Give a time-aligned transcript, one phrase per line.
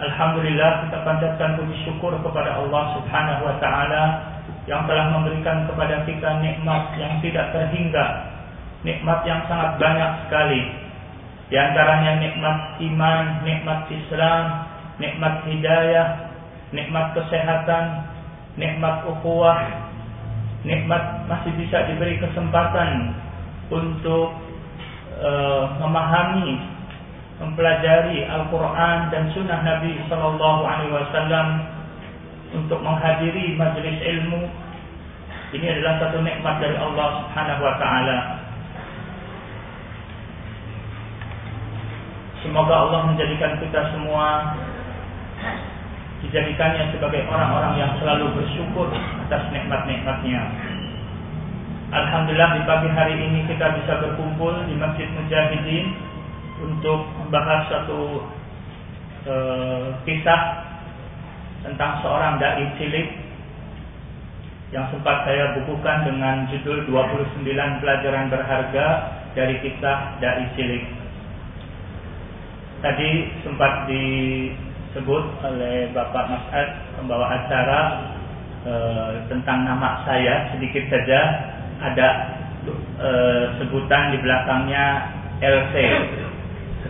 [0.00, 4.04] Alhamdulillah kita panjatkan puji syukur kepada Allah Subhanahu wa taala
[4.64, 8.06] yang telah memberikan kepada kita nikmat yang tidak terhingga,
[8.80, 10.62] nikmat yang sangat banyak sekali.
[11.52, 14.44] Di antaranya nikmat iman, nikmat Islam,
[14.96, 16.08] nikmat hidayah,
[16.72, 17.84] nikmat kesehatan,
[18.56, 19.68] nikmat ukhuwah,
[20.64, 23.20] nikmat masih bisa diberi kesempatan
[23.68, 24.32] untuk
[25.20, 26.79] uh, memahami
[27.40, 31.46] mempelajari Al-Quran dan Sunnah Nabi Sallallahu Alaihi Wasallam
[32.52, 34.44] untuk menghadiri majelis ilmu
[35.50, 38.18] ini adalah satu nikmat dari Allah Subhanahu Wa Taala.
[42.40, 44.56] Semoga Allah menjadikan kita semua
[46.22, 48.92] dijadikannya sebagai orang-orang yang selalu bersyukur
[49.26, 50.40] atas nikmat-nikmatnya.
[51.90, 56.09] Alhamdulillah di pagi hari ini kita bisa berkumpul di Masjid Mujahidin
[56.60, 58.24] untuk membahas satu
[59.24, 59.34] e,
[60.04, 60.42] kisah
[61.64, 63.08] tentang seorang dai cilik
[64.70, 67.42] yang sempat saya bukukan dengan judul 29
[67.82, 68.86] pelajaran berharga
[69.34, 70.84] dari kisah dai cilik.
[72.80, 73.10] Tadi
[73.44, 77.80] sempat disebut oleh Bapak Mas'ad pembawa acara
[78.64, 78.74] e,
[79.28, 81.20] tentang nama saya sedikit saja
[81.80, 82.08] ada
[82.96, 83.10] e,
[83.60, 84.86] sebutan di belakangnya
[85.40, 85.74] LC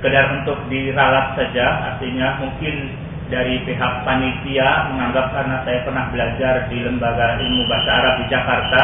[0.00, 2.96] sekedar untuk diralat saja artinya mungkin
[3.28, 8.82] dari pihak panitia menganggap karena saya pernah belajar di lembaga ilmu bahasa Arab di Jakarta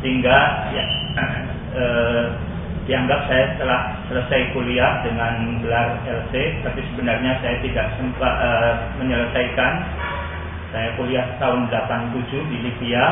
[0.00, 0.38] sehingga
[0.72, 0.84] ya,
[1.76, 2.24] eh,
[2.88, 9.72] dianggap saya telah selesai kuliah dengan gelar LC tapi sebenarnya saya tidak sempat eh, menyelesaikan.
[10.72, 13.04] Saya kuliah tahun 87 di Libya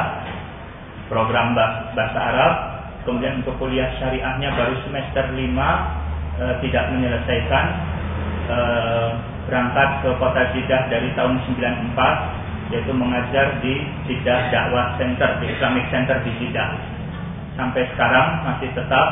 [1.12, 1.53] program
[1.93, 2.55] bahasa Arab.
[3.05, 5.44] Kemudian untuk kuliah syariahnya baru semester 5
[6.39, 7.67] e, tidak menyelesaikan
[8.49, 8.59] e,
[9.45, 15.84] berangkat ke kota Jeddah dari tahun 94 yaitu mengajar di Jeddah Dakwah Center di Islamic
[15.93, 16.71] Center di Jeddah.
[17.55, 19.09] Sampai sekarang masih tetap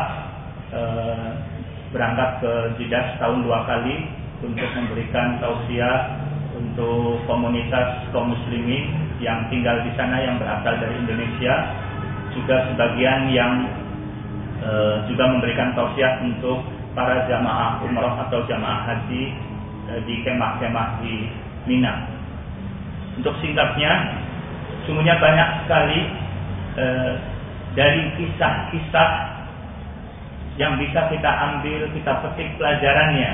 [0.73, 0.81] e,
[1.93, 4.09] berangkat ke Jeddah setahun dua kali
[4.43, 6.19] untuk memberikan tausiah
[6.59, 8.91] untuk komunitas kaum muslimin
[9.23, 11.55] yang tinggal di sana yang berasal dari Indonesia.
[12.33, 13.55] Juga sebagian yang
[14.65, 14.71] e,
[15.13, 19.23] juga memberikan tausiah untuk para jamaah umroh atau jamaah haji
[19.93, 21.29] eh, di kemah-kemah di
[21.69, 22.09] Mina.
[23.17, 24.19] Untuk singkatnya,
[24.85, 26.01] sungguhnya banyak sekali
[26.77, 27.13] eh,
[27.73, 29.11] dari kisah-kisah
[30.61, 33.31] yang bisa kita ambil, kita petik pelajarannya.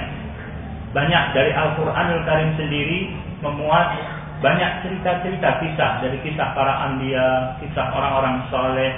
[0.95, 3.11] Banyak dari Al-Quranul Karim sendiri
[3.43, 3.99] memuat
[4.39, 8.95] banyak cerita-cerita kisah dari kisah para ambia, kisah orang-orang soleh.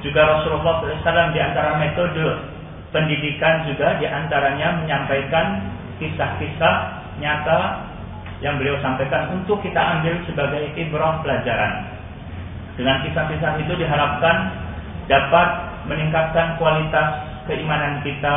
[0.00, 2.59] Juga Rasulullah SAW di antara metode
[2.90, 5.62] pendidikan juga di antaranya menyampaikan
[6.02, 6.76] kisah-kisah
[7.22, 7.86] nyata
[8.40, 11.92] yang beliau sampaikan untuk kita ambil sebagai ibrah pelajaran.
[12.74, 14.36] Dengan kisah-kisah itu diharapkan
[15.06, 15.48] dapat
[15.86, 17.08] meningkatkan kualitas
[17.44, 18.36] keimanan kita,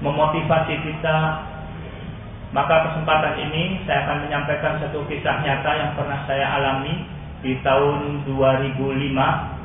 [0.00, 1.18] memotivasi kita.
[2.48, 7.04] Maka kesempatan ini saya akan menyampaikan satu kisah nyata yang pernah saya alami
[7.44, 8.80] di tahun 2005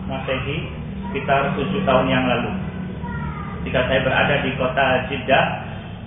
[0.03, 0.68] Masehi,
[1.08, 2.72] sekitar tujuh tahun yang lalu
[3.63, 5.46] ketika saya berada di kota Jeddah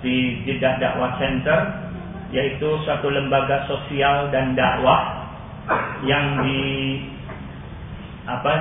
[0.05, 1.89] di Jeddah Dakwah Center
[2.29, 5.25] yaitu suatu lembaga sosial dan dakwah
[6.05, 6.61] yang di
[8.29, 8.53] apa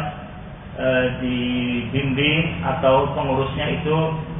[0.81, 0.87] e,
[1.21, 3.97] dibimbing atau pengurusnya itu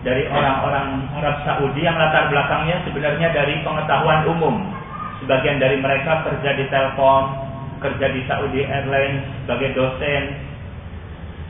[0.09, 4.57] dari orang-orang Arab Saudi yang latar belakangnya sebenarnya dari pengetahuan umum.
[5.21, 7.25] Sebagian dari mereka kerja di Telkom,
[7.83, 10.23] kerja di Saudi Airlines sebagai dosen,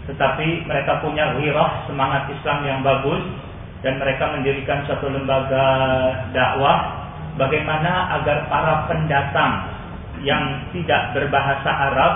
[0.06, 3.23] tetapi mereka punya wirah semangat Islam yang bagus
[3.82, 5.67] dan mereka mendirikan suatu lembaga
[6.31, 7.06] dakwah
[7.37, 9.53] bagaimana agar para pendatang
[10.25, 12.14] yang tidak berbahasa Arab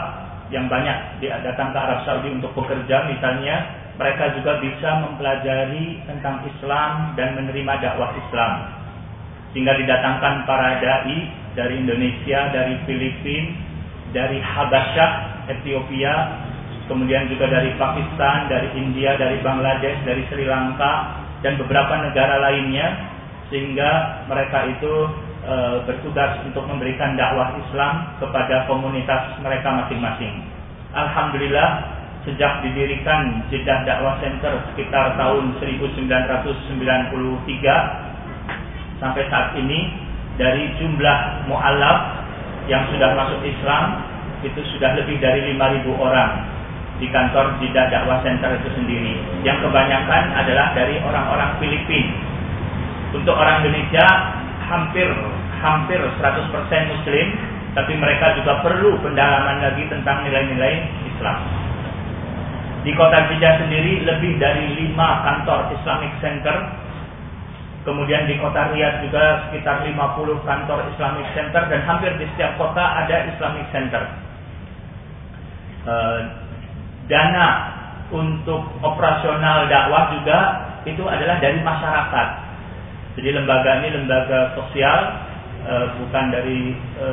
[0.51, 3.71] yang banyak datang ke Arab Saudi untuk bekerja misalnya
[4.01, 8.53] mereka juga bisa mempelajari tentang Islam dan menerima dakwah Islam.
[9.53, 11.19] Sehingga didatangkan para dai
[11.53, 13.53] dari Indonesia, dari Filipina,
[14.17, 15.11] dari Habasyah,
[15.53, 16.15] Ethiopia,
[16.91, 23.15] kemudian juga dari Pakistan, dari India, dari Bangladesh, dari Sri Lanka dan beberapa negara lainnya
[23.47, 24.95] sehingga mereka itu
[25.47, 25.55] e,
[25.87, 30.43] bertugas untuk memberikan dakwah Islam kepada komunitas mereka masing-masing.
[30.91, 31.95] Alhamdulillah
[32.27, 36.19] sejak didirikan Jeddah Dakwah Center sekitar tahun 1993
[39.01, 39.95] sampai saat ini
[40.37, 41.99] dari jumlah mu'alaf
[42.69, 44.05] yang sudah masuk Islam
[44.45, 46.60] itu sudah lebih dari 5.000 orang
[47.01, 49.17] di kantor Jeddah Dakwah Center itu sendiri.
[49.41, 52.13] Yang kebanyakan adalah dari orang-orang Filipina.
[53.17, 54.07] Untuk orang Indonesia
[54.71, 55.09] hampir
[55.61, 57.27] hampir 100% Muslim,
[57.75, 60.75] tapi mereka juga perlu pendalaman lagi tentang nilai-nilai
[61.09, 61.39] Islam.
[62.81, 66.57] Di kota Jeddah sendiri lebih dari 5 kantor Islamic Center.
[67.81, 69.97] Kemudian di kota Riyadh juga sekitar 50
[70.45, 74.05] kantor Islamic Center dan hampir di setiap kota ada Islamic Center.
[75.89, 76.40] Uh,
[77.11, 77.49] dana
[78.15, 80.39] untuk operasional dakwah juga
[80.87, 82.29] itu adalah dari masyarakat.
[83.19, 84.99] Jadi lembaga ini lembaga sosial
[85.67, 87.07] e, bukan dari e,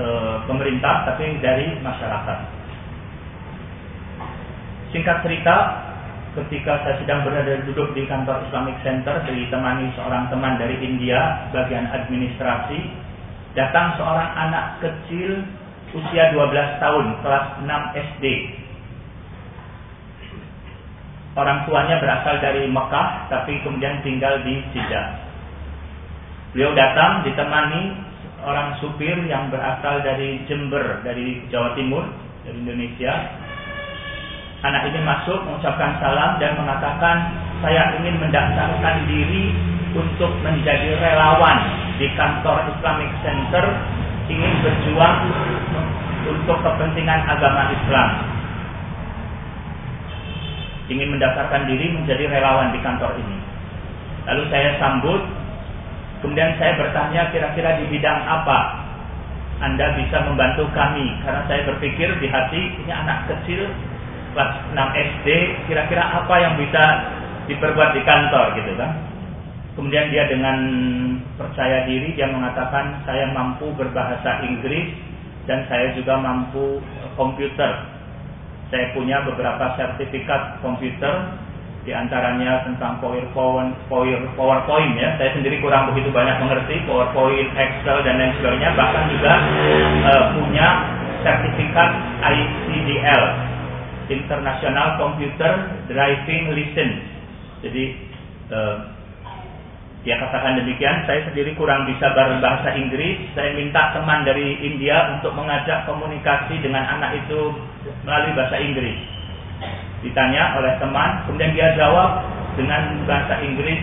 [0.46, 2.40] pemerintah tapi dari masyarakat.
[4.96, 5.56] Singkat cerita,
[6.38, 11.92] ketika saya sedang berada duduk di kantor Islamic Center ditemani seorang teman dari India bagian
[11.92, 12.78] administrasi,
[13.58, 15.44] datang seorang anak kecil
[15.92, 17.68] usia 12 tahun kelas 6
[18.16, 18.26] SD
[21.38, 25.06] Orang tuanya berasal dari Mekah tapi kemudian tinggal di Jeddah.
[26.50, 27.94] Beliau datang ditemani
[28.42, 32.10] orang supir yang berasal dari Jember, dari Jawa Timur,
[32.42, 33.14] dari Indonesia.
[34.66, 37.30] Anak ini masuk mengucapkan salam dan mengatakan,
[37.62, 39.54] saya ingin mendaftarkan diri
[39.94, 41.62] untuk menjadi relawan
[42.02, 43.78] di kantor Islamic Center,
[44.26, 45.30] ingin berjuang
[46.26, 48.37] untuk kepentingan agama Islam
[50.88, 53.38] ingin mendaftarkan diri menjadi relawan di kantor ini.
[54.28, 55.22] Lalu saya sambut,
[56.24, 58.88] kemudian saya bertanya kira-kira di bidang apa
[59.64, 63.66] Anda bisa membantu kami karena saya berpikir di hati ini anak kecil
[64.36, 64.78] kelas 6
[65.18, 65.28] SD
[65.66, 66.84] kira-kira apa yang bisa
[67.50, 68.92] diperbuat di kantor gitu kan.
[69.74, 70.58] Kemudian dia dengan
[71.38, 74.94] percaya diri dia mengatakan saya mampu berbahasa Inggris
[75.50, 76.82] dan saya juga mampu
[77.16, 77.97] komputer
[78.68, 81.40] saya punya beberapa sertifikat komputer
[81.88, 83.72] di antaranya tentang PowerPoint,
[84.36, 85.16] PowerPoint ya.
[85.16, 88.76] Saya sendiri kurang begitu banyak mengerti PowerPoint, Excel dan lain sebagainya.
[88.76, 89.34] Bahkan juga
[90.04, 90.68] uh, punya
[91.24, 91.90] sertifikat
[92.28, 93.24] ICDL,
[94.12, 95.52] International Computer
[95.88, 97.00] Driving License.
[97.64, 97.84] Jadi
[98.52, 98.76] uh,
[100.04, 103.32] dia katakan demikian, saya sendiri kurang bisa berbahasa Inggris.
[103.32, 107.56] Saya minta teman dari India untuk mengajak komunikasi dengan anak itu
[108.06, 108.98] melalui bahasa Inggris.
[110.06, 112.22] Ditanya oleh teman, kemudian dia jawab
[112.54, 113.82] dengan bahasa Inggris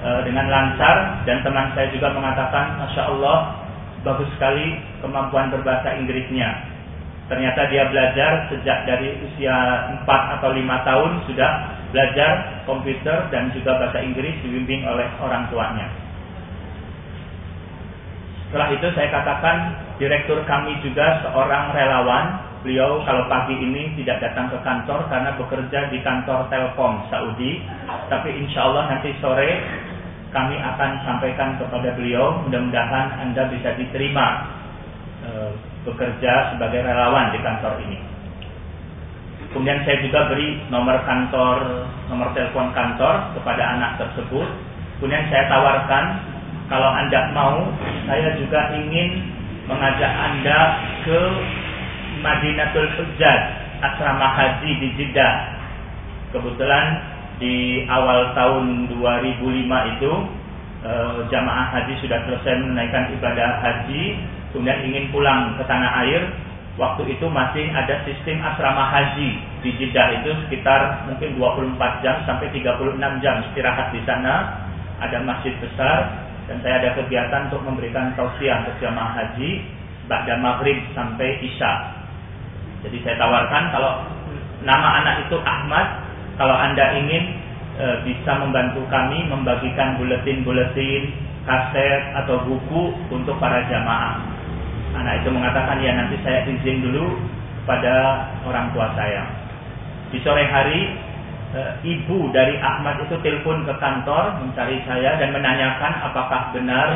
[0.00, 3.38] e, dengan lancar dan teman saya juga mengatakan, masya Allah,
[4.02, 6.72] bagus sekali kemampuan berbahasa Inggrisnya.
[7.30, 9.56] Ternyata dia belajar sejak dari usia
[10.04, 11.50] 4 atau 5 tahun sudah
[11.94, 12.30] belajar
[12.68, 15.88] komputer dan juga bahasa Inggris dibimbing oleh orang tuanya.
[18.52, 19.56] Setelah itu saya katakan
[19.96, 22.51] direktur kami juga seorang relawan.
[22.62, 27.58] Beliau kalau pagi ini tidak datang ke kantor karena bekerja di kantor Telkom Saudi.
[28.06, 29.58] Tapi insya Allah nanti sore
[30.30, 32.38] kami akan sampaikan kepada beliau.
[32.46, 34.46] Mudah-mudahan Anda bisa diterima
[35.82, 37.98] bekerja sebagai relawan di kantor ini.
[39.50, 44.48] Kemudian saya juga beri nomor kantor, nomor telepon kantor kepada anak tersebut.
[45.02, 46.04] Kemudian saya tawarkan
[46.70, 47.58] kalau Anda mau,
[48.06, 49.34] saya juga ingin
[49.66, 50.58] mengajak Anda
[51.04, 51.20] ke
[52.22, 53.40] Madinatul Hujjaj,
[53.82, 55.34] asrama haji di Jeddah.
[56.30, 56.86] Kebetulan
[57.42, 60.12] di awal tahun 2005 itu
[60.86, 64.16] eh, jamaah haji sudah selesai menunaikan ibadah haji
[64.52, 66.28] kemudian ingin pulang ke tanah air,
[66.76, 72.52] waktu itu masih ada sistem asrama haji di Jeddah itu sekitar mungkin 24 jam sampai
[72.52, 74.62] 36 jam istirahat di sana.
[75.02, 76.14] Ada masjid besar
[76.46, 79.66] dan saya ada kegiatan untuk memberikan tausiah untuk jamaah haji
[80.06, 82.01] pada maghrib sampai isya.
[82.82, 83.92] Jadi saya tawarkan kalau
[84.66, 85.86] nama anak itu Ahmad,
[86.34, 87.38] kalau anda ingin
[87.78, 91.14] e, bisa membantu kami membagikan buletin-buletin,
[91.46, 94.18] kaset atau buku untuk para jamaah.
[94.98, 97.16] Anak itu mengatakan ya nanti saya izin dulu
[97.62, 99.30] kepada orang tua saya.
[100.10, 100.80] Di sore hari
[101.54, 106.88] e, ibu dari Ahmad itu telepon ke kantor mencari saya dan menanyakan apakah benar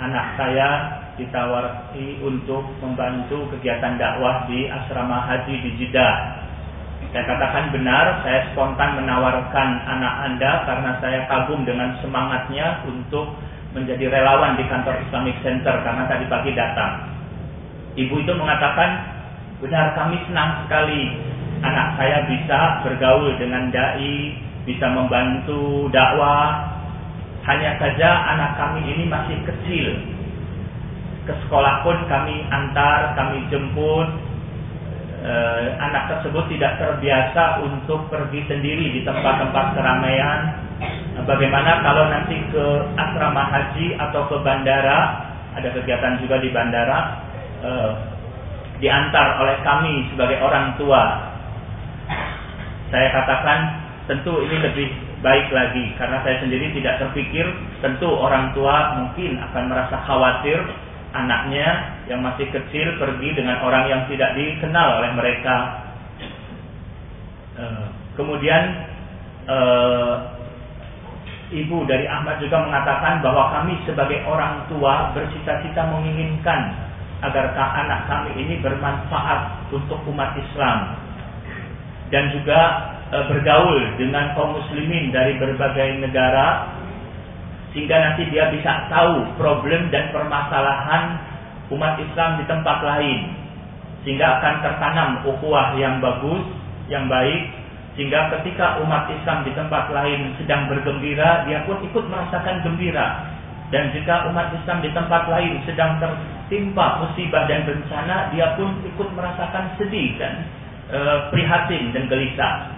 [0.00, 6.40] anak saya ditawari untuk membantu kegiatan dakwah di asrama haji di Jeddah.
[7.10, 13.34] Saya katakan benar, saya spontan menawarkan anak Anda karena saya kagum dengan semangatnya untuk
[13.74, 17.10] menjadi relawan di kantor Islamic Center karena tadi pagi datang.
[17.98, 18.90] Ibu itu mengatakan,
[19.58, 21.18] benar kami senang sekali
[21.60, 26.78] anak saya bisa bergaul dengan dai, bisa membantu dakwah.
[27.40, 30.19] Hanya saja anak kami ini masih kecil.
[31.28, 34.08] Ke sekolah pun kami antar, kami jemput.
[35.20, 35.34] E,
[35.76, 40.40] anak tersebut tidak terbiasa untuk pergi sendiri di tempat-tempat keramaian.
[41.28, 46.98] Bagaimana kalau nanti ke asrama haji atau ke bandara, ada kegiatan juga di bandara,
[47.60, 47.70] e,
[48.80, 51.04] diantar oleh kami sebagai orang tua.
[52.88, 53.58] Saya katakan
[54.08, 54.88] tentu ini lebih
[55.20, 57.44] baik lagi karena saya sendiri tidak terpikir
[57.84, 60.58] tentu orang tua mungkin akan merasa khawatir
[61.10, 65.56] anaknya yang masih kecil pergi dengan orang yang tidak dikenal oleh mereka.
[67.58, 68.62] Eh, kemudian
[69.50, 70.14] eh,
[71.50, 76.78] ibu dari Ahmad juga mengatakan bahwa kami sebagai orang tua bercita-cita menginginkan
[77.20, 80.96] agar anak kami ini bermanfaat untuk umat Islam
[82.14, 82.60] dan juga
[83.10, 86.79] eh, bergaul dengan kaum muslimin dari berbagai negara
[87.70, 91.22] sehingga nanti dia bisa tahu problem dan permasalahan
[91.70, 93.18] umat Islam di tempat lain.
[94.02, 96.42] Sehingga akan tertanam ukhuwah yang bagus,
[96.90, 97.54] yang baik.
[97.94, 103.38] Sehingga ketika umat Islam di tempat lain sedang bergembira dia pun ikut merasakan gembira.
[103.70, 109.08] Dan jika umat Islam di tempat lain sedang tertimpa musibah dan bencana dia pun ikut
[109.14, 110.42] merasakan sedih dan
[110.90, 110.98] e,
[111.30, 112.74] prihatin dan gelisah.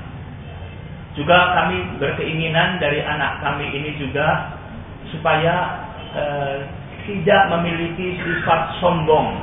[1.16, 4.60] Juga kami berkeinginan dari anak kami ini juga
[5.10, 5.54] supaya
[6.14, 6.56] eh,
[7.08, 9.34] tidak memiliki sifat sombong,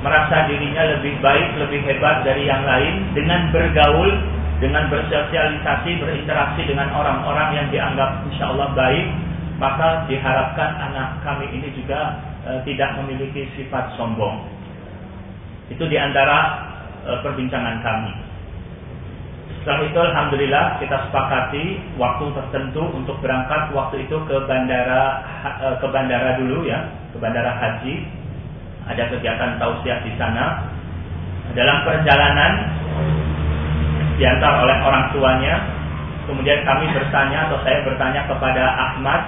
[0.00, 4.10] merasa dirinya lebih baik, lebih hebat dari yang lain dengan bergaul,
[4.62, 9.06] dengan bersosialisasi, berinteraksi dengan orang-orang yang dianggap insya Allah baik,
[9.58, 14.46] maka diharapkan anak kami ini juga eh, tidak memiliki sifat sombong.
[15.68, 16.38] Itu di antara
[17.04, 18.27] eh, perbincangan kami.
[19.68, 25.84] Setelah itu alhamdulillah kita sepakati waktu tertentu untuk berangkat waktu itu ke bandara eh, ke
[25.92, 28.00] bandara dulu ya, ke bandara haji.
[28.88, 30.72] Ada kegiatan tausiah di sana.
[31.52, 32.52] Dalam perjalanan
[34.16, 35.60] diantar oleh orang tuanya,
[36.24, 39.20] kemudian kami bertanya atau saya bertanya kepada Ahmad,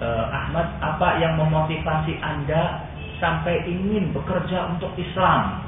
[0.00, 2.88] eh, Ahmad apa yang memotivasi Anda
[3.20, 5.60] sampai ingin bekerja untuk Islam?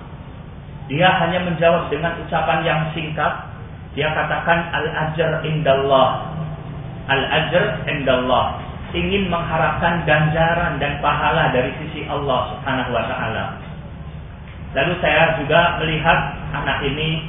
[0.88, 3.47] Dia hanya menjawab dengan ucapan yang singkat,
[3.96, 6.32] dia katakan al-ajr indallah.
[7.08, 8.60] Al-ajr indallah.
[8.92, 13.44] Ingin mengharapkan ganjaran dan pahala dari sisi Allah Subhanahu wa taala.
[14.76, 16.18] Lalu saya juga melihat
[16.52, 17.24] anak ini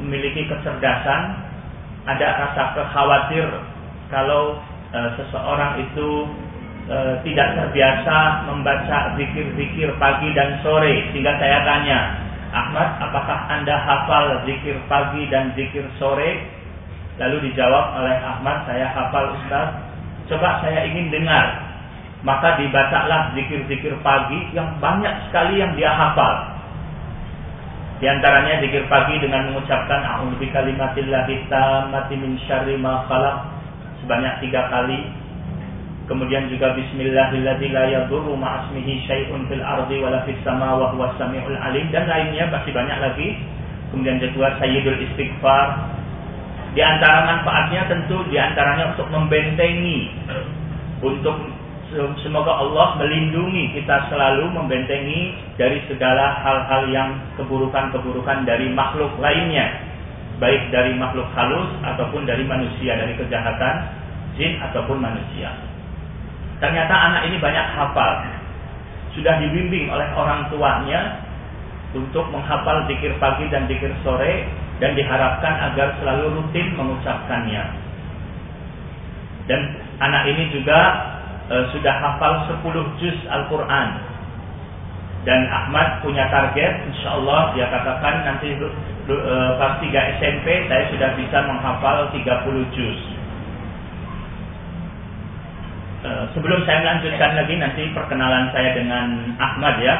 [0.00, 1.36] memiliki kecerdasan,
[2.08, 3.44] ada rasa kekhawatir
[4.08, 4.56] kalau
[4.88, 6.08] e, seseorang itu
[6.88, 6.96] e,
[7.28, 12.00] tidak terbiasa membaca zikir-zikir pagi dan sore sehingga saya tanya,
[12.48, 16.48] Ahmad, apakah Anda hafal zikir pagi dan zikir sore?
[17.18, 19.74] Lalu dijawab oleh Ahmad, saya hafal Ustaz.
[20.30, 21.66] Coba saya ingin dengar.
[22.26, 26.58] Maka dibacalah zikir-zikir pagi yang banyak sekali yang dia hafal.
[27.98, 33.06] Di antaranya zikir pagi dengan mengucapkan a'udzu bikalimatillahi tammati min syarri ma
[34.02, 35.17] sebanyak tiga kali
[36.08, 37.68] Kemudian juga Bismillahirrahmanirrahim
[41.92, 43.28] dan lainnya masih banyak lagi.
[43.92, 45.68] Kemudian kedua Sayyidul Istighfar.
[46.72, 50.08] Di antara manfaatnya tentu di antaranya untuk membentengi
[51.04, 51.36] untuk
[52.24, 59.88] semoga Allah melindungi kita selalu membentengi dari segala hal-hal yang keburukan-keburukan dari makhluk lainnya
[60.38, 63.74] baik dari makhluk halus ataupun dari manusia dari kejahatan
[64.38, 65.50] jin ataupun manusia.
[66.58, 68.12] Ternyata anak ini banyak hafal.
[69.14, 71.22] Sudah dibimbing oleh orang tuanya
[71.94, 74.44] untuk menghafal zikir pagi dan zikir sore
[74.82, 77.64] dan diharapkan agar selalu rutin mengucapkannya.
[79.48, 79.60] Dan
[80.02, 80.78] anak ini juga
[81.48, 83.88] e, sudah hafal 10 juz Al-Quran.
[85.26, 89.88] Dan Ahmad punya target, insya Allah dia katakan nanti e, pas 3
[90.20, 93.17] SMP saya sudah bisa menghafal 30 juz.
[95.98, 99.96] Eh, sebelum saya melanjutkan lagi nanti perkenalan saya dengan Ahmad ya.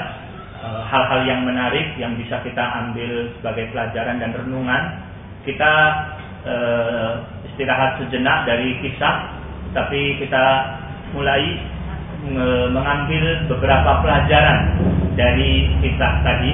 [0.63, 4.83] Eh, hal-hal yang menarik yang bisa kita ambil sebagai pelajaran dan renungan.
[5.43, 5.73] Kita
[6.45, 9.33] uh, istirahat sejenak dari kisah
[9.73, 10.45] tapi kita
[11.17, 11.57] mulai
[12.69, 14.77] mengambil beberapa pelajaran
[15.17, 16.53] dari kisah tadi.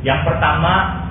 [0.00, 1.04] Yang pertama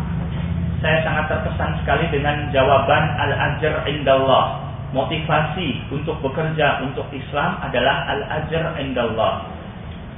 [0.82, 8.64] saya sangat terkesan sekali dengan jawaban al-ajr indallah motivasi untuk bekerja untuk Islam adalah al-ajr
[8.82, 9.46] indallah.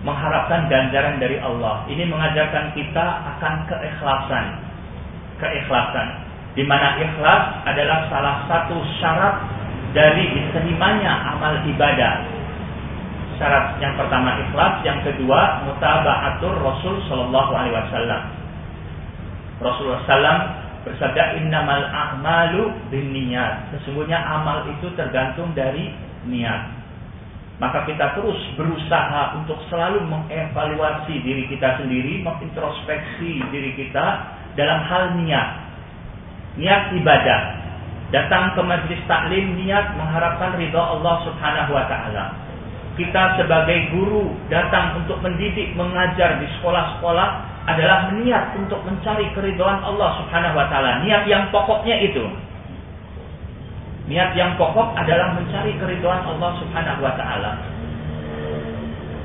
[0.01, 1.85] Mengharapkan ganjaran dari Allah.
[1.85, 3.05] Ini mengajarkan kita
[3.37, 4.45] akan keikhlasan.
[5.37, 6.07] Keikhlasan.
[6.57, 9.45] Di mana ikhlas adalah salah satu syarat
[9.93, 12.25] dari diterimanya amal ibadah.
[13.37, 18.21] Syarat yang pertama ikhlas, yang kedua mutaba'atur Rasul sallallahu alaihi wasallam.
[19.61, 20.39] Rasulullah sallam
[20.81, 23.73] bersabda innamal a'malu binniyat.
[23.75, 25.93] Sesungguhnya amal itu tergantung dari
[26.25, 26.81] niat.
[27.61, 34.05] Maka kita terus berusaha untuk selalu mengevaluasi diri kita sendiri, mengintrospeksi diri kita
[34.57, 35.49] dalam hal niat.
[36.57, 37.41] Niat ibadah.
[38.11, 42.25] Datang ke majlis taklim niat mengharapkan ridha Allah Subhanahu wa taala.
[42.99, 50.17] Kita sebagai guru datang untuk mendidik, mengajar di sekolah-sekolah adalah niat untuk mencari keridhaan Allah
[50.23, 51.05] Subhanahu wa taala.
[51.05, 52.25] Niat yang pokoknya itu.
[54.09, 57.51] Niat yang pokok adalah mencari keridhaan Allah Subhanahu wa taala.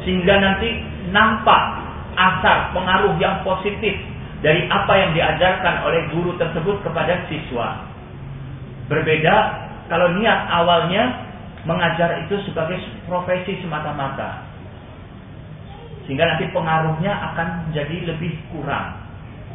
[0.05, 0.69] Sehingga nanti
[1.11, 1.63] nampak
[2.17, 3.97] asar pengaruh yang positif
[4.45, 7.89] dari apa yang diajarkan oleh guru tersebut kepada siswa.
[8.87, 9.35] Berbeda
[9.89, 11.27] kalau niat awalnya
[11.67, 12.79] mengajar itu sebagai
[13.11, 14.47] profesi semata-mata.
[16.07, 18.95] Sehingga nanti pengaruhnya akan menjadi lebih kurang.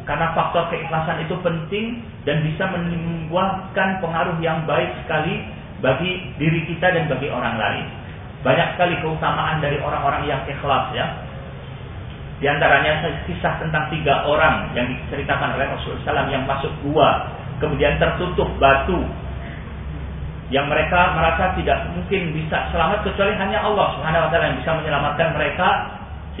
[0.04, 5.46] Karena faktor keikhlasan itu penting dan bisa membuahkan pengaruh yang baik sekali
[5.80, 7.86] bagi diri kita dan bagi orang lain.
[8.42, 11.06] Banyak sekali keutamaan dari orang-orang yang ikhlas ya.
[12.42, 17.30] Di antaranya kisah tentang tiga orang yang diceritakan oleh Rasulullah SAW yang masuk gua,
[17.62, 18.98] kemudian tertutup batu,
[20.50, 24.72] yang mereka merasa tidak mungkin bisa selamat kecuali hanya Allah Subhanahu wa taala yang bisa
[24.74, 25.68] menyelamatkan mereka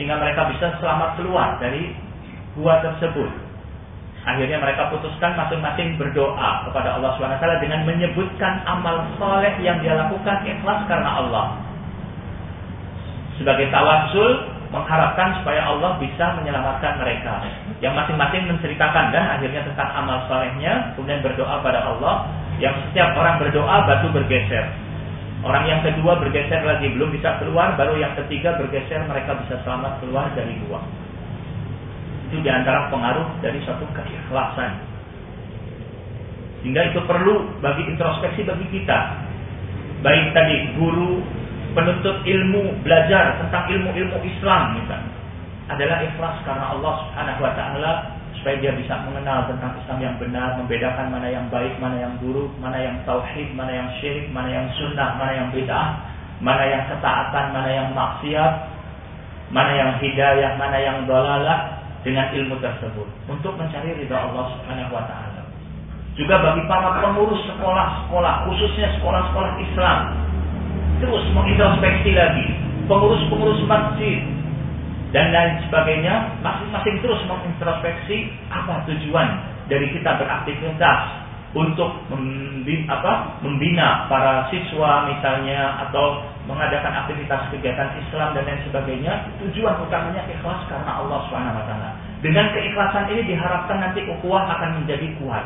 [0.02, 1.94] sehingga mereka bisa selamat keluar dari
[2.58, 3.30] gua tersebut.
[4.26, 10.42] Akhirnya mereka putuskan masing-masing berdoa kepada Allah SWT dengan menyebutkan amal soleh yang dia lakukan
[10.42, 11.54] ikhlas karena Allah.
[13.38, 14.42] Sebagai tawasul
[14.74, 17.38] mengharapkan supaya Allah bisa menyelamatkan mereka.
[17.78, 22.26] Yang masing-masing menceritakan dan akhirnya tentang amal solehnya, kemudian berdoa pada Allah.
[22.58, 24.66] Yang setiap orang berdoa batu bergeser.
[25.42, 29.98] Orang yang kedua bergeser lagi belum bisa keluar, baru yang ketiga bergeser mereka bisa selamat
[29.98, 30.78] keluar dari gua.
[32.30, 34.78] Itu di antara pengaruh dari suatu keikhlasan.
[36.62, 38.98] Sehingga itu perlu bagi introspeksi bagi kita.
[40.06, 41.18] Baik tadi guru
[41.74, 45.12] penuntut ilmu belajar tentang ilmu-ilmu Islam misalnya
[45.72, 47.92] adalah ikhlas karena Allah Subhanahu wa taala
[48.40, 52.48] supaya dia bisa mengenal tentang Islam yang benar, membedakan mana yang baik, mana yang buruk,
[52.58, 55.88] mana yang tauhid, mana yang syirik, mana yang sunnah, mana yang bid'ah,
[56.40, 58.54] mana yang ketaatan, mana yang maksiat,
[59.52, 65.04] mana yang hidayah, mana yang dolalah dengan ilmu tersebut untuk mencari ridha Allah Subhanahu wa
[65.06, 65.42] taala.
[66.18, 69.98] Juga bagi para pengurus sekolah-sekolah, khususnya sekolah-sekolah Islam,
[71.00, 72.46] terus mengintrospeksi lagi
[72.90, 74.18] pengurus-pengurus masjid,
[75.12, 79.28] dan lain sebagainya masing-masing terus mengintrospeksi apa tujuan
[79.68, 81.00] dari kita beraktivitas
[81.52, 83.12] untuk membina, apa,
[83.44, 90.64] membina para siswa misalnya atau mengadakan aktivitas kegiatan Islam dan lain sebagainya tujuan utamanya ikhlas
[90.72, 91.72] karena Allah swt.
[92.24, 95.44] Dengan keikhlasan ini diharapkan nanti ukhuwah akan menjadi kuat.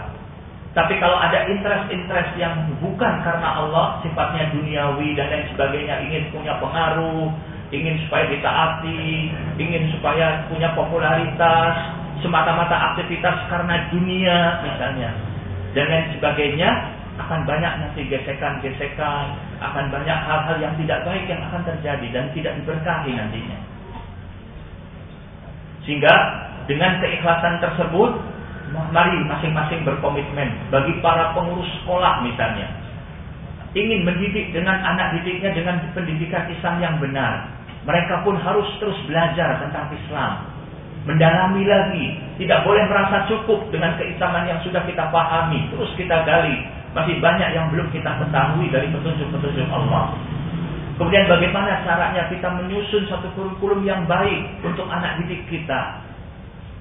[0.76, 2.52] Tapi kalau ada interest-interest yang
[2.85, 7.33] bukan karena Allah, sifatnya duniawi dan lain sebagainya, ingin punya pengaruh,
[7.77, 11.75] ingin supaya ditaati, ingin supaya punya popularitas,
[12.25, 15.11] semata-mata aktivitas karena dunia misalnya,
[15.77, 16.71] dan lain sebagainya,
[17.17, 19.25] akan banyak nanti gesekan-gesekan,
[19.61, 23.59] akan banyak hal-hal yang tidak baik yang akan terjadi dan tidak diberkahi nantinya.
[25.89, 26.15] Sehingga
[26.69, 28.11] dengan keikhlasan tersebut,
[28.93, 32.69] mari masing-masing berkomitmen bagi para pengurus sekolah misalnya,
[33.73, 37.56] ingin mendidik dengan anak didiknya dengan pendidikan Islam yang benar.
[37.87, 40.33] Mereka pun harus terus belajar tentang Islam.
[41.07, 42.07] Mendalami lagi.
[42.42, 45.70] Tidak boleh merasa cukup dengan keislaman yang sudah kita pahami.
[45.70, 46.66] Terus kita gali.
[46.99, 50.18] Masih banyak yang belum kita ketahui dari petunjuk-petunjuk Allah.
[50.99, 56.03] Kemudian bagaimana caranya kita menyusun satu kurikulum yang baik untuk anak didik kita.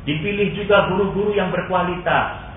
[0.09, 2.49] Dipilih juga guru-guru yang berkualitas.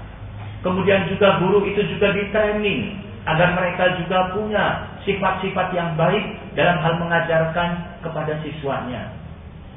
[0.64, 6.24] Kemudian juga guru itu juga di training agar mereka juga punya sifat-sifat yang baik
[6.56, 9.12] dalam hal mengajarkan kepada siswanya.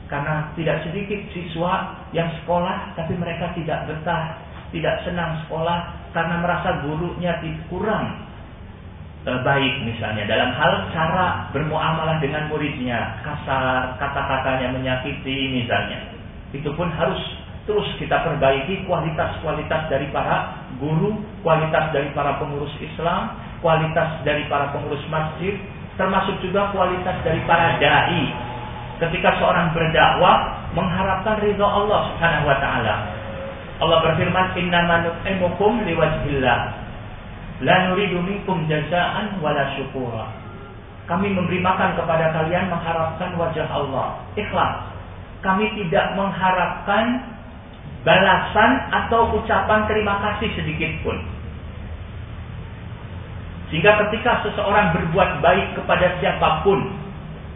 [0.08, 4.40] Karena tidak sedikit siswa yang sekolah tapi mereka tidak betah,
[4.72, 7.40] tidak senang sekolah karena merasa gurunya
[7.72, 8.28] kurang
[9.24, 16.12] e, baik misalnya dalam hal cara bermuamalah dengan muridnya, kasar, kata-katanya menyakiti misalnya.
[16.52, 17.20] Itu pun harus
[17.64, 24.74] terus kita perbaiki kualitas-kualitas dari para guru, kualitas dari para pengurus Islam kualitas dari para
[24.74, 25.56] pengurus masjid,
[25.96, 28.26] termasuk juga kualitas dari para dai.
[28.98, 32.96] Ketika seorang berdakwah mengharapkan ridho Allah Subhanahu wa taala.
[33.82, 36.60] Allah berfirman, "Innama nut'imukum liwajhillah.
[37.66, 40.30] La nuridu minkum jazaan wala syukura."
[41.10, 44.22] Kami memberi makan kepada kalian mengharapkan wajah Allah.
[44.38, 44.86] Ikhlas.
[45.42, 47.26] Kami tidak mengharapkan
[48.02, 51.18] balasan atau ucapan terima kasih sedikit pun.
[53.72, 56.92] Sehingga ketika seseorang berbuat baik kepada siapa pun,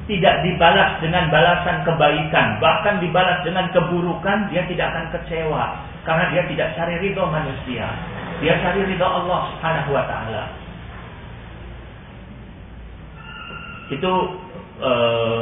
[0.05, 5.81] tidak dibalas dengan balasan kebaikan, bahkan dibalas dengan keburukan, dia tidak akan kecewa.
[6.05, 7.89] Karena dia tidak cari ridho manusia.
[8.39, 10.43] Dia cari ridho Allah subhanahu wa ta'ala.
[13.89, 14.13] Itu
[14.85, 15.39] uh,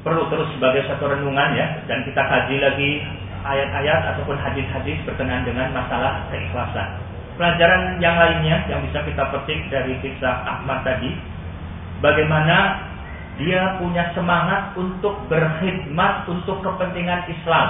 [0.00, 1.84] perlu terus sebagai satu renungan ya.
[1.84, 2.90] Dan kita kaji lagi
[3.44, 7.00] ayat-ayat ataupun hadis-hadis berkenaan dengan masalah keikhlasan.
[7.40, 11.16] Pelajaran yang lainnya yang bisa kita petik dari kisah Ahmad tadi,
[12.04, 12.84] bagaimana
[13.40, 17.68] dia punya semangat untuk berkhidmat untuk kepentingan Islam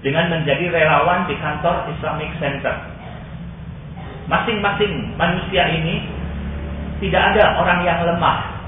[0.00, 2.72] dengan menjadi relawan di kantor Islamic Center.
[4.24, 6.08] Masing-masing manusia ini
[7.04, 8.60] tidak ada orang yang lemah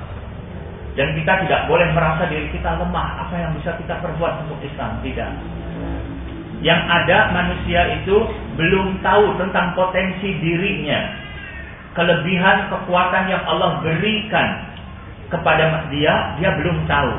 [0.93, 3.25] dan kita tidak boleh merasa diri kita lemah.
[3.25, 5.01] Apa yang bisa kita perbuat untuk Islam?
[5.01, 5.62] Tidak.
[6.62, 8.16] Yang ada manusia itu
[8.55, 11.18] belum tahu tentang potensi dirinya.
[11.92, 14.48] Kelebihan kekuatan yang Allah berikan
[15.29, 17.12] kepada dia, dia belum tahu.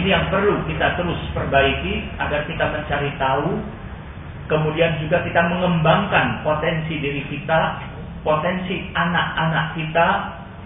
[0.00, 3.60] Ini yang perlu kita terus perbaiki agar kita mencari tahu.
[4.48, 7.84] Kemudian juga kita mengembangkan potensi diri kita,
[8.26, 10.08] potensi anak-anak kita,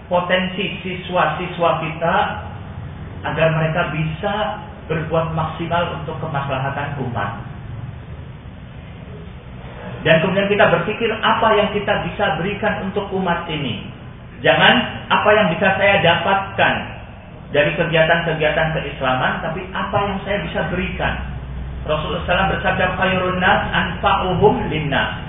[0.09, 2.15] potensi siswa-siswa kita
[3.25, 4.33] agar mereka bisa
[4.85, 7.54] berbuat maksimal untuk kemaslahatan umat.
[10.05, 13.89] Dan kemudian kita berpikir apa yang kita bisa berikan untuk umat ini.
[14.45, 14.75] Jangan
[15.09, 16.75] apa yang bisa saya dapatkan
[17.49, 21.25] dari kegiatan-kegiatan keislaman, tapi apa yang saya bisa berikan.
[21.89, 25.25] Rasulullah SAW bersabda, "Khairun nas anfa'uhum linnas."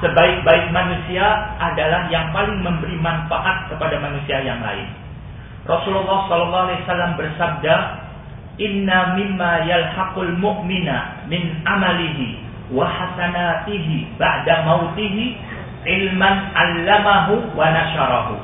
[0.00, 1.24] Sebaik-baik manusia
[1.60, 4.88] adalah yang paling memberi manfaat kepada manusia yang lain.
[5.68, 7.74] Rasulullah SAW bersabda,
[8.56, 15.38] "Inna mimma yalhaqul mu'mina min amalihi wa hasanatihi ba'da mautihi
[15.86, 18.36] ilman 'allamahu wa nasharahu.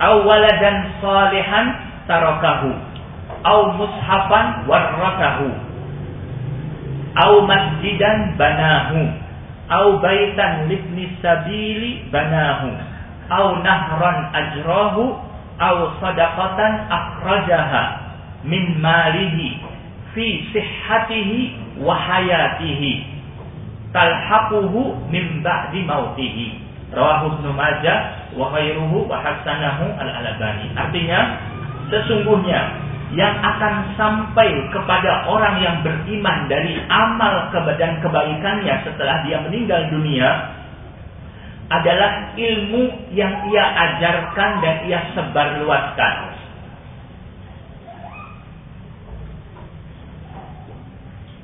[0.00, 1.66] Aw waladan salihan
[2.08, 2.72] tarakahu.
[3.42, 5.48] Aw mushafan warrakahu.
[7.20, 9.00] Aw masjidan banahu.
[9.68, 12.72] Aw baitan libni sabili banahu.
[13.28, 15.20] Aw nahran ajrahu.
[15.60, 16.72] Aw sadaqatan
[18.42, 19.62] min malihi
[20.12, 23.04] fi sihhatihi wa hayatihi
[23.92, 26.62] talhaquhu min ba'di mautihi.
[26.92, 30.72] Rawahu Ibnu Majah wa ghairuhu wa hasanahu al-Albani.
[30.76, 31.20] Artinya
[31.88, 32.60] sesungguhnya
[33.12, 40.28] yang akan sampai kepada orang yang beriman dari amal dan kebaikannya setelah dia meninggal dunia
[41.68, 46.31] adalah ilmu yang ia ajarkan dan ia sebarluaskan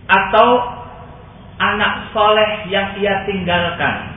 [0.08, 0.48] atau
[1.60, 4.16] anak soleh yang ia tinggalkan.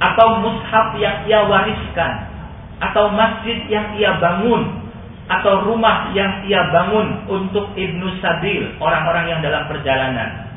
[0.00, 2.12] Atau mushaf yang ia wariskan.
[2.80, 4.80] Atau masjid yang ia bangun.
[5.28, 10.50] Atau rumah yang ia bangun untuk ibnu sabil orang-orang yang dalam perjalanan.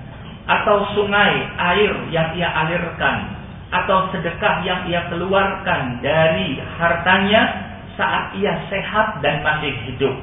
[0.48, 1.34] Atau sungai
[1.76, 3.36] air yang ia alirkan.
[3.68, 7.68] Atau sedekah yang ia keluarkan dari hartanya
[8.00, 10.16] saat ia sehat dan masih hidup.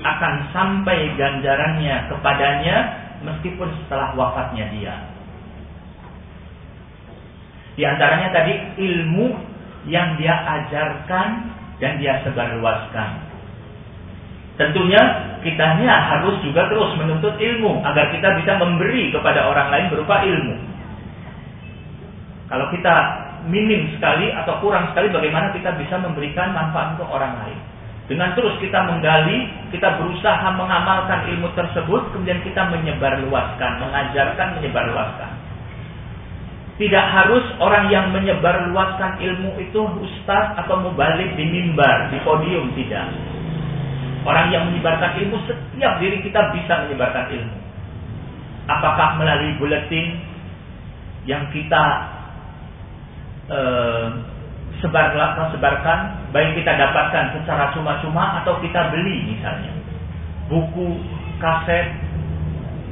[0.00, 2.76] Akan sampai ganjarannya kepadanya
[3.24, 4.94] meskipun setelah wafatnya dia.
[7.76, 9.26] Di antaranya tadi ilmu
[9.88, 11.28] yang dia ajarkan
[11.80, 13.30] dan dia sebarluaskan.
[14.60, 15.00] Tentunya
[15.40, 20.56] kita harus juga terus menuntut ilmu agar kita bisa memberi kepada orang lain berupa ilmu.
[22.52, 22.94] Kalau kita
[23.48, 27.69] minim sekali atau kurang sekali bagaimana kita bisa memberikan manfaat untuk orang lain.
[28.10, 35.30] Dengan terus kita menggali, kita berusaha mengamalkan ilmu tersebut, kemudian kita menyebarluaskan, mengajarkan, menyebarluaskan.
[36.74, 43.14] Tidak harus orang yang menyebarluaskan ilmu itu ustaz atau mubalik di mimbar, di podium, tidak.
[44.26, 47.56] Orang yang menyebarkan ilmu, setiap diri kita bisa menyebarkan ilmu.
[48.66, 50.18] Apakah melalui buletin
[51.30, 51.84] yang kita
[53.54, 54.08] eh,
[54.80, 55.98] sebarlah sebarkan
[56.34, 59.72] baik kita dapatkan secara cuma-cuma atau kita beli misalnya
[60.48, 61.00] buku
[61.40, 61.94] kaset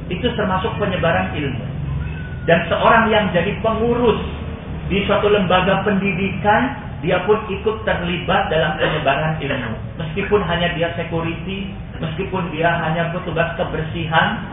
[0.09, 1.65] itu termasuk penyebaran ilmu
[2.49, 4.21] dan seorang yang jadi pengurus
[4.89, 9.73] di suatu lembaga pendidikan dia pun ikut terlibat dalam penyebaran ilmu.
[10.03, 14.43] Meskipun hanya dia security, meskipun dia hanya petugas kebersihan,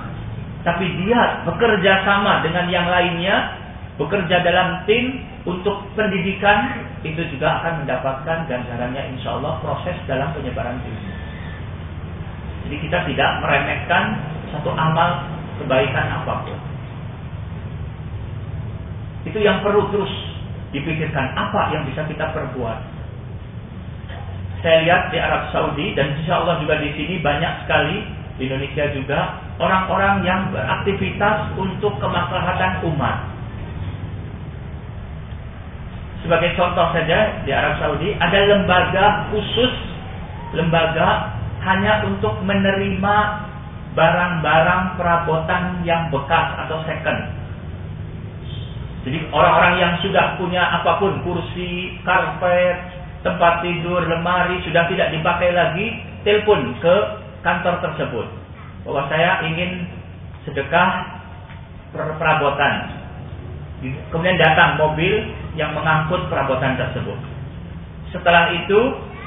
[0.63, 3.66] tapi dia bekerja sama dengan yang lainnya,
[3.97, 10.77] bekerja dalam tim untuk pendidikan, itu juga akan mendapatkan ganjarannya insya Allah proses dalam penyebaran
[10.85, 11.13] ilmu.
[12.67, 14.05] Jadi kita tidak meremehkan
[14.51, 15.23] satu amal
[15.63, 16.59] kebaikan apa pun.
[19.27, 20.13] Itu yang perlu terus
[20.75, 22.79] dipikirkan apa yang bisa kita perbuat.
[24.61, 28.03] Saya lihat di Arab Saudi dan insya Allah juga di sini banyak sekali
[28.37, 29.19] di Indonesia juga
[29.63, 33.36] orang-orang yang beraktivitas untuk kemaslahatan umat.
[36.27, 39.73] Sebagai contoh saja di Arab Saudi ada lembaga khusus
[40.59, 43.17] lembaga hanya untuk menerima
[43.95, 47.47] barang-barang perabotan yang bekas atau second
[49.07, 52.75] jadi orang-orang yang sudah punya apa pun, kursi, karpet,
[53.23, 55.95] tempat tidur, lemari, sudah tidak dipakai lagi,
[56.27, 56.97] telepon ke
[57.47, 58.27] kantor tersebut.
[58.83, 59.87] Bahwa saya ingin
[60.43, 61.23] sedekah
[61.95, 62.99] perabotan.
[64.11, 65.23] Kemudian datang mobil
[65.57, 67.17] yang mengangkut perabotan tersebut.
[68.13, 68.81] Setelah itu,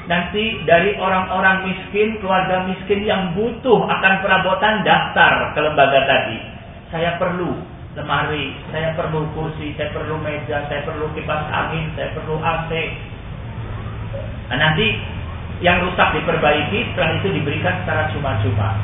[0.06, 6.38] nanti dari orang-orang miskin, keluarga miskin yang butuh akan perabotan daftar ke lembaga tadi.
[6.90, 7.54] Saya perlu
[7.98, 12.70] lemari, saya perlu kursi, saya perlu meja, saya perlu kipas angin, saya perlu AC.
[14.50, 14.86] Nah, nanti
[15.62, 18.78] yang rusak diperbaiki, setelah itu diberikan secara cuma-cuma.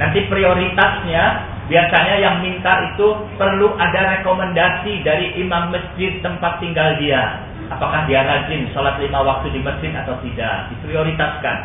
[0.00, 1.24] Nanti prioritasnya
[1.72, 3.08] biasanya yang minta itu
[3.40, 7.40] perlu ada rekomendasi dari imam masjid tempat tinggal dia.
[7.72, 10.68] Apakah dia rajin sholat lima waktu di masjid atau tidak?
[10.76, 11.56] Diprioritaskan.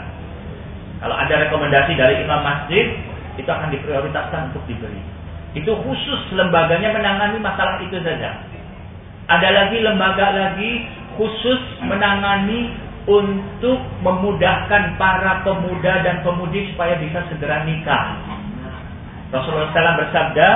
[1.03, 2.95] Kalau ada rekomendasi dari imam masjid,
[3.35, 5.03] itu akan diprioritaskan untuk diberi.
[5.51, 8.39] Itu khusus lembaganya menangani masalah itu saja.
[9.27, 10.87] Ada lagi lembaga lagi
[11.19, 12.71] khusus menangani
[13.07, 18.26] untuk memudahkan para pemuda dan pemudi supaya bisa segera nikah.
[19.31, 20.49] Rasulullah SAW bersabda,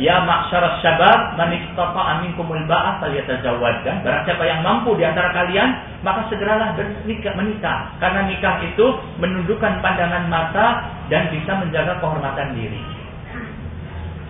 [0.00, 3.84] Ya maksyar syabab man istata'a minkumul ba'ah falyatazawwaj.
[3.84, 7.92] Barang siapa yang mampu di antara kalian, maka segeralah bernikah menikah.
[8.00, 8.86] Karena nikah itu
[9.20, 12.80] menundukkan pandangan mata dan bisa menjaga kehormatan diri.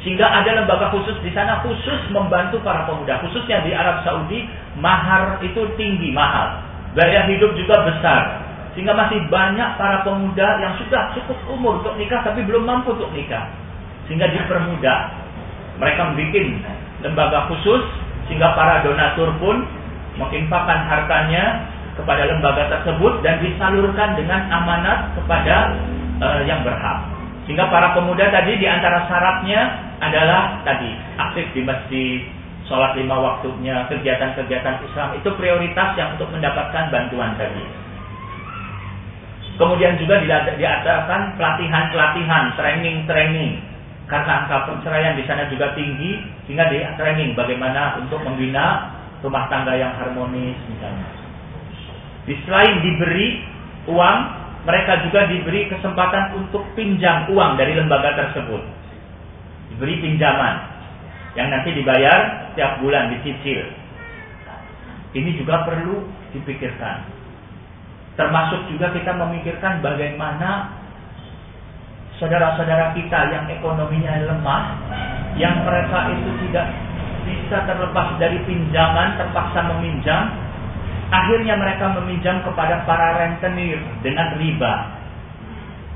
[0.03, 3.23] Sehingga ada lembaga khusus di sana khusus membantu para pemuda.
[3.23, 4.43] Khususnya di Arab Saudi,
[4.83, 6.59] mahar itu tinggi, mahal.
[6.99, 8.43] Gaya hidup juga besar.
[8.75, 13.15] Sehingga masih banyak para pemuda yang sudah cukup umur untuk nikah tapi belum mampu untuk
[13.15, 13.62] nikah.
[14.13, 15.01] Sehingga dipermudah.
[15.81, 16.45] Mereka membuat
[17.01, 17.81] lembaga khusus
[18.29, 19.65] sehingga para donatur pun
[20.21, 21.65] menginfakkan hartanya
[21.97, 25.73] kepada lembaga tersebut dan disalurkan dengan amanat kepada
[26.21, 27.09] uh, yang berhak.
[27.49, 29.61] Sehingga para pemuda tadi di antara syaratnya
[30.05, 32.21] adalah tadi aktif di masjid,
[32.69, 37.65] sholat lima waktunya, kegiatan-kegiatan Islam itu prioritas yang untuk mendapatkan bantuan tadi.
[39.57, 40.21] Kemudian juga
[40.57, 43.72] diadakan pelatihan-pelatihan, training-training.
[44.13, 48.93] Karena angka perceraian di sana juga tinggi, sehingga di training bagaimana untuk membina
[49.25, 51.09] rumah tangga yang harmonis misalnya.
[52.29, 53.41] Di selain diberi
[53.89, 54.19] uang,
[54.69, 58.83] mereka juga diberi kesempatan untuk pinjam uang dari lembaga tersebut
[59.73, 60.55] diberi pinjaman
[61.33, 63.65] yang nanti dibayar setiap bulan dicicil.
[65.17, 66.05] Ini juga perlu
[66.37, 67.09] dipikirkan.
[68.21, 70.82] Termasuk juga kita memikirkan bagaimana
[72.23, 74.65] saudara-saudara kita yang ekonominya lemah,
[75.35, 76.71] yang mereka itu tidak
[77.27, 80.31] bisa terlepas dari pinjaman, terpaksa meminjam,
[81.11, 85.03] akhirnya mereka meminjam kepada para rentenir dengan riba.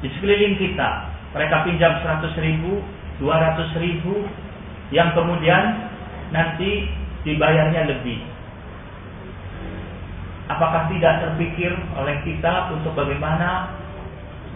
[0.03, 0.91] Di sekeliling kita,
[1.31, 2.83] mereka pinjam 100 ribu,
[3.23, 4.27] 200 ribu
[4.91, 5.79] yang kemudian
[6.35, 6.91] nanti
[7.23, 8.19] dibayarnya lebih.
[10.51, 13.71] Apakah tidak terpikir oleh kita untuk bagaimana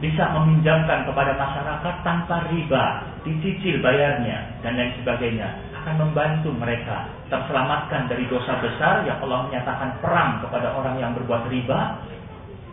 [0.00, 2.84] bisa meminjamkan kepada masyarakat tanpa riba,
[3.22, 5.48] dicicil bayarnya dan lain sebagainya
[5.80, 11.52] akan membantu mereka terselamatkan dari dosa besar yang Allah menyatakan perang kepada orang yang berbuat
[11.52, 12.00] riba.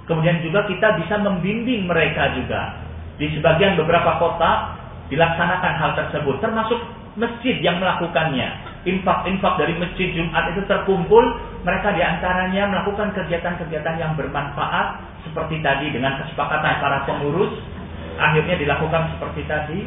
[0.07, 2.79] Kemudian juga kita bisa membimbing mereka juga.
[3.19, 4.79] Di sebagian beberapa kota
[5.11, 6.79] dilaksanakan hal tersebut termasuk
[7.19, 11.23] masjid yang melakukannya infak-infak dari masjid Jumat itu terkumpul
[11.67, 17.53] mereka di antaranya melakukan kegiatan-kegiatan yang bermanfaat seperti tadi dengan kesepakatan para pengurus
[18.17, 19.79] akhirnya dilakukan seperti tadi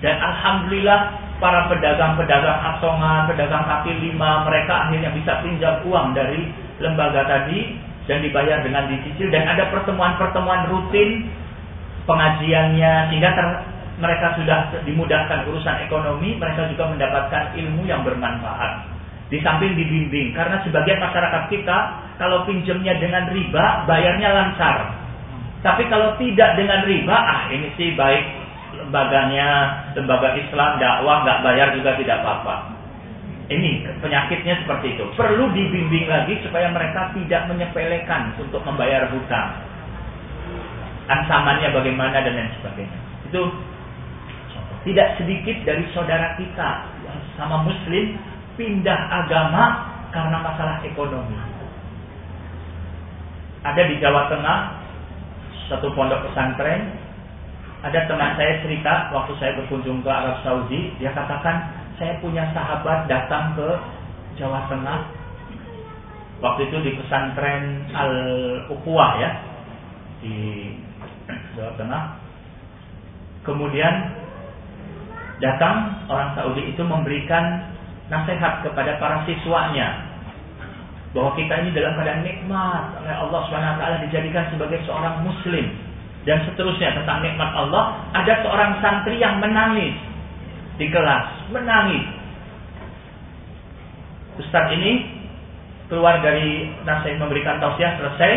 [0.00, 1.00] dan alhamdulillah
[1.40, 7.76] para pedagang-pedagang asongan, pedagang kaki lima mereka akhirnya bisa pinjam uang dari lembaga tadi
[8.08, 11.28] dan dibayar dengan dicicil dan ada pertemuan-pertemuan rutin
[12.08, 13.30] pengajiannya sehingga
[14.00, 18.88] mereka sudah dimudahkan urusan ekonomi, mereka juga mendapatkan ilmu yang bermanfaat.
[19.30, 21.78] Di samping dibimbing, karena sebagian masyarakat kita
[22.18, 24.76] kalau pinjamnya dengan riba, bayarnya lancar.
[25.62, 28.26] Tapi kalau tidak dengan riba, ah ini sih baik
[28.74, 29.48] lembaganya,
[29.94, 32.74] lembaga Islam, dakwah nggak bayar juga tidak apa-apa.
[33.50, 35.04] Ini penyakitnya seperti itu.
[35.18, 39.58] Perlu dibimbing lagi supaya mereka tidak menyepelekan untuk membayar hutang.
[41.10, 42.98] Ancamannya bagaimana dan lain sebagainya.
[43.26, 43.42] Itu
[44.86, 46.86] tidak sedikit dari saudara kita
[47.34, 48.14] sama muslim
[48.60, 49.64] pindah agama
[50.12, 51.40] karena masalah ekonomi.
[53.64, 54.58] Ada di Jawa Tengah
[55.72, 56.92] satu pondok pesantren.
[57.80, 61.64] Ada teman saya cerita waktu saya berkunjung ke Arab Saudi, dia katakan
[61.96, 63.68] saya punya sahabat datang ke
[64.36, 65.08] Jawa Tengah.
[66.44, 68.12] Waktu itu di pesantren Al
[68.68, 69.30] Ukhuwah ya
[70.20, 70.36] di
[71.56, 72.02] Jawa Tengah.
[73.48, 73.94] Kemudian
[75.40, 77.69] datang orang Saudi itu memberikan
[78.10, 80.10] nasihat kepada para siswanya
[81.14, 82.84] bahwa kita ini dalam keadaan nikmat.
[83.02, 85.66] Oleh Allah SWT dijadikan sebagai seorang muslim.
[86.20, 89.96] Dan seterusnya tentang nikmat Allah ada seorang santri yang menangis
[90.76, 92.04] di kelas menangis.
[94.36, 95.16] Ustaz ini
[95.88, 98.32] keluar dari nasihat memberikan tausiah selesai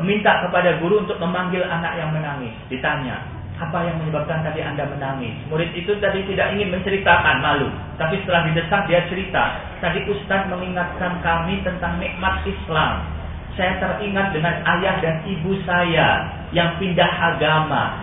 [0.00, 2.56] meminta kepada guru untuk memanggil anak yang menangis.
[2.72, 5.34] Ditanya apa yang menyebabkan tadi Anda menangis?
[5.46, 7.68] Murid itu tadi tidak ingin menceritakan, malu.
[7.96, 9.62] Tapi setelah didesak dia cerita.
[9.78, 13.06] Tadi Ustaz mengingatkan kami tentang nikmat Islam.
[13.54, 18.02] Saya teringat dengan ayah dan ibu saya yang pindah agama.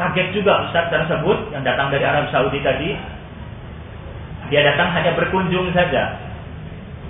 [0.00, 2.96] Kaget juga Ustaz tersebut yang datang dari Arab Saudi tadi.
[4.48, 6.16] Dia datang hanya berkunjung saja.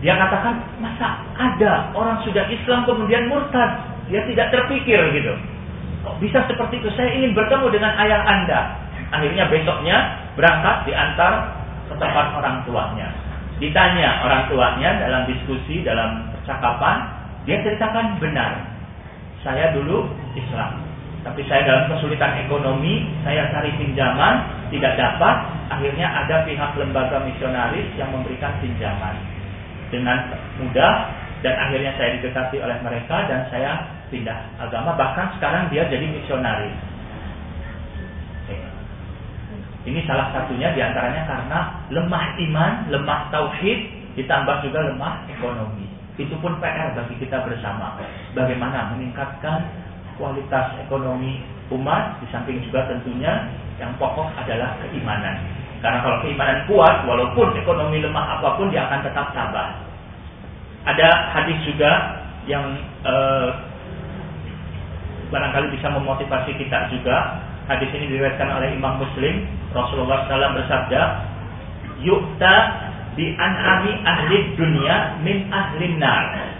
[0.03, 3.81] Dia katakan, masa ada orang sudah Islam kemudian murtad?
[4.13, 5.54] Dia tidak terpikir gitu.
[6.05, 6.89] Kok bisa seperti itu?
[6.93, 8.61] Saya ingin bertemu dengan ayah anda.
[9.09, 9.97] Akhirnya besoknya
[10.37, 11.33] berangkat diantar
[11.89, 13.09] ke tempat orang tuanya.
[13.57, 17.09] Ditanya orang tuanya dalam diskusi, dalam percakapan,
[17.49, 18.53] dia ceritakan benar.
[19.41, 20.85] Saya dulu Islam.
[21.25, 25.37] Tapi saya dalam kesulitan ekonomi, saya cari pinjaman, tidak dapat.
[25.73, 29.17] Akhirnya ada pihak lembaga misionaris yang memberikan pinjaman.
[29.89, 31.09] Dengan mudah,
[31.45, 36.95] dan akhirnya saya didekati oleh mereka dan saya pindah agama bahkan sekarang dia jadi misionaris.
[39.85, 41.59] Ini salah satunya di antaranya karena
[41.93, 43.85] lemah iman, lemah tauhid,
[44.17, 45.85] ditambah juga lemah ekonomi.
[46.17, 48.01] Itu pun PR bagi kita bersama.
[48.33, 49.61] Bagaimana meningkatkan
[50.17, 53.45] kualitas ekonomi umat, di samping juga tentunya
[53.77, 55.37] yang pokok adalah keimanan.
[55.85, 59.85] Karena kalau keimanan kuat, walaupun ekonomi lemah apa pun, dia akan tetap tabah.
[60.89, 61.93] Ada hadis juga
[62.49, 62.73] yang
[63.05, 63.49] eh,
[65.35, 67.43] barangkali bisa memotivasi kita juga.
[67.67, 69.43] Hadis ini diriwayatkan oleh Imam Muslim.
[69.75, 71.03] Rasulullah SAW bersabda,
[72.07, 72.55] "Yukta
[73.19, 76.55] di an'ami ahli dunia min ahli nar."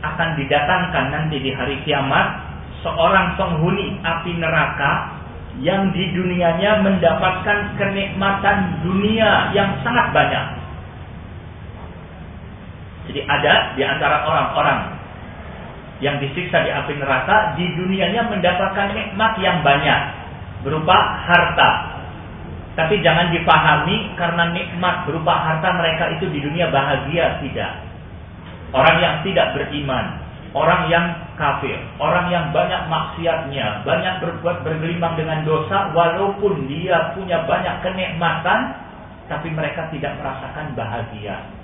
[0.00, 2.40] Akan didatangkan nanti di hari kiamat
[2.80, 5.12] seorang penghuni api neraka
[5.60, 10.46] yang di dunianya mendapatkan kenikmatan dunia yang sangat banyak.
[13.12, 14.95] Jadi ada di antara orang-orang
[16.04, 20.00] yang disiksa di api neraka di dunianya mendapatkan nikmat yang banyak
[20.60, 21.70] berupa harta.
[22.76, 27.72] Tapi jangan dipahami karena nikmat berupa harta mereka itu di dunia bahagia tidak.
[28.76, 30.20] Orang yang tidak beriman,
[30.52, 31.06] orang yang
[31.40, 38.84] kafir, orang yang banyak maksiatnya, banyak berbuat bergelimang dengan dosa walaupun dia punya banyak kenikmatan
[39.32, 41.55] tapi mereka tidak merasakan bahagia.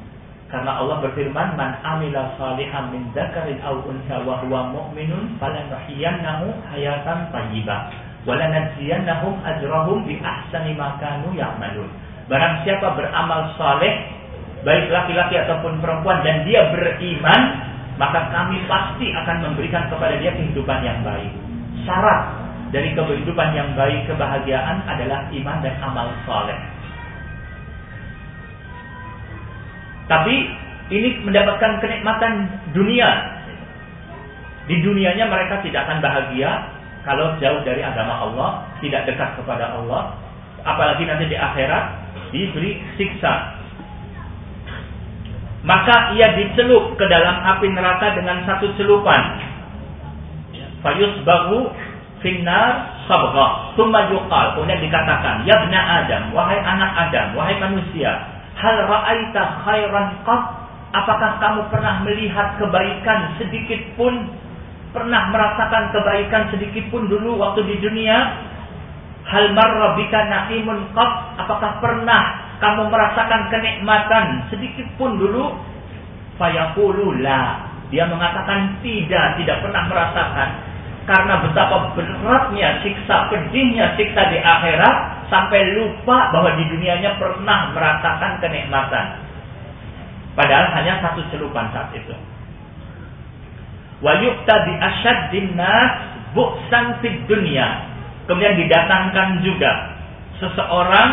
[0.53, 7.33] Karena Allah berfirman, "Man amila salihan min dzakarin aw unsa wa huwa mu'minun falanuhyiyannahu hayatan
[7.33, 7.89] thayyibah
[8.29, 11.89] wa lanajziyannahum ajrahum bi ahsani ma kanu ya'malun."
[12.29, 14.13] Barang siapa beramal saleh,
[14.61, 17.41] baik laki-laki ataupun perempuan dan dia beriman,
[17.97, 21.33] maka kami pasti akan memberikan kepada dia kehidupan yang baik.
[21.89, 22.29] Syarat
[22.73, 26.57] dari kehidupan yang baik, kebahagiaan adalah iman dan amal saleh.
[30.11, 30.35] Tapi
[30.93, 32.33] ini mendapatkan kenikmatan
[32.75, 33.11] dunia.
[34.67, 36.51] Di dunianya mereka tidak akan bahagia
[37.03, 40.15] kalau jauh dari agama Allah, tidak dekat kepada Allah.
[40.63, 41.85] Apalagi nanti di akhirat
[42.31, 43.59] diberi siksa.
[45.63, 49.23] Maka ia dicelup ke dalam api neraka dengan satu celupan.
[50.83, 51.71] Fayus bahu
[52.23, 53.75] finnar sabgha.
[53.79, 54.59] Tumma yuqal.
[54.59, 60.43] Kemudian dikatakan, Ya bna Adam, wahai anak Adam, wahai manusia, Hal ra'aita khairan qat?
[60.93, 64.13] Apakah kamu pernah melihat kebaikan sedikit pun?
[64.93, 68.17] Pernah merasakan kebaikan sedikit pun dulu waktu di dunia?
[69.25, 71.13] Hal marra bika na'imun qat?
[71.41, 72.23] Apakah pernah
[72.61, 75.57] kamu merasakan kenikmatan sedikit pun dulu?
[76.37, 77.19] Fayaqulu.
[77.93, 80.72] Dia mengatakan tidak, tidak pernah merasakan.
[81.03, 88.39] Karena betapa beratnya siksa, pedihnya siksa di akhirat sampai lupa bahwa di dunianya pernah merasakan
[88.39, 89.19] kenikmatan.
[90.39, 92.15] Padahal hanya satu celupan saat itu.
[93.99, 95.91] Wa yukta bi asyaddin nas
[96.39, 97.91] bu'san fid dunya.
[98.31, 99.73] Kemudian didatangkan juga
[100.39, 101.11] seseorang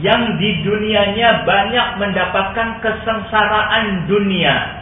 [0.00, 4.79] yang di dunianya banyak mendapatkan kesengsaraan dunia.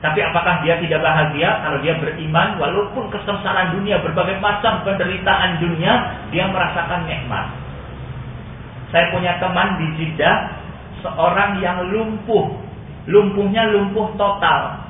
[0.00, 5.92] Tapi apakah dia tidak bahagia kalau dia beriman walaupun kesengsaraan dunia berbagai macam penderitaan dunia
[6.32, 7.52] dia merasakan nikmat.
[8.88, 10.36] Saya punya teman di Jeddah
[11.04, 12.48] seorang yang lumpuh.
[13.12, 14.88] Lumpuhnya lumpuh total.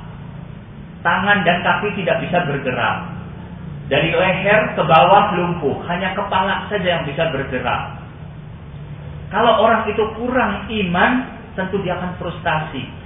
[1.03, 3.11] Tangan dan kaki tidak bisa bergerak.
[3.91, 7.99] Dari leher ke bawah lumpuh, hanya kepala saja yang bisa bergerak.
[9.27, 11.11] Kalau orang itu kurang iman,
[11.59, 13.00] tentu dia akan frustasi.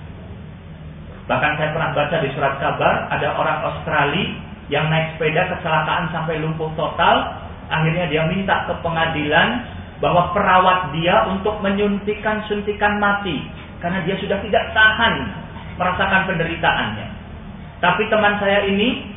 [1.25, 4.37] Bahkan saya pernah baca di surat kabar, ada orang Australia
[4.69, 7.41] yang naik sepeda kecelakaan sampai lumpuh total.
[7.65, 9.65] Akhirnya dia minta ke pengadilan
[9.97, 13.41] bahwa perawat dia untuk menyuntikan suntikan mati.
[13.81, 15.13] Karena dia sudah tidak tahan
[15.81, 17.07] merasakan penderitaannya.
[17.81, 19.13] Tapi teman saya ini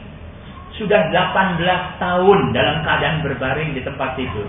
[0.80, 4.48] sudah 18 tahun dalam keadaan berbaring di tempat tidur.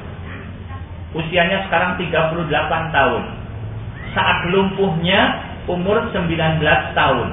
[1.11, 3.23] Usianya sekarang 38 tahun.
[4.13, 5.21] Saat lumpuhnya
[5.65, 6.29] umur 19
[6.93, 7.27] tahun.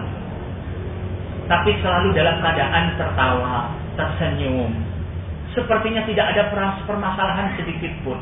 [1.47, 4.70] Tapi selalu dalam keadaan tertawa, tersenyum.
[5.55, 6.42] Sepertinya tidak ada
[6.84, 8.18] permasalahan sedikit pun.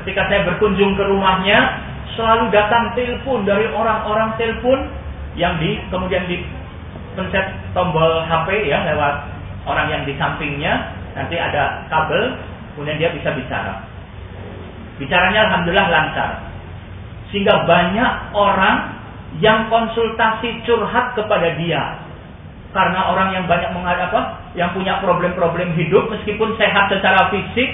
[0.00, 1.76] Ketika saya berkunjung ke rumahnya,
[2.16, 4.88] selalu datang telepon dari orang-orang telepon
[5.36, 9.28] yang di kemudian dipencet tombol HP ya lewat
[9.68, 12.36] orang yang di sampingnya nanti ada kabel,
[12.74, 13.84] kemudian dia bisa bicara.
[14.96, 16.30] Bicaranya alhamdulillah lancar.
[17.32, 18.76] Sehingga banyak orang
[19.40, 21.96] yang konsultasi curhat kepada dia.
[22.72, 24.12] Karena orang yang banyak menghadap?
[24.56, 27.68] Yang punya problem-problem hidup meskipun sehat secara fisik,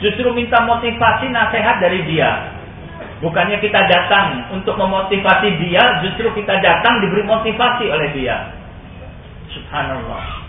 [0.00, 2.56] justru minta motivasi nasihat dari dia.
[3.18, 8.56] Bukannya kita datang untuk memotivasi dia, justru kita datang diberi motivasi oleh dia.
[9.52, 10.48] Subhanallah.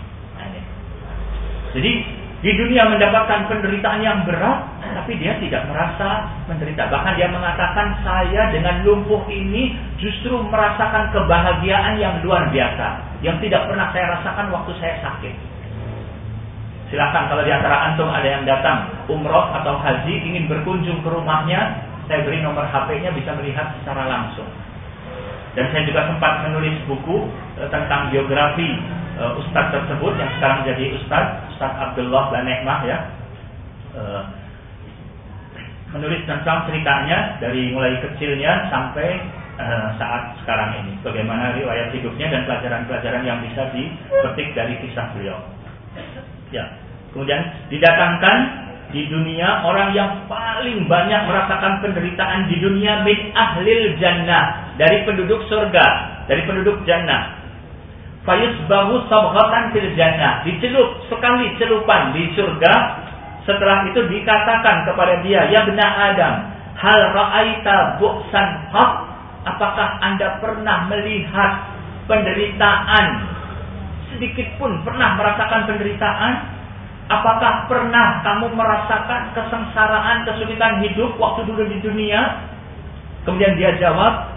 [1.70, 1.92] Jadi
[2.40, 6.88] di dunia mendapatkan penderitaan yang berat, tapi dia tidak merasa menderita.
[6.88, 13.68] Bahkan dia mengatakan saya dengan lumpuh ini justru merasakan kebahagiaan yang luar biasa, yang tidak
[13.68, 15.34] pernah saya rasakan waktu saya sakit.
[16.88, 21.76] Silakan kalau di antara antum ada yang datang umroh atau haji ingin berkunjung ke rumahnya,
[22.08, 24.48] saya beri nomor HP-nya bisa melihat secara langsung.
[25.54, 27.28] Dan saya juga sempat menulis buku
[27.68, 28.80] tentang biografi
[29.20, 32.98] uh, ustadz tersebut yang sekarang jadi ustadz, Ustadz Abdullah dan Nekmah ya,
[33.92, 34.22] uh,
[35.92, 39.20] menulis tentang ceritanya dari mulai kecilnya sampai
[39.60, 45.36] uh, saat sekarang ini, bagaimana riwayat hidupnya dan pelajaran-pelajaran yang bisa dipetik dari kisah beliau.
[46.48, 46.64] Ya,
[47.12, 48.38] kemudian didatangkan
[48.90, 55.46] di dunia orang yang paling banyak merasakan penderitaan di dunia min ahlil jannah dari penduduk
[55.46, 55.86] surga,
[56.26, 57.39] dari penduduk jannah
[58.24, 60.44] bahu sabghatan fil jannah.
[60.44, 62.74] Dicelup sekali celupan di surga.
[63.48, 66.34] Setelah itu dikatakan kepada dia, "Ya bena Adam,
[66.76, 68.90] hal ra'aita bu'san qat?"
[69.40, 71.52] Apakah Anda pernah melihat
[72.04, 73.06] penderitaan
[74.12, 76.60] sedikit pun pernah merasakan penderitaan?
[77.08, 82.20] Apakah pernah kamu merasakan kesengsaraan, kesulitan hidup waktu dulu di dunia?
[83.24, 84.28] Kemudian dia jawab,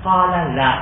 [0.00, 0.72] "Qala la."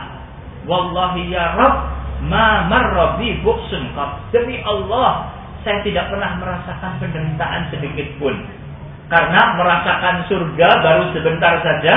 [0.64, 1.93] Wallahi ya Rabb,
[2.28, 3.92] ma marra bi bu'sun
[4.32, 5.28] Demi Allah,
[5.64, 8.34] saya tidak pernah merasakan penderitaan sedikit pun.
[9.08, 11.94] Karena merasakan surga baru sebentar saja,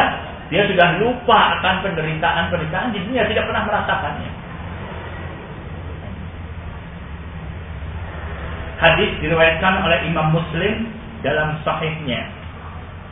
[0.48, 4.32] dia sudah lupa akan penderitaan-penderitaan di dunia, tidak pernah merasakannya.
[8.78, 10.94] Hadis diriwayatkan oleh Imam Muslim
[11.26, 12.30] dalam sahihnya.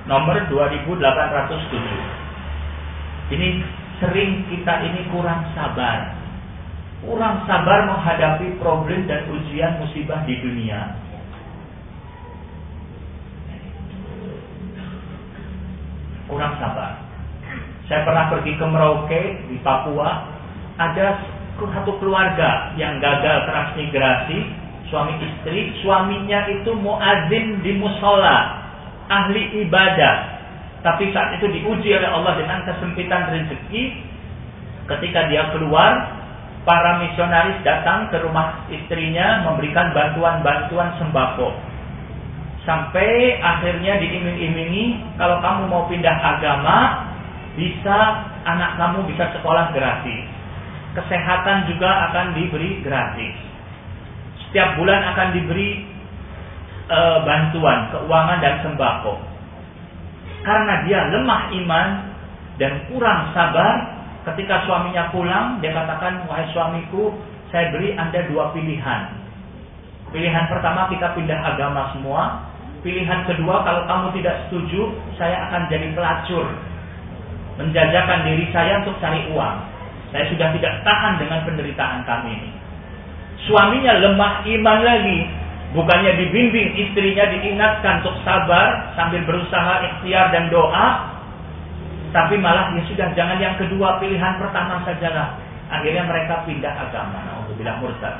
[0.05, 3.33] Nomor 2807.
[3.33, 3.65] Ini
[3.97, 6.24] sering kita ini kurang sabar
[7.05, 10.97] kurang sabar menghadapi problem dan ujian musibah di dunia.
[16.25, 17.05] Kurang sabar.
[17.85, 20.25] Saya pernah pergi ke Merauke di Papua,
[20.81, 21.21] ada
[21.55, 24.39] satu keluarga yang gagal transmigrasi,
[24.89, 28.65] suami istri, suaminya itu muazin di musola,
[29.05, 30.33] ahli ibadah.
[30.81, 33.83] Tapi saat itu diuji oleh Allah dengan kesempitan rezeki,
[34.89, 36.24] ketika dia keluar
[36.65, 41.53] para misionaris datang ke rumah istrinya memberikan bantuan-bantuan sembako.
[42.65, 47.05] Sampai akhirnya diiming-imingi kalau kamu mau pindah agama
[47.53, 47.97] bisa
[48.43, 50.25] anak kamu bisa sekolah gratis.
[50.97, 53.35] Kesehatan juga akan diberi gratis.
[54.47, 55.85] Setiap bulan akan diberi
[56.89, 59.13] e, bantuan keuangan dan sembako.
[60.41, 61.89] Karena dia lemah iman
[62.57, 63.94] dan kurang sabar,
[64.25, 67.13] ketika suaminya pulang, dia katakan, wahai suamiku,
[67.53, 69.01] saya beri anda dua pilihan.
[70.11, 72.43] Pilihan pertama kita pindah agama semua.
[72.85, 76.45] Pilihan kedua kalau kamu tidak setuju, saya akan jadi pelacur.
[77.57, 79.57] Menjajakan diri saya untuk cari uang.
[80.13, 82.51] Saya sudah tidak tahan dengan penderitaan kami ini.
[83.49, 85.19] Suaminya lemah iman lagi.
[85.75, 91.14] Bukannya dibimbing istrinya diingatkan untuk sabar sambil berusaha ikhtiar dan doa.
[92.15, 95.35] Tapi malah ya sudah jangan yang kedua pilihan pertama sajalah.
[95.67, 97.19] Akhirnya mereka pindah agama.
[97.43, 98.15] Untuk bilang murtad.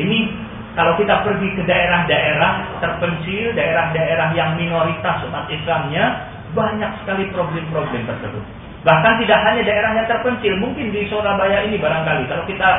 [0.00, 0.32] Ini
[0.72, 6.24] kalau kita pergi ke daerah-daerah terpencil, daerah-daerah yang minoritas umat Islamnya,
[6.56, 8.44] banyak sekali problem-problem tersebut.
[8.84, 12.28] Bahkan tidak hanya daerahnya terpencil, mungkin di Surabaya ini barangkali.
[12.28, 12.70] Kalau kita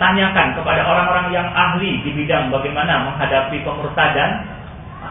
[0.00, 4.44] tanyakan kepada orang-orang yang ahli di bidang bagaimana menghadapi pemurtadan,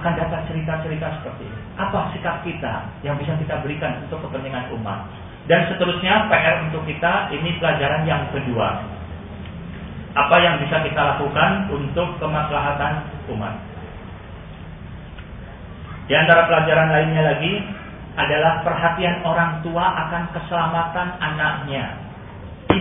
[0.02, 1.65] akan dapat cerita-cerita seperti ini.
[1.76, 5.12] Apa sikap kita yang bisa kita berikan untuk kepentingan umat?
[5.46, 8.82] Dan seterusnya PR untuk kita ini pelajaran yang kedua.
[10.16, 13.04] Apa yang bisa kita lakukan untuk kemaslahatan
[13.36, 13.56] umat?
[16.08, 17.54] Di antara pelajaran lainnya lagi
[18.16, 22.06] adalah perhatian orang tua akan keselamatan anaknya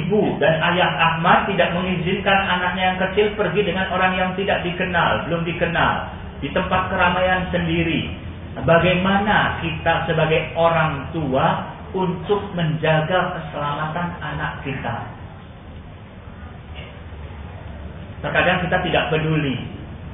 [0.04, 5.28] ibu dan ayah Ahmad tidak mengizinkan anaknya yang kecil pergi dengan orang yang tidak dikenal,
[5.28, 5.94] belum dikenal,
[6.40, 8.23] di tempat keramaian sendiri.
[8.54, 15.10] Bagaimana kita sebagai orang tua untuk menjaga keselamatan anak kita?
[18.22, 19.58] Terkadang kita tidak peduli.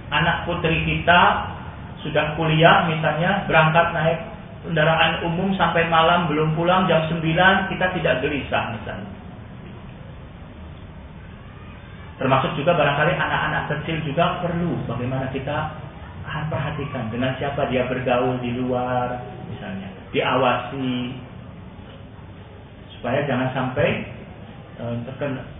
[0.08, 1.52] Anak putri kita
[2.00, 4.18] sudah kuliah misalnya berangkat naik
[4.64, 7.20] kendaraan umum sampai malam belum pulang jam 9
[7.72, 9.12] kita tidak gelisah misalnya
[12.20, 15.72] Termasuk juga barangkali anak-anak kecil juga perlu bagaimana kita
[16.24, 19.88] perhatikan dengan siapa dia bergaul di luar misalnya.
[20.10, 21.14] Diawasi
[22.98, 23.88] supaya jangan sampai
[24.80, 24.96] eh,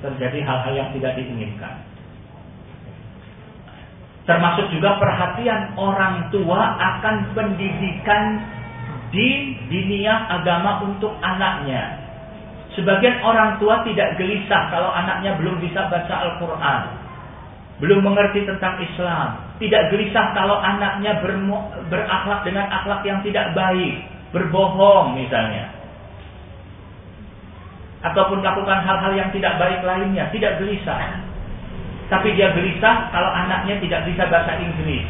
[0.03, 1.91] terjadi hal-hal yang tidak diinginkan.
[4.29, 8.39] Termasuk juga perhatian orang tua akan pendidikan
[9.11, 11.99] di dunia agama untuk anaknya.
[12.79, 17.00] Sebagian orang tua tidak gelisah kalau anaknya belum bisa baca Al-Quran.
[17.81, 19.57] Belum mengerti tentang Islam.
[19.57, 21.17] Tidak gelisah kalau anaknya
[21.89, 24.05] berakhlak dengan akhlak yang tidak baik.
[24.37, 25.73] Berbohong misalnya.
[28.05, 30.29] Ataupun melakukan hal-hal yang tidak baik lainnya.
[30.29, 31.25] Tidak gelisah.
[32.13, 35.09] Tapi dia gelisah kalau anaknya tidak bisa bahasa Inggris.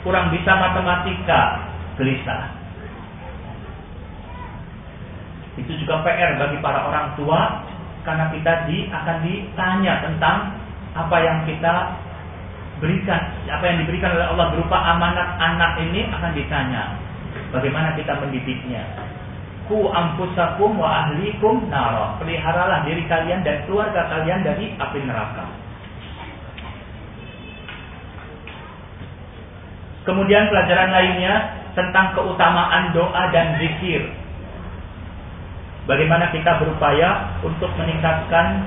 [0.00, 1.68] Kurang bisa matematika.
[2.00, 2.56] Gelisah.
[5.56, 7.64] Itu juga PR bagi para orang tua
[8.04, 10.36] karena kita di, akan ditanya tentang
[10.94, 12.05] apa yang kita
[12.82, 16.82] berikan, apa yang diberikan oleh Allah berupa amanat anak ini akan ditanya.
[17.52, 18.82] Bagaimana kita mendidiknya?
[19.66, 22.16] Ku ampusakum wa ahlikum naro.
[22.22, 25.44] Peliharalah diri kalian dan keluarga kalian dari api neraka.
[30.06, 31.34] Kemudian pelajaran lainnya
[31.74, 34.06] tentang keutamaan doa dan zikir
[35.86, 38.66] Bagaimana kita berupaya untuk meningkatkan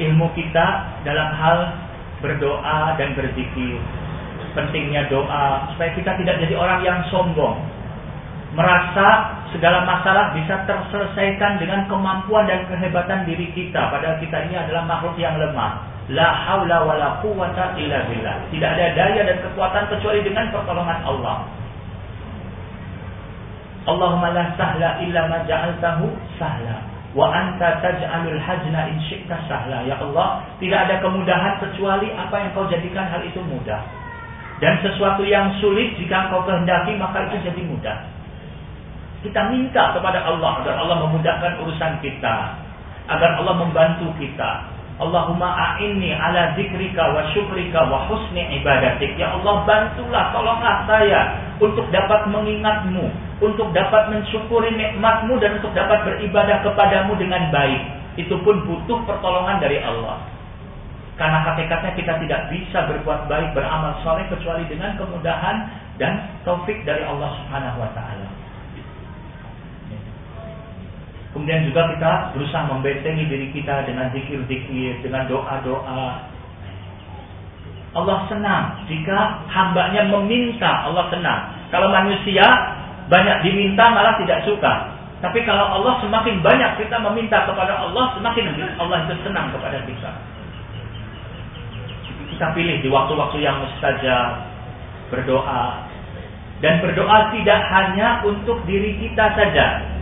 [0.00, 1.58] ilmu kita dalam hal
[2.20, 3.78] berdoa dan berzikir.
[4.56, 7.62] Pentingnya doa supaya kita tidak jadi orang yang sombong.
[8.56, 13.92] Merasa segala masalah bisa terselesaikan dengan kemampuan dan kehebatan diri kita.
[13.92, 15.84] Padahal kita ini adalah makhluk yang lemah.
[16.08, 18.48] La haula wa la quwata illa billah.
[18.48, 21.44] Tidak ada daya dan kekuatan kecuali dengan pertolongan Allah.
[23.84, 26.08] Allahumma la sahla illa ma ja'altahu
[26.40, 29.84] sahla wa anta taj'alul hajna in syi'ta sahla.
[29.88, 33.80] Ya Allah tidak ada kemudahan kecuali apa yang kau jadikan hal itu mudah.
[34.58, 37.98] Dan sesuatu yang sulit jika kau kehendaki maka itu jadi mudah.
[39.24, 42.36] Kita minta kepada Allah agar Allah memudahkan urusan kita
[43.08, 49.62] agar Allah membantu kita Allahumma a'inni ala zikrika wa syukrika wa husni ibadatik ya Allah
[49.62, 53.06] bantulah tolonglah saya untuk dapat mengingatmu
[53.38, 57.82] untuk dapat mensyukuri nikmatmu dan untuk dapat beribadah kepadamu dengan baik.
[58.18, 60.26] Itu pun butuh pertolongan dari Allah.
[61.18, 65.66] Karena hakikatnya kita tidak bisa berbuat baik, beramal soleh kecuali dengan kemudahan
[65.98, 68.27] dan taufik dari Allah Subhanahu wa taala.
[71.38, 76.26] Kemudian juga kita berusaha membentengi diri kita dengan zikir-zikir, dengan doa-doa.
[77.94, 81.54] Allah senang jika hambanya meminta Allah senang.
[81.70, 82.42] Kalau manusia
[83.06, 84.98] banyak diminta malah tidak suka.
[85.22, 90.10] Tapi kalau Allah semakin banyak kita meminta kepada Allah, semakin Allah itu senang kepada kita.
[92.34, 94.42] Kita pilih di waktu-waktu yang mustajab
[95.14, 95.86] berdoa
[96.66, 99.97] dan berdoa tidak hanya untuk diri kita saja,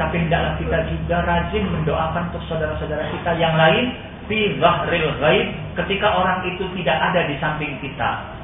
[0.00, 3.92] tapi hendaklah kita juga rajin mendoakan untuk saudara-saudara kita yang lain
[4.32, 5.46] fi zahril ghaib
[5.76, 8.40] ketika orang itu tidak ada di samping kita.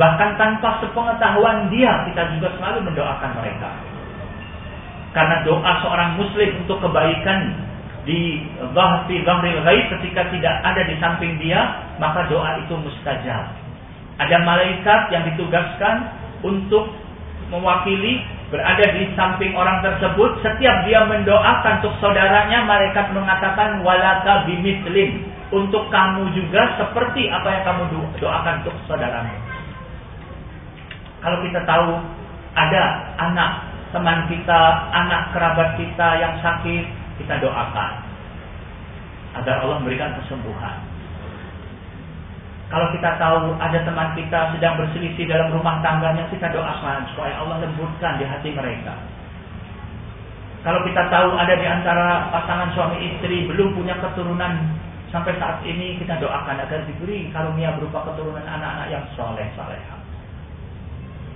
[0.00, 3.70] Bahkan tanpa sepengetahuan dia, kita juga selalu mendoakan mereka.
[5.12, 7.60] Karena doa seorang muslim untuk kebaikan
[8.08, 8.40] di
[8.72, 11.60] bahfi ghamril ghaib ketika tidak ada di samping dia,
[12.00, 13.52] maka doa itu mustajab.
[14.16, 16.08] Ada malaikat yang ditugaskan
[16.40, 16.88] untuk
[17.52, 25.26] mewakili berada di samping orang tersebut setiap dia mendoakan untuk saudaranya malaikat mengatakan walaka bimislim
[25.50, 27.82] untuk kamu juga seperti apa yang kamu
[28.18, 29.34] doakan untuk saudaramu.
[31.22, 31.90] Kalau kita tahu
[32.54, 32.82] ada
[33.18, 33.50] anak
[33.90, 34.62] teman kita,
[34.94, 36.84] anak kerabat kita yang sakit,
[37.22, 37.92] kita doakan.
[39.42, 40.95] Agar Allah memberikan kesembuhan.
[42.66, 47.62] Kalau kita tahu ada teman kita sedang berselisih dalam rumah tangganya, kita doakan supaya Allah
[47.62, 48.94] lembutkan di hati mereka.
[50.66, 54.74] Kalau kita tahu ada di antara pasangan suami istri belum punya keturunan
[55.14, 60.00] sampai saat ini, kita doakan agar diberi karunia berupa keturunan anak-anak yang soleh salehah.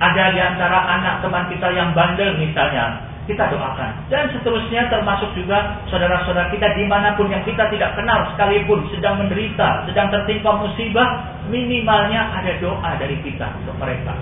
[0.03, 3.93] Ada di antara anak teman kita yang bandel misalnya, kita doakan.
[4.09, 9.21] Dan seterusnya termasuk juga saudara-saudara kita di mana pun yang kita tidak kenal sekalipun sedang
[9.21, 11.09] menderita, sedang tertimpa musibah,
[11.53, 14.17] minimalnya ada doa dari kita untuk mereka.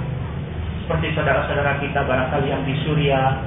[0.85, 3.39] Seperti saudara-saudara kita barangkali yang di Suria,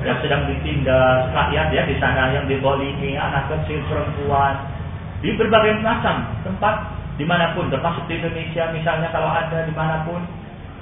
[0.00, 4.56] yang sedang ditindas, rakyat ya di sana yang dibolimi, anak kecil, perempuan,
[5.20, 6.74] di berbagai macam tempat
[7.20, 10.18] di mana pun, termasuk di Indonesia misalnya kalau ada di mana pun,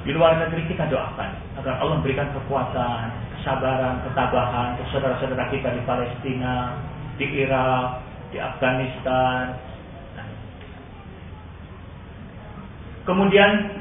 [0.00, 1.30] di luar negeri kita doakan
[1.61, 6.76] agar Allah memberikan kekuatan, kesabaran, ketabahan untuk saudara-saudara kita di Palestina,
[7.16, 9.57] di Irak, di Afghanistan.
[13.09, 13.80] Kemudian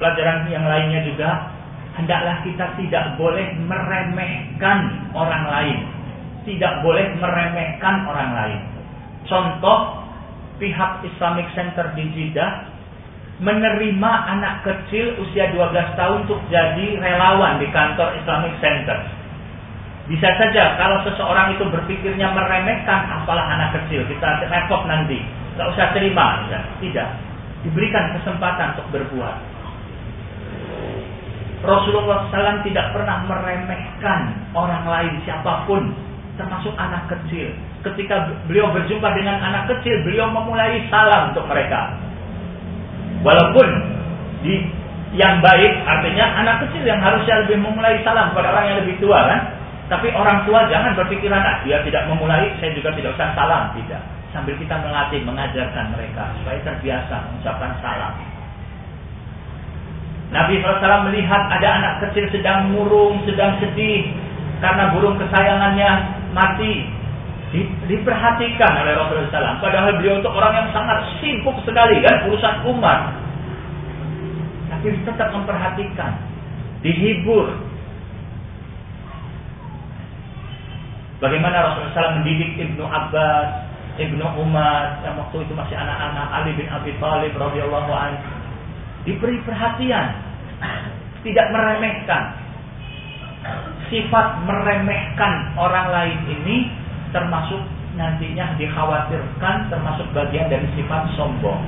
[0.00, 1.52] pelajaran yang lainnya juga
[2.00, 5.78] hendaklah kita tidak boleh meremehkan orang lain.
[6.48, 8.60] Tidak boleh meremehkan orang lain.
[9.28, 10.08] Contoh
[10.56, 12.75] pihak Islamic Center di Jeddah
[13.36, 18.96] menerima anak kecil usia 12 tahun untuk jadi relawan di kantor Islamic Center.
[20.06, 25.18] Bisa saja kalau seseorang itu berpikirnya meremehkan apalah anak kecil, kita repot nanti.
[25.18, 26.60] Tidak usah terima, ya.
[26.78, 27.08] tidak.
[27.66, 29.36] Diberikan kesempatan untuk berbuat.
[31.66, 35.90] Rasulullah SAW tidak pernah meremehkan orang lain siapa pun,
[36.38, 37.50] termasuk anak kecil.
[37.82, 42.05] Ketika beliau berjumpa dengan anak kecil, beliau memulai salam untuk mereka.
[43.26, 43.68] Walaupun
[44.46, 44.54] di
[45.18, 49.18] yang baik artinya anak kecil yang harusnya lebih memulai salam kepada orang yang lebih tua
[49.26, 49.40] kan.
[49.86, 54.02] Tapi orang tua jangan berpikiran ah dia tidak memulai, saya juga tidak usah salam, tidak.
[54.34, 58.14] Sambil kita melatih, mengajarkan mereka supaya terbiasa mengucapkan salam.
[60.34, 64.10] Nabi SAW melihat ada anak kecil sedang murung, sedang sedih
[64.58, 65.90] karena burung kesayangannya
[66.34, 66.95] mati.
[67.56, 69.64] Di, diperhatikan oleh Rasulullah SAW.
[69.64, 73.16] Padahal beliau itu orang yang sangat sibuk sekali kan urusan umat.
[74.68, 76.20] Tapi tetap memperhatikan,
[76.84, 77.48] dihibur.
[81.16, 83.48] Bagaimana Rasulullah SAW mendidik Ibnu Abbas,
[83.96, 88.20] Ibnu Umar yang waktu itu masih anak-anak Ali bin Abi Thalib radhiyallahu anhu
[89.08, 90.12] diberi perhatian,
[91.24, 92.44] tidak meremehkan.
[93.86, 96.66] Sifat meremehkan orang lain ini
[97.16, 97.64] termasuk
[97.96, 101.64] nantinya dikhawatirkan termasuk bagian dari sifat sombong.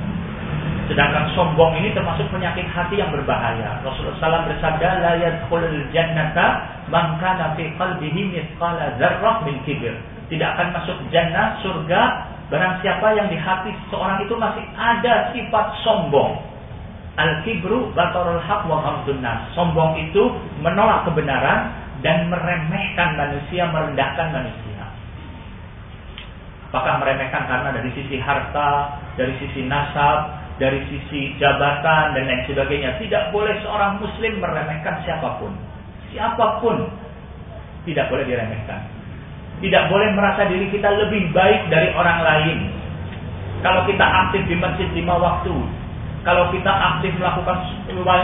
[0.85, 3.81] Sedangkan sombong ini termasuk penyakit hati yang berbahaya.
[3.85, 9.93] Rasulullah SAW bersabda, "La yadkhulul jannata man kana fi qalbihi mithqala dzarrah min kibir."
[10.29, 12.01] Tidak akan masuk jannah surga
[12.49, 16.41] barang siapa yang di hati seorang itu masih ada sifat sombong.
[17.17, 19.21] Al-kibru batarul haq wa ghamdun
[19.53, 21.69] Sombong itu menolak kebenaran
[22.01, 24.68] dan meremehkan manusia, merendahkan manusia.
[26.69, 32.99] Apakah meremehkan karena dari sisi harta, dari sisi nasab, dari sisi jabatan dan lain sebagainya.
[32.99, 35.55] Tidak boleh seorang muslim meremehkan siapa pun.
[36.13, 36.85] Siapa pun
[37.87, 38.85] tidak boleh diremehkan.
[39.65, 42.57] Tidak boleh merasa diri kita lebih baik dari orang lain.
[43.65, 45.51] Kalau kita aktif di masjid lima waktu,
[46.23, 47.65] kalau kita aktif melakukan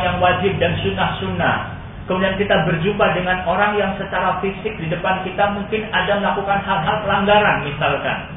[0.06, 1.76] yang wajib dan sunnah-sunnah,
[2.08, 6.96] kemudian kita berjumpa dengan orang yang secara fisik di depan kita mungkin ada melakukan hal-hal
[7.04, 8.35] pelanggaran misalkan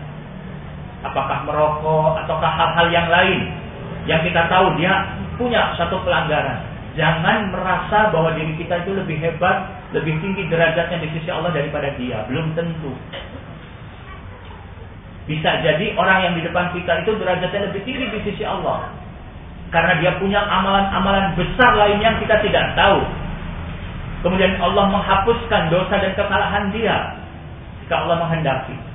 [1.07, 3.69] apakah merokok ataukah hal-hal yang lain
[4.09, 5.05] yang kita tahu dia
[5.37, 6.65] punya satu pelanggaran.
[6.99, 11.95] Jangan merasa bahwa diri kita itu lebih hebat, lebih tinggi derajatnya di sisi Allah daripada
[11.95, 12.27] dia.
[12.27, 12.91] Belum tentu.
[15.29, 18.91] Bisa jadi orang yang di depan kita itu derajatnya lebih tinggi di sisi Allah.
[19.69, 23.05] Karena dia punya amalan-amalan besar lain yang kita tidak tahu.
[24.25, 27.15] Kemudian Allah menghapuskan dosa dan kesalahan dia.
[27.85, 28.88] Jika Allah menghendaki.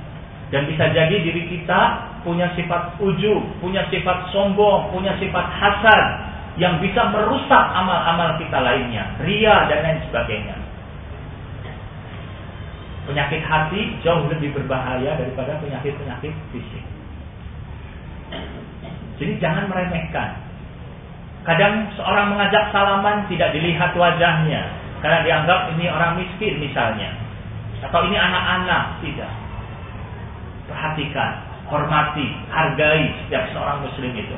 [0.52, 1.80] Dan bisa jadi diri kita
[2.24, 6.04] punya sifat ujub, punya sifat sombong, punya sifat hasad
[6.60, 10.56] yang bisa merusak amal-amal kita lainnya, ria dan lain sebagainya.
[13.04, 16.84] Penyakit hati jauh lebih berbahaya daripada penyakit-penyakit fisik.
[19.20, 20.40] Jadi jangan meremehkan.
[21.44, 24.64] Kadang seorang mengajak salaman tidak dilihat wajahnya
[25.04, 27.12] karena dianggap ini orang miskin misalnya.
[27.84, 29.43] Atau ini anak-anak, tidak.
[30.64, 34.36] Perhatikan, hormati, hargai setiap seorang muslim itu.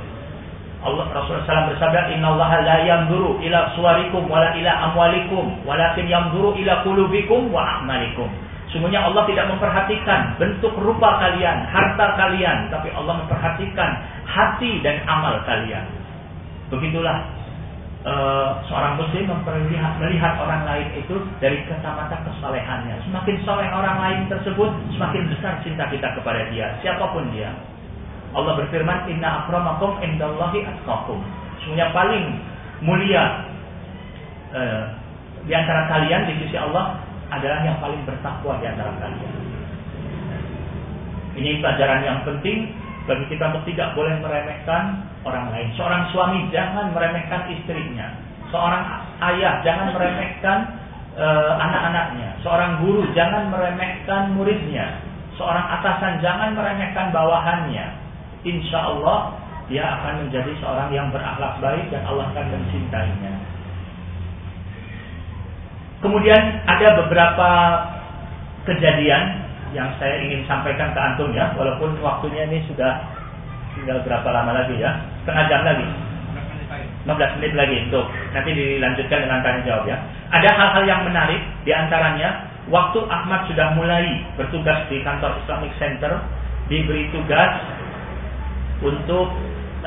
[0.86, 6.54] Allah Rasulullah SAW bersabda, Inna Allah la yamduru ila suarikum wala ila amwalikum, walakin yamduru
[6.62, 8.30] ila kulubikum wa a'malikum.
[8.70, 13.90] Sungguhnya Allah tidak memperhatikan bentuk rupa kalian, harta kalian, tapi Allah memperhatikan
[14.26, 15.86] hati dan amal kalian.
[16.70, 17.35] Begitulah
[18.06, 23.02] uh, seorang muslim memperlihat melihat orang lain itu dari kacamata kesalehannya.
[23.10, 27.50] Semakin soleh orang lain tersebut, semakin besar cinta kita kepada dia, siapa pun dia.
[28.32, 31.18] Allah berfirman, Inna akramakum indallahi atqakum.
[31.64, 32.24] Sungguhnya paling
[32.84, 33.48] mulia
[34.54, 34.82] uh,
[35.46, 37.00] di antara kalian di sisi Allah
[37.30, 39.34] adalah yang paling bertakwa di antara kalian.
[41.36, 42.72] Ini pelajaran yang penting
[43.04, 45.68] bagi kita untuk tidak boleh meremehkan orang lain.
[45.74, 48.14] Seorang suami jangan meremehkan istrinya.
[48.54, 48.82] Seorang
[49.34, 50.58] ayah jangan meremehkan
[51.18, 52.38] uh, anak-anaknya.
[52.46, 55.02] Seorang guru jangan meremehkan muridnya.
[55.34, 57.86] Seorang atasan jangan meremehkan bawahannya.
[58.46, 59.34] Insya Allah
[59.66, 63.34] dia akan menjadi seorang yang berakhlak baik dan Allah akan mencintainya.
[65.98, 67.50] Kemudian ada beberapa
[68.62, 69.42] kejadian
[69.74, 73.02] yang saya ingin sampaikan ke antum ya, walaupun waktunya ini sudah
[73.74, 74.92] tinggal berapa lama lagi ya,
[75.26, 75.86] setengah jam lagi.
[77.06, 79.98] 15 menit lagi untuk nanti dilanjutkan dengan tanya jawab ya.
[80.30, 86.22] Ada hal-hal yang menarik di antaranya waktu Ahmad sudah mulai bertugas di kantor Islamic Center
[86.66, 87.52] diberi tugas
[88.82, 89.34] untuk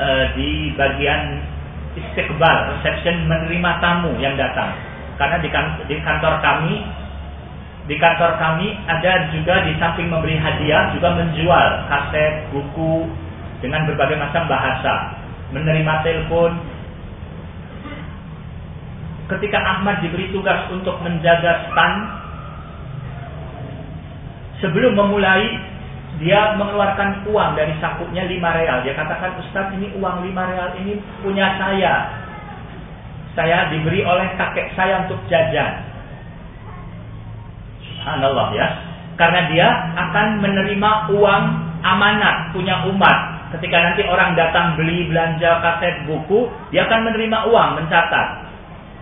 [0.00, 1.44] uh, di bagian
[1.96, 4.72] istiqbal reception menerima tamu yang datang
[5.20, 6.80] karena di, kan, di kantor kami
[7.84, 13.10] di kantor kami ada juga di samping memberi hadiah juga menjual kaset, buku
[13.60, 15.19] dengan berbagai macam bahasa,
[15.50, 16.52] menerima telepon.
[19.30, 21.98] Ketika Ahmad diberi tugas untuk menjaga stand,
[24.58, 25.70] sebelum memulai
[26.18, 28.78] dia mengeluarkan uang dari sakunya 5 real.
[28.84, 32.20] Dia katakan, Ustaz ini uang 5 real ini punya saya
[33.38, 35.86] saya diberi oleh kakek saya untuk jajan.
[37.80, 38.68] Subhanallah ya.
[39.14, 41.44] Karena dia akan menerima uang
[41.84, 43.39] amanat punya umat.
[43.50, 48.28] Ketika nanti orang datang beli belanja kaset buku, dia akan menerima uang, mencatat.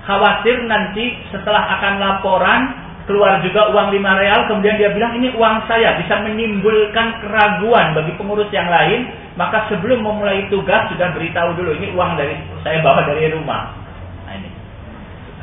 [0.09, 2.61] Khawatir nanti setelah akan laporan,
[3.05, 8.17] keluar juga uang 5 real, kemudian dia bilang ini uang saya, bisa menimbulkan keraguan bagi
[8.17, 9.05] pengurus yang lain,
[9.37, 13.79] maka sebelum memulai tugas sudah beritahu dulu, ini uang dari saya bawa dari rumah.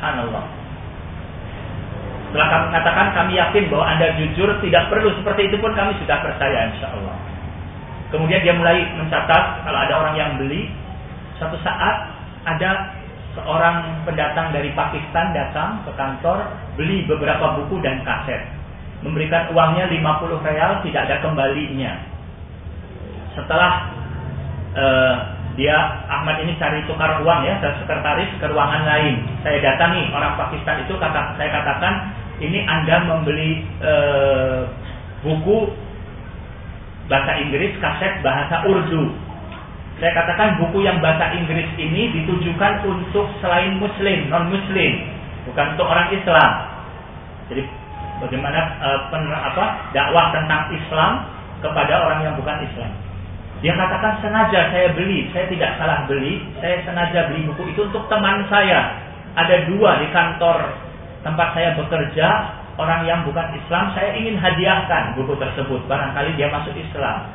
[0.06, 0.46] Subhanallah.
[2.30, 6.22] Setelah kami katakan kami yakin bahwa Anda jujur, tidak perlu seperti itu pun kami sudah
[6.22, 7.25] percaya insya Allah.
[8.16, 10.72] Kemudian dia mulai mencatat kalau ada orang yang beli,
[11.36, 12.16] suatu saat
[12.48, 12.96] ada
[13.36, 16.48] seorang pendatang dari Pakistan datang ke kantor
[16.80, 18.48] beli beberapa buku dan kaset.
[19.04, 22.00] Memberikan uangnya 50 real tidak ada kembalinya.
[23.36, 23.92] Setelah
[24.80, 25.16] uh,
[25.56, 25.76] dia
[26.12, 30.94] Ahmad ini cari tukar uang ya sekretaris ke ruangan lain saya datangi orang Pakistan itu
[31.00, 31.94] kata saya katakan
[32.44, 33.94] ini anda membeli e,
[35.24, 35.72] buku
[37.06, 39.14] bahasa Inggris kaset bahasa Urdu.
[39.96, 44.92] Saya katakan buku yang bahasa Inggris ini ditujukan untuk selain Muslim non Muslim
[45.48, 46.52] bukan untuk orang Islam.
[47.48, 47.64] Jadi
[48.20, 51.12] bagaimana e, pen, apa dakwah tentang Islam
[51.64, 52.92] kepada orang yang bukan Islam.
[53.64, 58.04] Dia katakan sengaja saya beli, saya tidak salah beli, saya sengaja beli buku itu untuk
[58.12, 59.00] teman saya.
[59.36, 60.60] Ada dua di kantor
[61.24, 62.28] tempat saya bekerja,
[62.76, 65.84] orang yang bukan Islam, saya ingin hadiahkan buku tersebut.
[65.88, 67.32] Barangkali dia masuk Islam.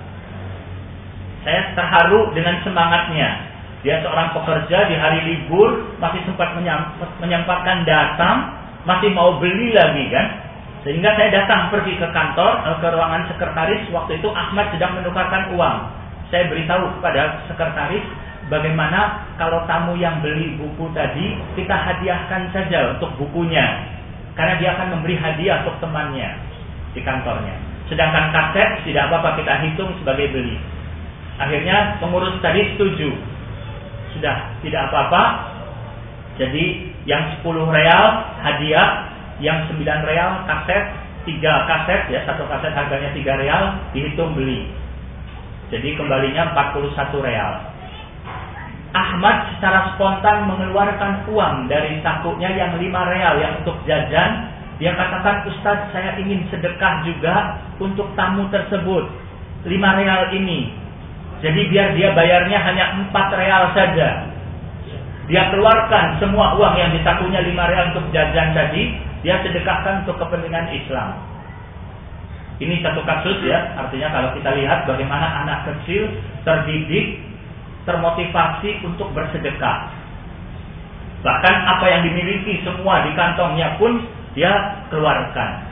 [1.44, 3.48] Saya terharu dengan semangatnya.
[3.80, 6.52] Dia seorang pekerja di hari libur, masih sempat
[7.16, 8.52] menyempatkan datang,
[8.84, 10.26] masih mau beli lagi kan.
[10.84, 13.82] Sehingga saya datang pergi ke kantor, eh, ke ruangan sekretaris.
[13.92, 15.76] Waktu itu Ahmad sedang menukarkan uang.
[16.28, 18.04] Saya beritahu kepada sekretaris
[18.52, 23.99] bagaimana kalau tamu yang beli buku tadi kita hadiahkan saja untuk bukunya.
[24.38, 26.30] Karena dia akan memberi hadiah untuk temannya
[26.94, 27.56] di kantornya.
[27.90, 30.56] Sedangkan kaset tidak apa-apa kita hitung sebagai beli.
[31.40, 33.10] Akhirnya pengurus tadi setuju.
[34.14, 35.22] Sudah tidak apa-apa.
[36.38, 38.04] Jadi yang 10 real
[38.40, 39.10] hadiah
[39.40, 40.84] yang 9 real kaset,
[41.24, 43.62] 3 kaset ya, satu kaset harganya 3 real,
[43.96, 44.68] dihitung beli.
[45.72, 47.69] Jadi kembalinya 41 real.
[48.90, 54.50] Ahmad secara spontan mengeluarkan uang dari sakunya yang 5 real yang untuk jajan.
[54.82, 59.04] Dia katakan, Ustadz saya ingin sedekah juga untuk tamu tersebut.
[59.62, 60.72] 5 real ini.
[61.40, 64.08] Jadi biar dia bayarnya hanya 4 real saja.
[65.30, 70.72] Dia keluarkan semua uang yang disakunya 5 real untuk jajan tadi dia sedekahkan untuk kepentingan
[70.72, 71.12] Islam.
[72.60, 76.12] Ini satu kasus ya, artinya kalau kita lihat bagaimana anak kecil
[76.44, 77.20] terdidik,
[77.90, 79.90] termotivasi untuk bersedekah.
[81.26, 84.06] Bahkan apa yang dimiliki semua di kantongnya pun
[84.38, 85.68] dia keluarkan.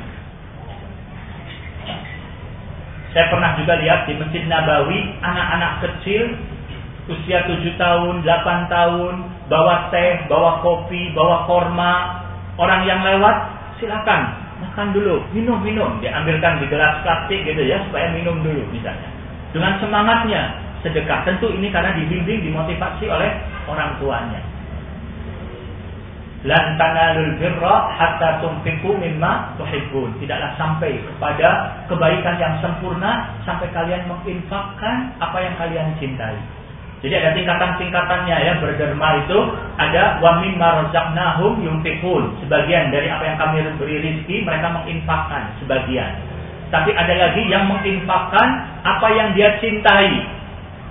[3.14, 6.36] Saya pernah juga lihat di Masjid Nabawi, anak-anak kecil
[7.08, 9.14] usia 7 tahun, 8 tahun,
[9.48, 11.94] bawa teh, bawa kopi, bawa korma,
[12.58, 13.36] Orang yang lewat
[13.78, 19.06] silakan makan dulu, minum minum, diambilkan di gelas plastik gitu ya supaya minum dulu misalnya.
[19.54, 21.26] Dengan semangatnya sedekah.
[21.26, 23.31] Tentu ini karena dibimbing, dimotivasi oleh
[23.66, 24.41] orang tuanya.
[26.47, 30.22] Lan tanalul birra hatta tunfiqu mimma tuhibbun.
[30.22, 36.39] Tidaklah sampai kepada kebaikan yang sempurna sampai kalian menginfakkan apa yang kalian cintai.
[36.99, 39.39] Jadi ada tingkatan-tingkatannya ya berderma itu
[39.79, 42.43] ada wa mimma razaqnahum yunfiqun.
[42.43, 46.22] Sebagian dari apa yang kami beri rezeki mereka menginfakkan sebagian.
[46.70, 48.49] Tapi ada lagi yang menginfakkan
[48.87, 50.38] apa yang dia cintai.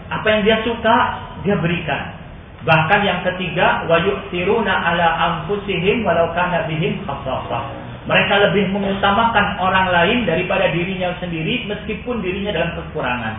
[0.08, 0.96] Apa yang dia suka
[1.44, 2.16] dia berikan.
[2.64, 7.64] Bahkan yang ketiga wa yu'tiruna ala anfusihim walau kana bihim khasasah.
[8.08, 13.36] Mereka lebih mengutamakan orang lain daripada dirinya sendiri meskipun dirinya dalam kekurangan.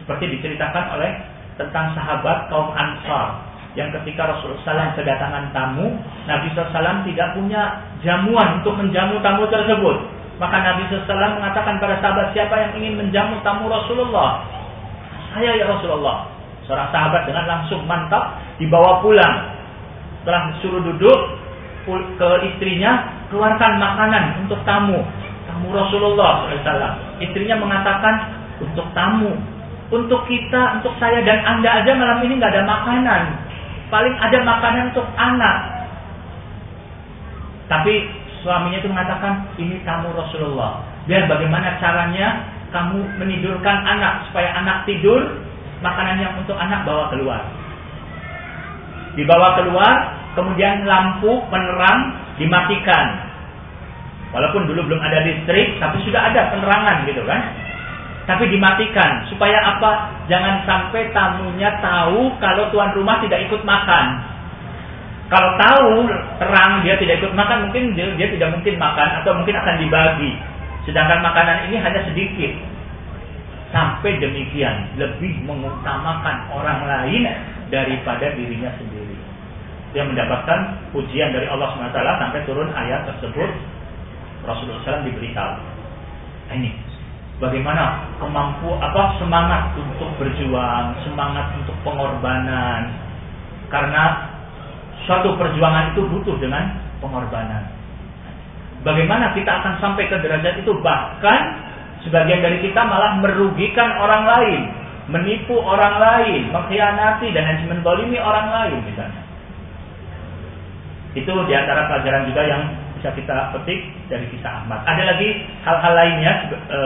[0.00, 1.12] Seperti diceritakan oleh
[1.60, 5.96] tentang sahabat kaum Ansar yang ketika Rasulullah SAW kedatangan tamu,
[6.28, 9.96] Nabi SAW tidak punya jamuan untuk menjamu tamu tersebut.
[10.36, 14.44] Maka Nabi SAW mengatakan pada sahabat siapa yang ingin menjamu tamu Rasulullah?
[15.32, 16.28] Saya ya Rasulullah.
[16.68, 19.58] Seorang sahabat dengan langsung mantap dibawa pulang.
[20.22, 21.18] Setelah disuruh duduk
[21.90, 25.02] ke istrinya, keluarkan makanan untuk tamu.
[25.50, 27.18] Tamu Rasulullah SAW.
[27.18, 28.14] Istrinya mengatakan
[28.62, 29.34] untuk tamu
[29.92, 33.22] untuk kita, untuk saya dan anda aja malam ini nggak ada makanan.
[33.92, 35.58] Paling ada makanan untuk anak.
[37.68, 38.08] Tapi
[38.40, 40.80] suaminya itu mengatakan ini tamu Rasulullah.
[41.04, 42.40] Biar bagaimana caranya
[42.72, 45.20] kamu menidurkan anak supaya anak tidur,
[45.84, 47.44] makanan yang untuk anak bawa keluar.
[49.12, 49.94] Dibawa keluar,
[50.34, 53.28] kemudian lampu penerang dimatikan.
[54.32, 57.62] Walaupun dulu belum ada listrik, tapi sudah ada penerangan gitu kan
[58.22, 60.22] tapi dimatikan supaya apa?
[60.30, 64.22] Jangan sampai tamunya tahu kalau tuan rumah tidak ikut makan.
[65.26, 66.06] Kalau tahu
[66.38, 70.32] terang dia tidak ikut makan, mungkin dia, dia tidak mungkin makan atau mungkin akan dibagi.
[70.82, 72.52] Sedangkan makanan ini hanya sedikit.
[73.72, 77.24] Sampai demikian lebih mengutamakan orang lain
[77.72, 79.16] daripada dirinya sendiri.
[79.96, 83.50] Dia mendapatkan pujian dari Allah SWT sampai turun ayat tersebut.
[84.44, 85.54] Rasulullah SAW diberitahu.
[86.52, 86.76] Nah, ini
[87.40, 92.92] bagaimana kemampu apa semangat untuk berjuang, semangat untuk pengorbanan.
[93.72, 94.28] Karena
[95.08, 97.71] suatu perjuangan itu butuh dengan pengorbanan.
[98.82, 101.54] Bagaimana kita akan sampai ke derajat itu bahkan
[102.02, 104.60] sebagian dari kita malah merugikan orang lain,
[105.06, 109.22] menipu orang lain, mengkhianati dan mendolimi orang lain misalnya.
[111.14, 112.62] Itu di antara pelajaran juga yang
[112.98, 114.86] bisa kita petik dari kisah Ahmad.
[114.86, 115.28] Ada lagi
[115.66, 116.32] hal-hal lainnya
[116.70, 116.80] e,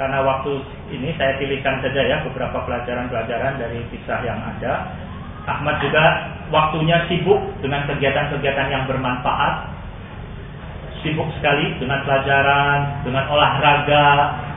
[0.00, 0.56] karena waktu
[0.90, 4.88] ini saya pilihkan saja ya beberapa pelajaran-pelajaran dari kisah yang ada.
[5.44, 9.73] Ahmad juga waktunya sibuk dengan kegiatan-kegiatan yang bermanfaat.
[11.04, 14.08] Sibuk sekali dengan pelajaran, dengan olahraga,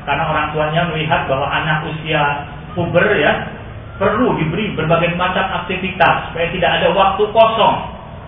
[0.08, 3.52] karena orang tuanya melihat bahwa anak usia puber ya
[4.00, 7.76] perlu diberi berbagai macam aktivitas supaya tidak ada waktu kosong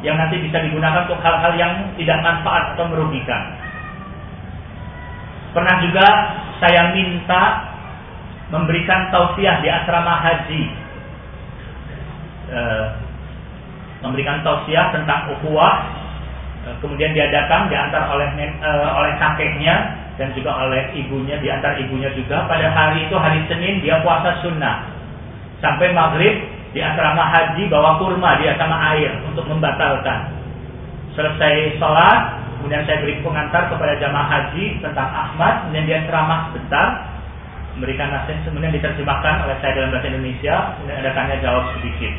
[0.04, 3.56] yang nanti bisa digunakan untuk hal-hal yang tidak manfaat atau merugikan.
[5.56, 6.08] Pernah juga
[6.60, 7.44] saya minta
[8.50, 10.64] memberikan tausiah di asrama haji.
[12.50, 12.62] E,
[14.00, 15.84] memberikan tausiah tentang ukhuwah,
[16.84, 18.28] kemudian dia datang diantar oleh
[18.60, 19.76] uh, oleh kakeknya
[20.20, 22.44] dan juga oleh ibunya diantar ibunya juga.
[22.46, 24.84] Pada hari itu hari Senin dia puasa sunnah.
[25.64, 26.36] Sampai maghrib
[26.76, 30.36] di asrama haji bawa kurma dia sama air untuk membatalkan.
[31.16, 36.88] Selesai sholat kemudian saya beri pengantar kepada jamaah haji tentang Ahmad kemudian dia ceramah sebentar
[37.80, 42.14] memberikan nasihat kemudian diterjemahkan oleh saya dalam bahasa Indonesia kemudian ada tanya jawab sedikit.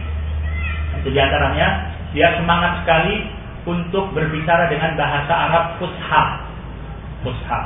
[1.05, 1.69] Itu di antaranya
[2.17, 6.23] dia semangat sekali untuk berbicara dengan bahasa Arab fusha
[7.25, 7.61] fusha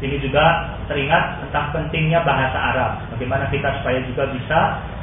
[0.00, 4.60] ini juga teringat tentang pentingnya bahasa Arab bagaimana kita supaya juga bisa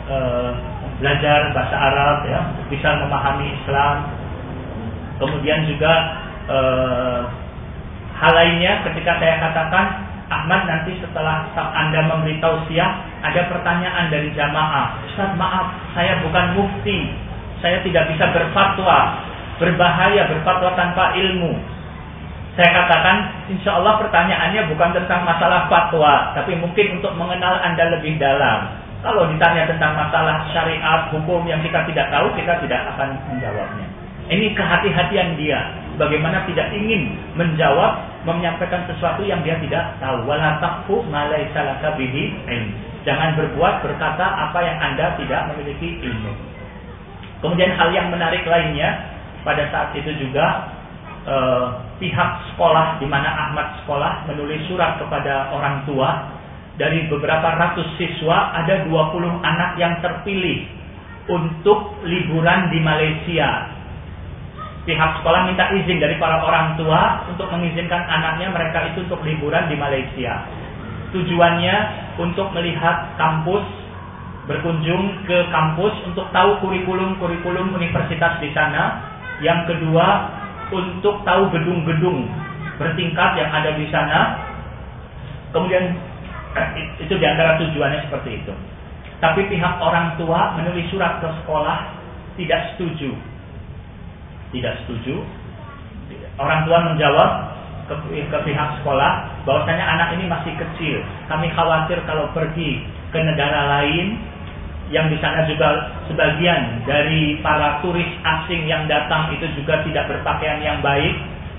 [0.09, 0.51] uh,
[0.97, 2.39] belajar bahasa Arab ya
[2.71, 3.95] bisa memahami Islam
[5.19, 5.93] kemudian juga
[6.47, 7.21] uh,
[8.17, 12.91] hal lainnya ketika saya katakan Ahmad nanti setelah Anda memberitahu siap
[13.23, 14.99] ada pertanyaan dari jamaah.
[15.07, 17.15] Ustaz maaf, saya bukan mufti.
[17.63, 19.23] Saya tidak bisa berfatwa.
[19.57, 21.57] Berbahaya berfatwa tanpa ilmu.
[22.57, 23.17] Saya katakan,
[23.53, 28.73] insya Allah pertanyaannya bukan tentang masalah fatwa, tapi mungkin untuk mengenal Anda lebih dalam.
[29.05, 33.87] Kalau ditanya tentang masalah syariat, hukum yang kita tidak tahu, kita tidak akan menjawabnya.
[34.27, 35.59] Ini kehati-hatian dia.
[35.97, 40.27] Bagaimana tidak ingin menjawab, menyampaikan sesuatu yang dia tidak tahu.
[40.27, 42.35] Wala taqfu ma laisa laka bihi.
[43.07, 46.33] Jangan berbuat berkata apa yang Anda tidak memiliki ilmu.
[47.39, 49.16] Kemudian hal yang menarik lainnya
[49.47, 50.67] pada saat itu juga
[51.23, 51.67] eh,
[52.03, 56.35] pihak sekolah di mana Ahmad sekolah menulis surat kepada orang tua
[56.75, 58.91] dari beberapa ratus siswa ada 20
[59.41, 60.67] anak yang terpilih
[61.31, 63.77] untuk liburan di Malaysia
[64.87, 69.67] pihak sekolah minta izin dari para orang tua untuk mengizinkan anaknya mereka itu untuk liburan
[69.67, 70.47] di Malaysia.
[71.11, 71.75] Tujuannya
[72.23, 73.67] untuk melihat kampus,
[74.47, 79.15] berkunjung ke kampus untuk tahu kurikulum-kurikulum universitas di sana.
[79.43, 80.07] Yang kedua,
[80.73, 82.27] untuk tahu gedung-gedung
[82.77, 84.19] bertingkat yang ada di sana.
[85.55, 85.95] Kemudian
[86.53, 86.67] eh,
[87.01, 88.53] itu di antara tujuannya seperti itu.
[89.17, 91.89] Tapi pihak orang tua menulis surat ke sekolah
[92.37, 93.15] tidak setuju
[94.51, 95.23] tidak setuju.
[96.39, 97.29] Orang tua menjawab
[97.89, 97.95] ke,
[98.29, 101.03] ke pihak sekolah bahwasanya anak ini masih kecil.
[101.27, 104.21] Kami khawatir kalau pergi ke negara lain
[104.87, 110.63] yang di sana juga sebagian dari para turis asing yang datang itu juga tidak berpakaian
[110.63, 111.15] yang baik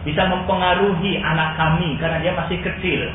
[0.06, 3.12] bisa mempengaruhi anak kami karena dia masih kecil.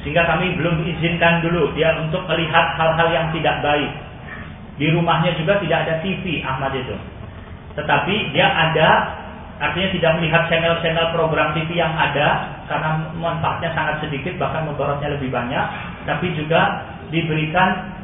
[0.00, 3.90] Sehingga kami belum izinkan dulu dia untuk melihat hal-hal yang tidak baik.
[4.80, 6.96] Di rumahnya juga tidak ada TV Ahmad itu
[7.76, 8.88] tetapi dia ada
[9.56, 15.32] artinya tidak melihat channel-channel program TV yang ada karena manfaatnya sangat sedikit bahkan mudaratnya lebih
[15.32, 15.64] banyak
[16.08, 17.95] tapi juga diberikan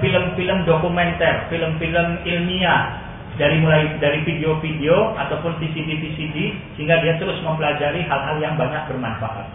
[0.00, 3.02] film-film uh, dokumenter film-film ilmiah.
[3.34, 9.50] Dari mulai dari video-video ataupun VCD-VCD sehingga dia terus mempelajari hal-hal yang banyak bermanfaat.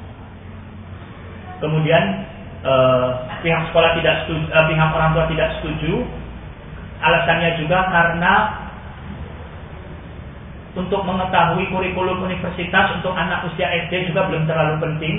[1.64, 2.04] Kemudian
[2.68, 6.04] uh, pihak sekolah tidak setuju, uh, pihak orang tua tidak setuju.
[7.00, 8.34] Alasannya juga karena
[10.76, 15.16] untuk mengetahui kurikulum universitas untuk anak usia SD juga belum terlalu penting.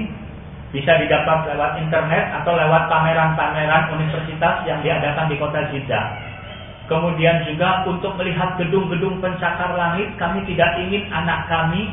[0.70, 6.06] Bisa didapat lewat internet atau lewat pameran-pameran universitas yang diadakan di kota Jeddah.
[6.86, 11.90] Kemudian juga untuk melihat gedung-gedung pencakar langit, kami tidak ingin anak kami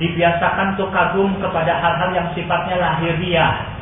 [0.00, 3.74] dibiasakan untuk kagum kepada hal-hal yang sifatnya lahiriah,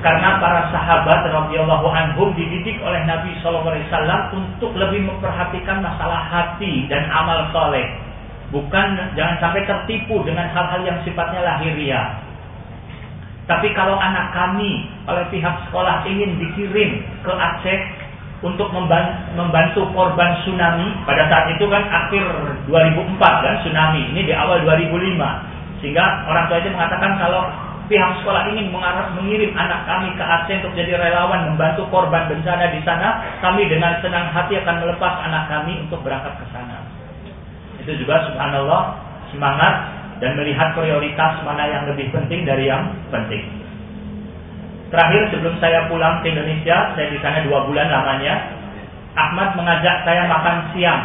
[0.00, 6.24] karena para sahabat radhiyallahu anhum dididik oleh Nabi Shallallahu alaihi wasallam untuk lebih memperhatikan masalah
[6.24, 7.84] hati dan amal soleh.
[8.48, 12.29] Bukan jangan sampai tertipu dengan hal-hal yang sifatnya lahiriah.
[13.50, 17.80] Tapi kalau anak kami oleh pihak sekolah ingin dikirim ke Aceh
[18.46, 22.24] untuk membantu korban tsunami pada saat itu kan akhir
[22.70, 27.42] 2004 kan tsunami ini di awal 2005 sehingga orang tua itu mengatakan kalau
[27.90, 28.70] pihak sekolah ingin
[29.18, 33.98] mengirim anak kami ke Aceh untuk jadi relawan membantu korban bencana di sana, kami dengan
[33.98, 36.86] senang hati akan melepas anak kami untuk berangkat ke sana.
[37.82, 38.94] Itu juga subhanallah
[39.34, 43.42] semangat dan melihat prioritas mana yang lebih penting dari yang penting.
[44.92, 48.58] Terakhir sebelum saya pulang ke Indonesia, saya di sana dua bulan lamanya.
[49.16, 51.02] Ahmad mengajak saya makan siang,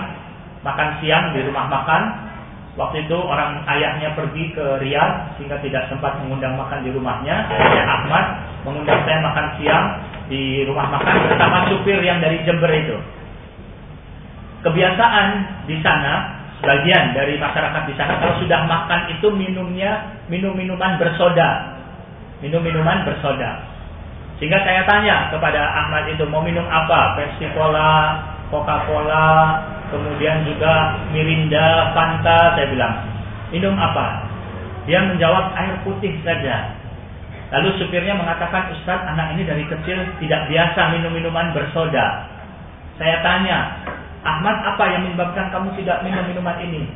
[0.61, 2.25] makan siang di rumah makan
[2.75, 7.47] Waktu itu orang ayahnya pergi ke Riyadh sehingga tidak sempat mengundang makan di rumahnya.
[7.47, 8.25] Saya Ahmad
[8.67, 9.85] mengundang saya makan siang
[10.27, 12.99] di rumah makan bersama supir yang dari Jember itu.
[14.67, 15.27] Kebiasaan
[15.71, 21.77] di sana, sebagian dari masyarakat di sana kalau sudah makan itu minumnya minum minuman bersoda.
[22.43, 23.75] Minum minuman bersoda.
[24.35, 27.15] Sehingga saya tanya kepada Ahmad itu mau minum apa?
[27.15, 28.19] Pepsi Cola,
[28.51, 32.93] Coca-Cola, kemudian juga Mirinda, Fanta, saya bilang,
[33.55, 34.27] minum apa?
[34.85, 36.75] Dia menjawab air putih saja.
[37.55, 42.27] Lalu supirnya mengatakan, Ustaz, anak ini dari kecil tidak biasa minum minuman bersoda.
[42.99, 43.87] Saya tanya,
[44.25, 46.89] Ahmad apa yang menyebabkan kamu tidak minum minuman ini?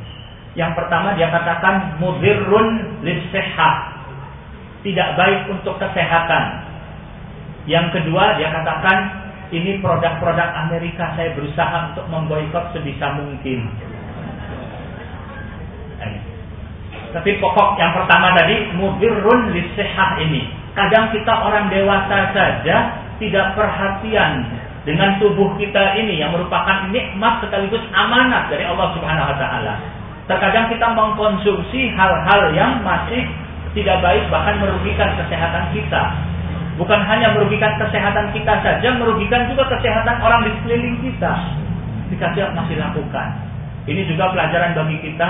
[0.58, 4.02] Yang pertama dia katakan mudirrun lissehat.
[4.82, 6.66] Tidak baik untuk kesehatan.
[7.70, 8.98] Yang kedua dia katakan
[9.54, 13.70] ini produk-produk Amerika saya berusaha untuk memboikot sebisa mungkin.
[17.10, 20.50] Tapi pokok yang pertama tadi mudirrun lisehah ini.
[20.78, 22.78] Kadang kita orang dewasa saja
[23.18, 24.46] tidak perhatian
[24.88, 29.74] dengan tubuh kita ini yang merupakan nikmat sekaligus amanat dari Allah Subhanahu wa taala.
[30.30, 33.26] Terkadang kita mengkonsumsi hal-hal yang masih
[33.74, 36.04] tidak baik bahkan merugikan kesehatan kita.
[36.80, 41.34] Bukan hanya merugikan kesehatan kita saja, merugikan juga kesehatan orang di sekeliling kita.
[42.14, 43.28] Jika masih lakukan.
[43.84, 45.30] Ini juga pelajaran bagi kita,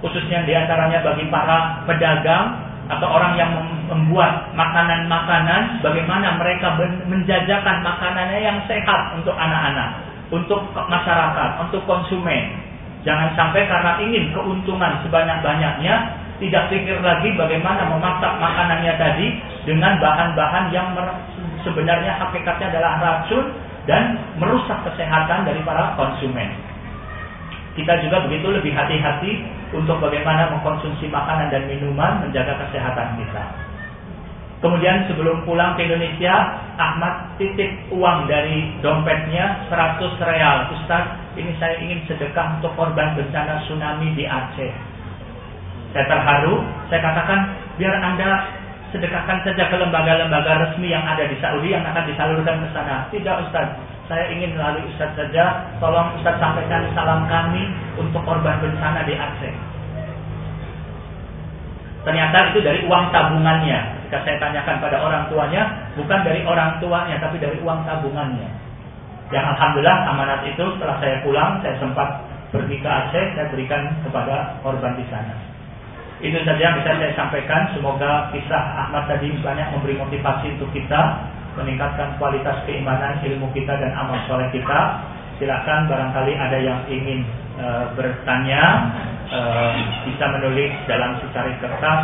[0.00, 2.54] khususnya di antaranya bagi para pedagang
[2.86, 3.50] atau orang yang
[3.90, 12.54] membuat makanan-makanan, bagaimana mereka menjajakan makanannya yang sehat untuk anak-anak, untuk masyarakat, untuk konsumen.
[13.02, 15.94] Jangan sampai karena ingin keuntungan sebanyak-banyaknya,
[16.36, 19.26] tidak pikir lagi bagaimana memasak makanannya tadi
[19.64, 20.92] dengan bahan-bahan yang
[21.64, 23.44] sebenarnya hakikatnya adalah racun
[23.86, 26.75] dan merusak kesehatan dari para konsumen.
[27.76, 29.44] Kita juga begitu lebih hati-hati
[29.76, 33.44] untuk bagaimana mengkonsumsi makanan dan minuman menjaga kesehatan kita.
[34.64, 36.32] Kemudian sebelum pulang ke Indonesia,
[36.80, 40.72] Ahmad titip uang dari dompetnya 100 real.
[40.72, 41.04] Ustaz,
[41.36, 44.72] ini saya ingin sedekah untuk korban bencana tsunami di Aceh.
[45.92, 47.40] Saya terharu, saya katakan
[47.76, 48.48] biar Anda
[48.96, 53.12] sedekahkan saja ke lembaga-lembaga resmi yang ada di Saudi yang akan disalurkan ke sana.
[53.12, 53.76] Tidak Ustaz,
[54.06, 57.66] saya ingin melalui Ustaz saja, tolong Ustaz sampaikan salam kami
[57.98, 59.54] untuk korban bencana di Aceh.
[62.06, 64.06] Ternyata itu dari uang tabungannya.
[64.06, 68.46] Jika saya tanyakan pada orang tuanya, bukan dari orang tuanya, tapi dari uang tabungannya.
[69.34, 72.22] Yang Alhamdulillah amanat itu setelah saya pulang, saya sempat
[72.54, 75.34] pergi ke Aceh, saya berikan kepada korban di sana.
[76.22, 77.74] Itu saja yang bisa saya sampaikan.
[77.74, 81.02] Semoga kisah Ahmad tadi banyak memberi motivasi untuk kita
[81.56, 85.02] meningkatkan kualitas keimanan, ilmu kita dan amal soleh kita.
[85.36, 87.20] Silakan barangkali ada yang ingin
[87.60, 88.62] e, bertanya
[89.28, 89.40] e,
[90.08, 92.00] bisa menulis dalam secari kertas.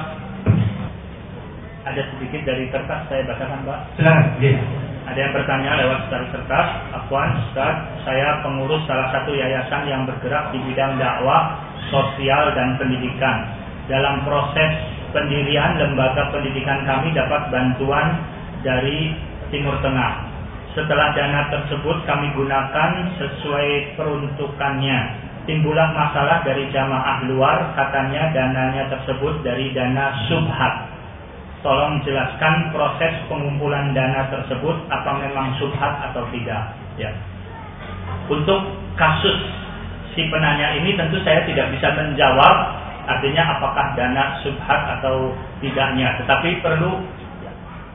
[1.82, 3.80] Ada sedikit dari kertas saya bacakan, Mbak.
[3.96, 4.26] Silakan.
[4.40, 4.60] Yeah.
[5.02, 6.68] Ada yang bertanya lewat secari kertas.
[6.92, 11.56] Afwan, Ustaz, saya pengurus salah satu yayasan yang bergerak di bidang dakwah,
[11.88, 13.48] sosial dan pendidikan
[13.90, 14.70] dalam proses
[15.12, 18.08] pendirian lembaga pendidikan kami dapat bantuan
[18.62, 19.12] dari
[19.52, 20.32] Timur Tengah.
[20.72, 22.90] Setelah dana tersebut kami gunakan
[23.20, 25.00] sesuai peruntukannya.
[25.44, 30.88] Timbullah masalah dari jamaah luar, katanya dananya tersebut dari dana subhat.
[31.60, 36.72] Tolong jelaskan proses pengumpulan dana tersebut, apa memang subhat atau tidak.
[36.96, 37.12] Ya.
[38.32, 39.38] Untuk kasus
[40.16, 46.22] si penanya ini tentu saya tidak bisa menjawab Artinya apakah dana subhat atau tidaknya.
[46.22, 47.02] Tetapi perlu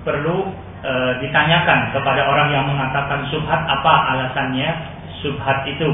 [0.04, 0.52] perlu
[0.84, 0.92] e,
[1.24, 4.70] ditanyakan kepada orang yang mengatakan subhat apa alasannya
[5.24, 5.90] subhat itu.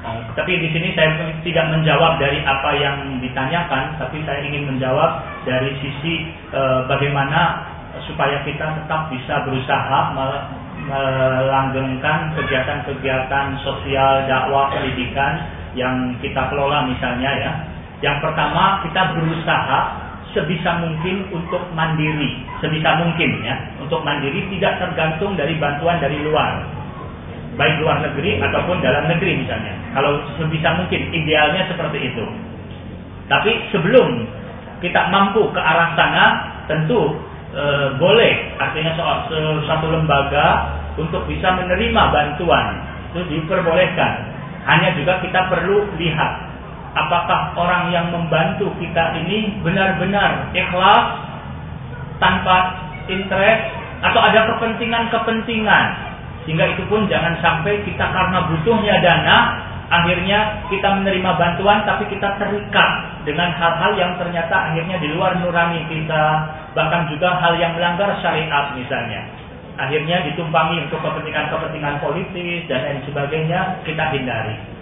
[0.00, 1.12] Nah, tapi di sini saya
[1.44, 7.68] tidak menjawab dari apa yang ditanyakan, tapi saya ingin menjawab dari sisi e, bagaimana
[8.06, 15.42] supaya kita tetap bisa berusaha melanggengkan kegiatan-kegiatan sosial dakwah pendidikan
[15.74, 17.52] yang kita kelola misalnya ya
[18.00, 25.34] yang pertama kita berusaha sebisa mungkin untuk mandiri, sebisa mungkin ya, untuk mandiri tidak tergantung
[25.34, 26.64] dari bantuan dari luar.
[27.58, 29.74] Baik luar negeri ataupun dalam negeri misalnya.
[29.92, 32.24] Kalau sebisa mungkin idealnya seperti itu.
[33.26, 34.26] Tapi sebelum
[34.80, 36.24] kita mampu ke arah sana,
[36.66, 37.20] tentu
[37.52, 37.64] e,
[38.00, 39.28] boleh artinya soal
[39.66, 42.80] suatu lembaga untuk bisa menerima bantuan
[43.12, 44.30] itu diperbolehkan.
[44.64, 46.49] Hanya juga kita perlu lihat
[46.94, 51.04] apakah orang yang membantu kita ini benar-benar ikhlas
[52.18, 52.56] tanpa
[53.06, 53.78] interest?
[54.00, 55.86] Atau ada kepentingan-kepentingan?
[56.48, 59.38] Sehingga itu pun jangan sampai kita karena butuhnya dana
[59.90, 62.90] akhirnya kita menerima bantuan tapi kita terikat
[63.28, 66.24] dengan hal-hal yang ternyata akhirnya di luar nurani kita.
[66.72, 69.20] Bahkan juga hal yang melanggar syariat misalnya.
[69.76, 74.79] Akhirnya ditumpangi untuk kepentingan-kepentingan politis dan lain sebagainya kita hindari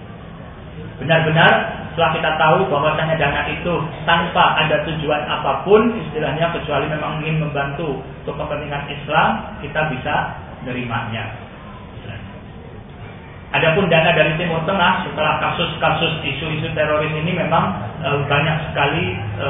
[0.98, 1.52] benar-benar
[1.94, 3.74] setelah kita tahu bahwasanya dana itu
[4.06, 10.14] tanpa ada tujuan apa pun istilahnya kecuali memang ingin membantu untuk kepentingan Islam kita bisa
[10.62, 11.48] menerimanya.
[13.48, 19.48] Adapun dana dari Timur Tengah setelah kasus-kasus isu-isu teroris ini memang e, banyak sekali e,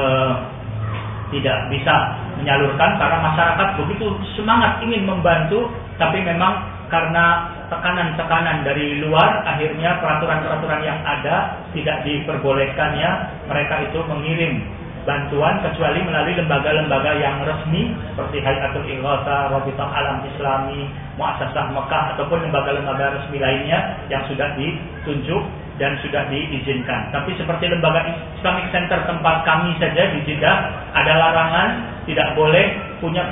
[1.35, 4.07] tidak bisa menyalurkan karena masyarakat begitu
[4.39, 5.67] semangat ingin membantu
[5.99, 7.25] tapi memang karena
[7.69, 13.09] tekanan-tekanan dari luar akhirnya peraturan-peraturan yang ada tidak diperbolehkannya
[13.45, 14.65] mereka itu mengirim
[15.09, 20.85] bantuan kecuali melalui lembaga-lembaga yang resmi seperti Hayatul Ighatha, Rabitah Alam Islami,
[21.17, 25.41] Muassasah Mekah ataupun lembaga-lembaga resmi lainnya yang sudah ditunjuk
[25.81, 27.09] dan sudah diizinkan.
[27.09, 28.05] Tapi seperti lembaga
[28.37, 30.57] Islamic Center tempat kami saja di Jeddah
[30.93, 31.69] ada larangan
[32.05, 33.25] tidak boleh punya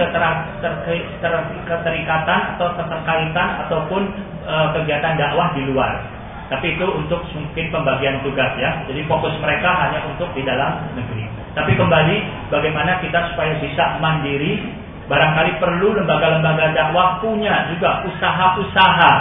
[1.70, 4.02] keterikatan atau keterkaitan ataupun
[4.48, 6.02] e, kegiatan dakwah di luar.
[6.48, 8.80] Tapi itu untuk mungkin pembagian tugas ya.
[8.88, 11.37] Jadi fokus mereka hanya untuk di dalam negeri.
[11.58, 12.16] Tapi kembali
[12.54, 14.62] bagaimana kita supaya bisa mandiri,
[15.10, 19.14] barangkali perlu lembaga-lembaga dakwah punya juga usaha-usaha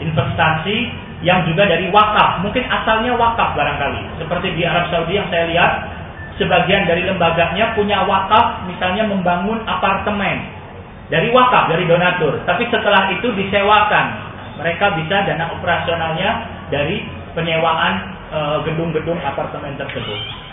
[0.00, 0.76] investasi
[1.20, 2.40] yang juga dari wakaf.
[2.40, 4.16] Mungkin asalnya wakaf barangkali.
[4.16, 5.72] Seperti di Arab Saudi yang saya lihat,
[6.40, 10.56] sebagian dari lembaganya punya wakaf misalnya membangun apartemen.
[11.12, 12.48] Dari wakaf, dari donatur.
[12.48, 14.06] Tapi setelah itu disewakan.
[14.56, 16.30] Mereka bisa dana operasionalnya
[16.72, 17.04] dari
[17.36, 17.92] penyewaan
[18.32, 20.47] eh, gedung-gedung apartemen tersebut.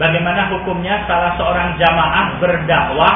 [0.00, 3.14] Bagaimana hukumnya salah seorang jamaah berdakwah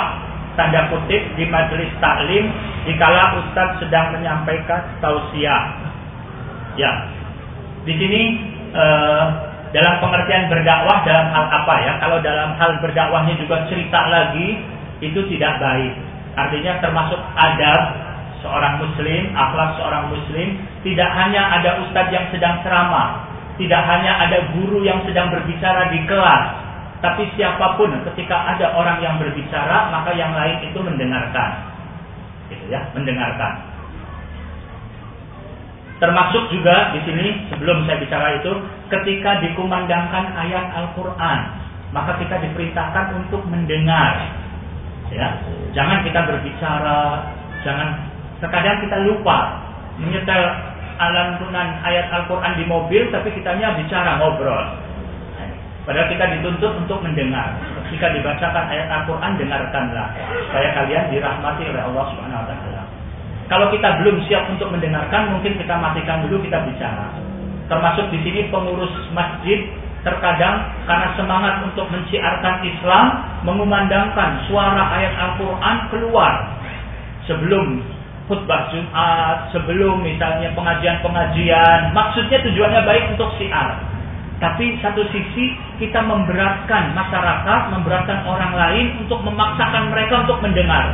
[0.57, 2.53] tanda kutip di majelis taklim
[2.89, 5.73] dikala ustadz sedang menyampaikan tausiah.
[6.77, 6.93] Ya,
[7.89, 8.23] di sini
[8.77, 9.25] eh,
[9.73, 11.93] dalam pengertian berdakwah dalam hal apa ya?
[12.01, 14.61] Kalau dalam hal berdakwahnya juga cerita lagi
[15.05, 15.93] itu tidak baik.
[16.37, 17.83] Artinya termasuk adab
[18.45, 23.25] seorang muslim, akhlak seorang muslim, tidak hanya ada ustadz yang sedang ceramah,
[23.57, 26.66] tidak hanya ada guru yang sedang berbicara di kelas,
[27.05, 31.51] tapi siapa pun ketika ada orang yang berbicara, maka yang lain itu mendengarkan.
[32.49, 33.77] Gitu ya, mendengarkan.
[35.97, 38.53] Termasuk juga di sini sebelum saya bicara itu,
[38.93, 41.41] ketika dikumandangkan ayat Al-Qur'an,
[41.97, 44.29] maka kita diperintahkan untuk mendengar.
[45.09, 45.41] Ya,
[45.73, 47.33] jangan kita berbicara,
[47.65, 47.89] jangan
[48.43, 49.65] terkadang kita lupa
[49.97, 50.43] menyetel
[50.97, 54.86] alantunan ayat Al-Quran di mobil, tapi kitanya bicara ngobrol.
[55.87, 57.55] Padahal kita dituntut untuk mendengar.
[57.95, 60.09] Jika dibacakan ayat Al-Quran, dengarkanlah.
[60.51, 62.83] Supaya kalian dirahmati oleh Allah Subhanahu Wa Taala.
[63.47, 67.15] Kalau kita belum siap untuk mendengarkan, mungkin kita matikan dulu kita bicara.
[67.71, 69.63] Termasuk di sini pengurus masjid
[70.03, 73.05] terkadang karena semangat untuk menciarkan Islam
[73.47, 76.33] mengumandangkan suara ayat Al-Quran keluar
[77.27, 77.83] sebelum
[78.27, 81.95] khutbah Jumat, sebelum misalnya pengajian-pengajian.
[81.95, 83.96] Maksudnya tujuannya baik untuk siar.
[84.37, 90.93] Tapi satu sisi kita memberatkan masyarakat, memberatkan orang lain untuk memaksakan mereka untuk mendengar.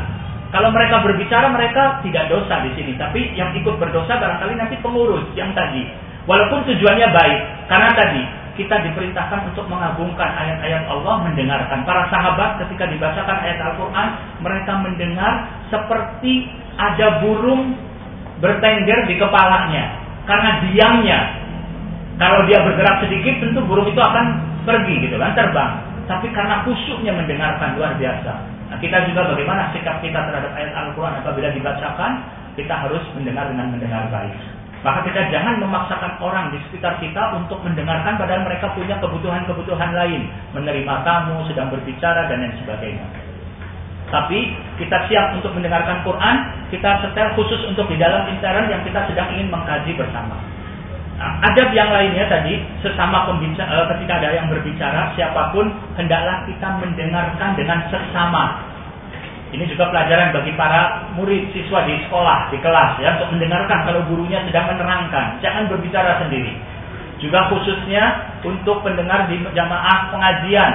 [0.54, 5.26] Kalau mereka berbicara mereka tidak dosa di sini, tapi yang ikut berdosa barangkali nanti pengurus
[5.34, 5.88] yang tadi.
[6.28, 8.22] Walaupun tujuannya baik, karena tadi
[8.54, 11.88] kita diperintahkan untuk mengagungkan ayat-ayat Allah, mendengarkan.
[11.88, 14.08] Para sahabat ketika dibacakan ayat Al-Quran,
[14.44, 15.32] mereka mendengar
[15.72, 17.74] seperti ada burung
[18.38, 19.98] bertengger di kepalanya.
[20.28, 21.41] Karena diamnya,
[22.22, 25.74] kalau dia bergerak sedikit tentu burung itu akan pergi gitu kan, terbang.
[26.06, 28.32] Tapi karena khusyuknya mendengarkan luar biasa.
[28.70, 32.22] Nah, kita juga bagaimana sikap kita terhadap ayat Al-Quran apabila dibacakan,
[32.54, 34.38] kita harus mendengar dengan mendengar baik.
[34.86, 40.30] Maka kita jangan memaksakan orang di sekitar kita untuk mendengarkan padahal mereka punya kebutuhan-kebutuhan lain.
[40.54, 43.06] Menerima tamu, sedang berbicara, dan lain sebagainya.
[44.14, 44.38] Tapi
[44.78, 46.36] kita siap untuk mendengarkan Quran,
[46.70, 50.51] kita setel khusus untuk di dalam intern yang kita sedang ingin mengkaji bersama.
[51.22, 56.68] Adab yang lainnya tadi sesama pembicara eh, ketika ada yang berbicara siapa pun hendaklah kita
[56.82, 58.58] mendengarkan dengan sesama.
[59.54, 64.00] Ini juga pelajaran bagi para murid siswa di sekolah di kelas ya untuk mendengarkan kalau
[64.08, 66.56] gurunya sedang menerangkan, jangan berbicara sendiri.
[67.20, 70.72] Juga khususnya untuk pendengar di jamaah pengajian.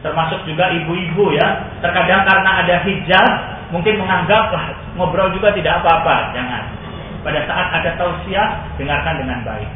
[0.00, 1.76] Termasuk juga ibu-ibu ya.
[1.84, 3.30] Terkadang karena ada hijab
[3.70, 4.50] mungkin menganggap
[4.96, 6.34] ngobrol juga tidak apa-apa.
[6.34, 6.79] Jangan
[7.20, 8.48] pada saat ada tausiah,
[8.80, 9.70] dengarkan dengan baik.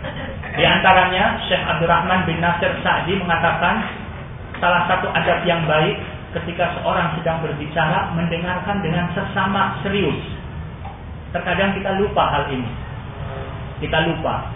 [0.56, 3.84] Di antaranya Syekh Abdurrahman bin Nasir Sa'di mengatakan
[4.62, 6.00] salah satu adab yang baik
[6.34, 10.18] ketika seorang sedang berbicara mendengarkan dengan sesama serius.
[11.30, 12.70] Terkadang kita lupa hal ini.
[13.82, 14.50] Kita lupa.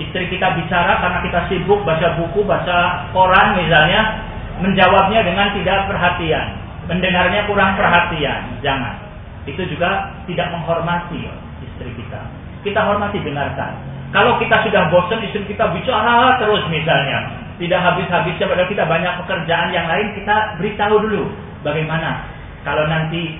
[0.00, 4.26] Istri kita bicara karena kita sibuk baca buku, baca koran misalnya,
[4.58, 6.46] menjawabnya dengan tidak perhatian,
[6.90, 8.58] mendengarnya kurang perhatian.
[8.58, 8.98] Jangan.
[9.44, 11.28] Itu juga tidak menghormati
[11.62, 12.23] istri kita.
[12.64, 13.72] Kita hormati dengarkan.
[14.14, 19.70] Kalau kita sudah bosan istri kita bicara terus misalnya, tidak habis-habisnya padahal kita banyak pekerjaan
[19.74, 21.24] yang lain, kita beritahu dulu
[21.66, 22.22] bagaimana.
[22.62, 23.36] Kalau nanti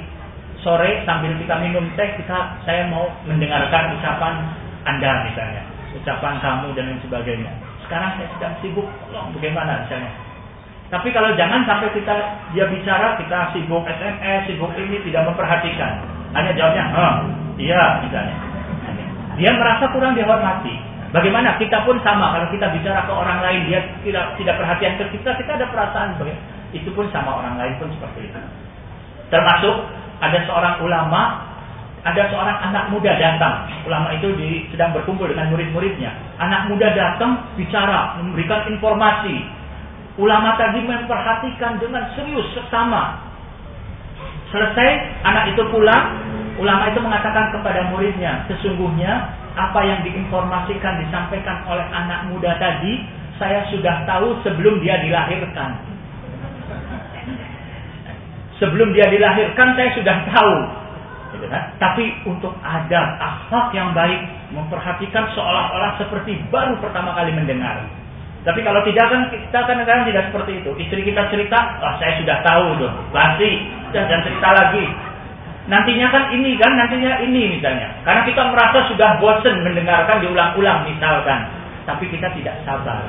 [0.60, 4.34] sore sambil kita minum teh, kita saya mau mendengarkan ucapan
[4.84, 5.62] Anda misalnya,
[5.94, 7.52] ucapan kamu dan lain sebagainya.
[7.86, 10.12] Sekarang saya sedang sibuk, tolong bagaimana misalnya.
[10.92, 12.14] Tapi kalau jangan sampai kita
[12.54, 16.02] dia bicara kita sibuk SMS, sibuk ini tidak memperhatikan.
[16.34, 17.14] Hanya jawabnya, "Oh,
[17.56, 18.53] iya," misalnya.
[19.34, 20.74] Dia merasa kurang dihormati.
[21.14, 25.04] Bagaimana kita pun sama kalau kita bicara ke orang lain dia tidak tidak perhatian ke
[25.14, 26.42] kita, kita ada perasaan bagaimana?
[26.74, 28.40] Itu pun sama orang lain pun seperti itu.
[29.30, 29.76] Termasuk
[30.18, 31.22] ada seorang ulama,
[32.02, 33.70] ada seorang anak muda datang.
[33.86, 36.10] Ulama itu di, sedang berkumpul dengan murid-muridnya.
[36.42, 39.38] Anak muda datang bicara, memberikan informasi.
[40.18, 43.22] Ulama tadi memperhatikan dengan serius sesama.
[44.50, 44.88] Selesai,
[45.26, 46.14] anak itu pulang,
[46.60, 49.12] ulama itu mengatakan kepada muridnya, sesungguhnya
[49.54, 53.06] apa yang diinformasikan disampaikan oleh anak muda tadi
[53.38, 55.74] saya sudah tahu sebelum dia dilahirkan.
[58.62, 60.54] Sebelum dia dilahirkan saya sudah tahu.
[61.34, 61.74] Gitu kan?
[61.82, 64.22] Tapi untuk adab, akhlak yang baik,
[64.54, 67.82] memperhatikan seolah-olah seperti baru pertama kali mendengar.
[68.44, 70.70] Tapi kalau tidak kan kita kan kadang tidak seperti itu.
[70.76, 73.50] Istri kita cerita, oh, saya sudah tahu tuh, pasti,
[73.90, 74.84] dan cerita lagi.
[75.64, 77.88] Nantinya kan ini kan, nantinya ini misalnya.
[78.04, 81.48] Karena kita merasa sudah bosan mendengarkan diulang-ulang misalkan.
[81.88, 83.00] Tapi kita tidak sabar.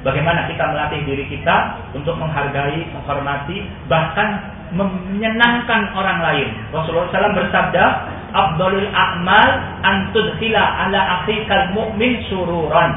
[0.00, 4.40] Bagaimana kita melatih diri kita untuk menghargai, menghormati, bahkan
[4.72, 6.48] menyenangkan orang lain.
[6.72, 7.84] Rasulullah SAW bersabda,
[8.32, 9.48] Abdulul a'mal
[9.84, 12.90] antudhila ala akhikal mu'min sururan.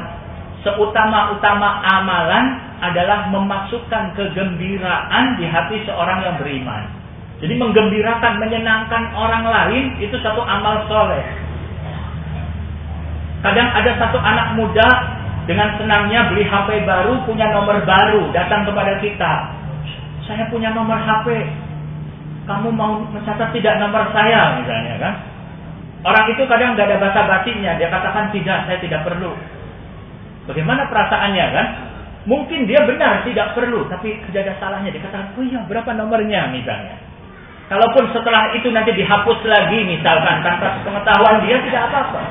[0.64, 7.03] Seutama-utama amalan adalah memasukkan kegembiraan di hati seorang yang beriman.
[7.42, 11.24] Jadi menggembirakan, menyenangkan orang lain itu satu amal soleh.
[13.42, 14.88] Kadang ada satu anak muda
[15.44, 19.32] dengan senangnya beli HP baru, punya nomor baru, datang kepada kita.
[20.24, 21.44] Saya punya nomor HP.
[22.48, 25.14] Kamu mau mencatat tidak nomor saya misalnya kan?
[26.04, 29.32] Orang itu kadang nggak ada bahasa batinnya, dia katakan tidak, saya tidak perlu.
[30.44, 31.66] Bagaimana perasaannya kan?
[32.24, 34.92] Mungkin dia benar tidak perlu, tapi tidak ada salahnya.
[34.92, 36.96] Dia katakan, oh iya berapa nomornya misalnya.
[37.64, 42.22] Kalaupun setelah itu nanti dihapus lagi misalkan tanpa pengetahuan dia tidak apa-apa.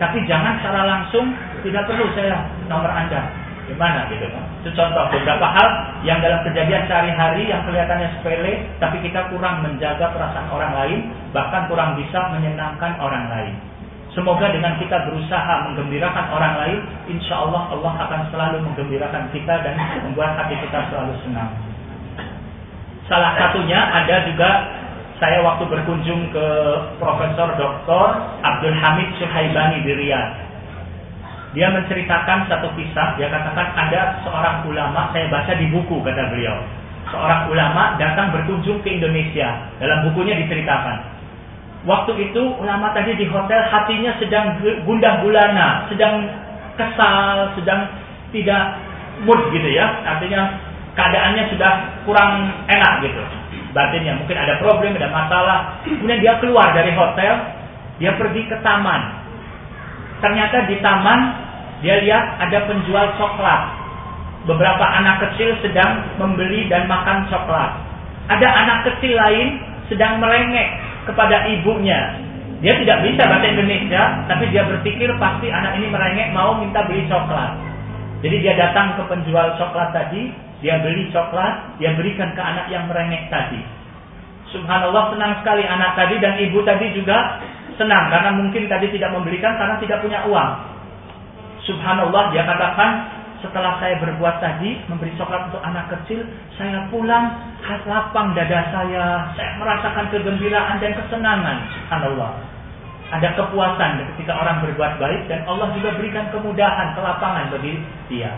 [0.00, 1.28] Tapi jangan secara langsung
[1.60, 3.28] tidak perlu saya nomor Anda.
[3.64, 4.44] Gimana gitu kan?
[4.60, 5.68] Itu contoh beberapa hal
[6.04, 10.98] yang dalam kejadian sehari-hari yang kelihatannya sepele tapi kita kurang menjaga perasaan orang lain,
[11.32, 13.54] bahkan kurang bisa menyenangkan orang lain.
[14.12, 16.78] Semoga dengan kita berusaha menggembirakan orang lain,
[17.10, 19.74] insya Allah Allah akan selalu menggembirakan kita dan
[20.06, 21.50] membuat hati kita selalu senang.
[23.04, 24.50] Salah satunya ada juga
[25.20, 26.46] saya waktu berkunjung ke
[26.96, 28.06] Profesor Dr.
[28.40, 30.32] Abdul Hamid Suhaibani di Riyadh.
[31.54, 36.58] Dia menceritakan satu kisah, dia katakan ada seorang ulama, saya baca di buku kata beliau.
[37.14, 39.70] Seorang ulama datang berkunjung ke Indonesia.
[39.78, 41.14] Dalam bukunya diceritakan.
[41.84, 44.58] Waktu itu ulama tadi di hotel hatinya sedang
[44.88, 46.26] gundah gulana, sedang
[46.74, 47.86] kesal, sedang
[48.34, 48.80] tidak
[49.22, 50.02] mood gitu ya.
[50.02, 51.72] Artinya keadaannya sudah
[52.06, 53.22] kurang enak gitu.
[53.74, 55.58] Batinnya mungkin ada problem ada masalah.
[55.82, 57.34] Kemudian dia keluar dari hotel
[57.98, 59.02] dia pergi ke taman.
[60.22, 61.20] Ternyata di taman
[61.82, 63.82] dia lihat ada penjual coklat.
[64.44, 67.80] Beberapa anak kecil sedang membeli dan makan coklat.
[68.30, 69.58] Ada anak kecil lain
[69.90, 70.68] sedang merengek
[71.10, 72.22] kepada ibunya.
[72.64, 77.04] Dia tidak bisa bahasa Indonesia tapi dia berpikir pasti anak ini merengek mau minta beli
[77.10, 77.58] coklat.
[78.24, 80.32] Jadi dia datang ke penjual coklat tadi
[80.64, 83.60] dia beli coklat, dia berikan ke anak yang merengek tadi.
[84.48, 87.44] Subhanallah senang sekali anak tadi dan ibu tadi juga
[87.76, 90.50] senang karena mungkin tadi tidak membelikan karena tidak punya uang.
[91.68, 92.90] Subhanallah dia katakan
[93.44, 96.24] setelah saya berbuat tadi memberi coklat untuk anak kecil,
[96.56, 97.28] saya pulang
[97.84, 101.68] lapang dada saya, saya merasakan kegembiraan dan kesenangan.
[101.68, 102.32] Subhanallah.
[103.12, 108.32] Ada kepuasan ketika orang berbuat baik dan Allah juga berikan kemudahan, kelapangan bagi dia.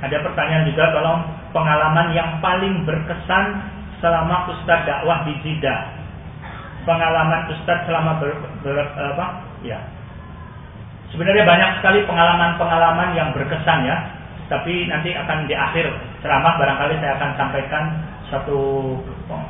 [0.00, 1.20] Ada pertanyaan juga tolong
[1.52, 3.44] pengalaman yang paling berkesan
[4.00, 5.92] selama Ustadz dakwah di Jeddah.
[6.88, 8.32] Pengalaman Ustadz selama ber,
[8.64, 9.44] ber, apa?
[9.60, 9.76] Ya.
[11.12, 13.96] Sebenarnya banyak sekali pengalaman-pengalaman yang berkesan ya.
[14.48, 15.86] Tapi nanti akan di akhir
[16.24, 17.84] ceramah barangkali saya akan sampaikan
[18.32, 18.58] satu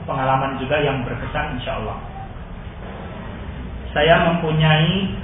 [0.05, 1.97] pengalaman juga yang berkesan insya Allah.
[3.97, 5.15] Saya mempunyai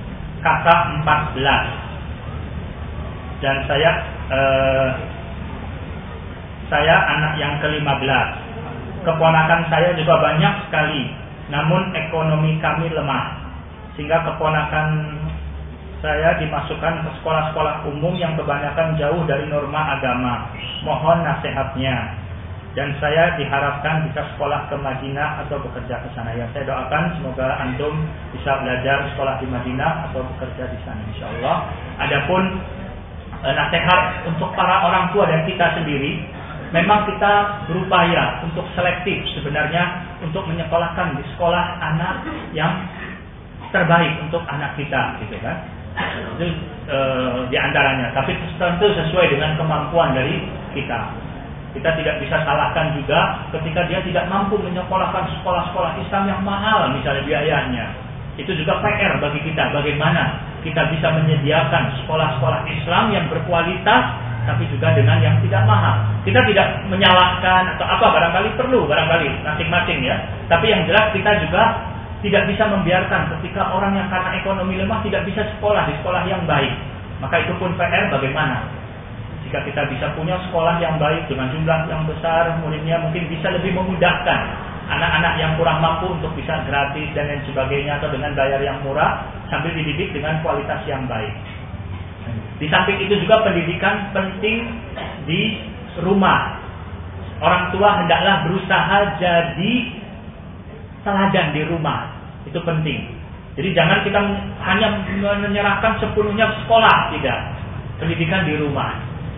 [0.40, 1.86] kakak 14
[3.44, 3.90] dan saya
[4.32, 4.88] eh,
[6.66, 8.28] saya anak yang ke-15.
[9.06, 11.14] Keponakan saya juga banyak sekali,
[11.50, 13.38] namun ekonomi kami lemah.
[13.94, 14.88] Sehingga keponakan
[16.04, 20.50] saya dimasukkan ke sekolah-sekolah umum yang kebanyakan jauh dari norma agama.
[20.84, 22.26] Mohon nasihatnya.
[22.76, 26.36] dan saya diharapkan bisa sekolah ke Madinah atau bekerja ke sana.
[26.36, 28.04] Yang saya doakan semoga antum
[28.36, 31.72] bisa belajar sekolah di Madinah atau bekerja di sana insya Allah.
[32.04, 32.60] Adapun
[33.40, 36.20] e, nasihat untuk para orang tua dan kita sendiri,
[36.74, 42.26] memang kita berupaya untuk selektif sebenarnya untuk menyekolahkan di sekolah anak
[42.56, 42.86] yang
[43.70, 45.56] terbaik untuk anak kita gitu kan.
[46.36, 46.46] Itu
[46.88, 46.98] e,
[47.48, 50.44] di antaranya, tapi tentu sesuai dengan kemampuan dari
[50.76, 51.12] kita.
[51.76, 57.24] Kita tidak bisa salahkan juga ketika dia tidak mampu menyekolahkan sekolah-sekolah Islam yang mahal misalnya
[57.24, 57.86] biayanya.
[58.36, 64.04] Itu juga PR bagi kita bagaimana kita bisa menyediakan sekolah-sekolah Islam yang berkualitas
[64.46, 66.06] tapi juga dengan yang tidak mahal.
[66.22, 70.16] Kita tidak menyalahkan atau apa barangkali perlu barangkali masing-masing ya.
[70.46, 71.62] Tapi yang jelas kita juga
[72.24, 76.46] tidak bisa membiarkan ketika orang yang karena ekonomi lemah tidak bisa sekolah di sekolah yang
[76.46, 76.72] baik.
[77.20, 78.64] Maka itu pun PR bagaimana
[79.46, 83.78] jika kita bisa punya sekolah yang baik dengan jumlah yang besar, muridnya mungkin bisa lebih
[83.78, 84.40] memudahkan
[84.90, 89.22] anak-anak yang kurang mampu untuk bisa gratis dan lain sebagainya atau dengan bayar yang murah
[89.46, 91.30] sambil dididik dengan kualitas yang baik.
[92.56, 94.64] Di samping itu juga pendidikan penting
[95.28, 95.40] di
[96.00, 96.56] rumah.
[97.36, 99.72] Orang tua hendaklah berusaha jadi
[101.04, 102.16] teladan di rumah.
[102.48, 103.12] Itu penting.
[103.56, 104.20] Jadi jangan kita
[104.64, 104.88] hanya
[105.44, 107.38] menyerahkan sepenuhnya sekolah, tidak.
[108.00, 108.92] Pendidikan di rumah.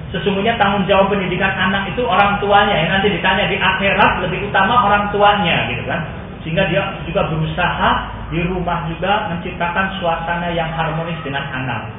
[0.09, 4.89] Sesungguhnya tanggung jawab pendidikan anak itu orang tuanya yang nanti ditanya di akhirat lebih utama
[4.89, 6.01] orang tuanya gitu kan.
[6.43, 7.91] Sehingga dia juga berusaha
[8.33, 11.93] di rumah juga menciptakan suasana yang harmonis dengan anak.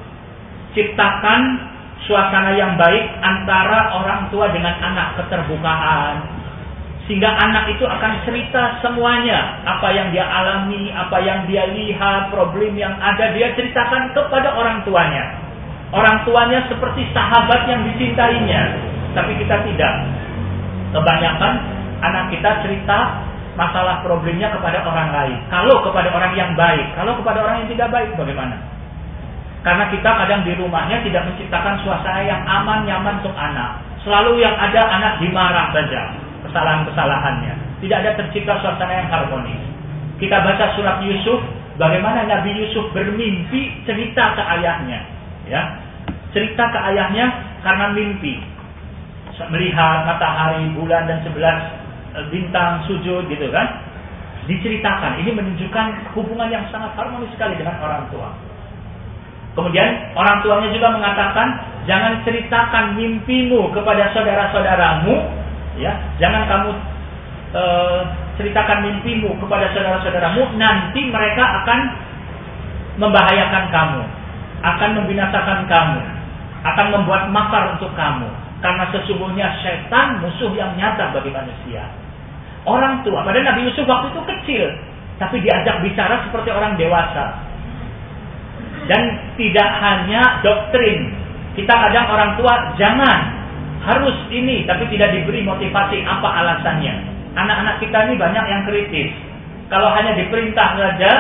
[0.80, 1.42] Ciptakan
[2.08, 6.24] suasana yang baik antara orang tua dengan anak, keterbukaan.
[7.04, 12.80] Sehingga anak itu akan cerita semuanya, apa yang dia alami, apa yang dia lihat, problem
[12.80, 15.36] yang ada, dia ceritakan kepada orang tuanya.
[15.92, 18.78] Orang tuanya seperti sahabat yang dicintainya.
[19.20, 19.94] Tapi kita tidak.
[20.96, 21.54] Kebanyakan
[22.00, 23.20] anak kita cerita
[23.60, 25.38] masalah problemnya kepada orang lain.
[25.52, 26.96] Kalau kepada orang yang baik.
[26.96, 28.79] Kalau kepada orang yang tidak baik bagaimana?
[29.60, 33.84] Karena kita kadang di rumahnya tidak menciptakan suasana yang aman, nyaman untuk anak.
[34.08, 36.16] Selalu yang ada anak dimarah saja.
[36.48, 37.84] Kesalahan-kesalahannya.
[37.84, 39.60] Tidak ada tercipta suasana yang harmonis.
[40.16, 41.44] Kita baca surat Yusuf.
[41.76, 45.20] Bagaimana Nabi Yusuf bermimpi cerita ke ayahnya
[45.50, 45.62] ya
[46.30, 47.26] cerita ke ayahnya
[47.66, 48.38] karena mimpi
[49.50, 51.58] melihat matahari bulan dan sebelas
[52.14, 53.82] eh, bintang sujud gitu kan
[54.46, 58.30] diceritakan ini menunjukkan hubungan yang sangat harmonis sekali dengan orang tua
[59.54, 61.48] kemudian orang tuanya juga mengatakan
[61.90, 65.16] jangan ceritakan mimpimu kepada saudara-saudaramu
[65.82, 66.70] ya jangan kamu
[67.56, 67.64] e,
[68.38, 71.80] ceritakan mimpimu kepada saudara-saudaramu nanti mereka akan
[73.00, 74.04] membahayakan kamu
[74.60, 76.02] akan membinasakan kamu,
[76.68, 78.28] akan membuat makar untuk kamu.
[78.60, 81.88] Karena sesungguhnya setan musuh yang nyata bagi manusia.
[82.68, 84.68] Orang tua, pada Nabi Yusuf waktu itu kecil,
[85.16, 87.40] tapi diajak bicara seperti orang dewasa.
[88.88, 89.04] Dan
[89.36, 91.12] tidak hanya doktrin.
[91.58, 93.20] Kita kadang orang tua jangan
[93.84, 96.94] harus ini, tapi tidak diberi motivasi apa alasannya.
[97.36, 99.10] Anak-anak kita ini banyak yang kritis.
[99.70, 101.12] Kalau hanya diperintah saja,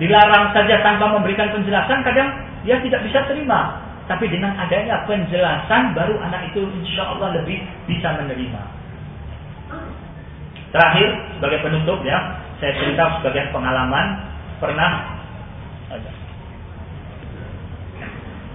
[0.00, 2.28] dilarang saja tanpa memberikan penjelasan, kadang
[2.64, 3.76] dia tidak bisa terima.
[4.08, 8.62] Tapi dengan adanya penjelasan baru anak itu insya Allah lebih bisa menerima.
[10.70, 11.08] Terakhir
[11.38, 12.18] sebagai penutup ya,
[12.58, 14.06] saya cerita sebagai pengalaman
[14.58, 15.19] pernah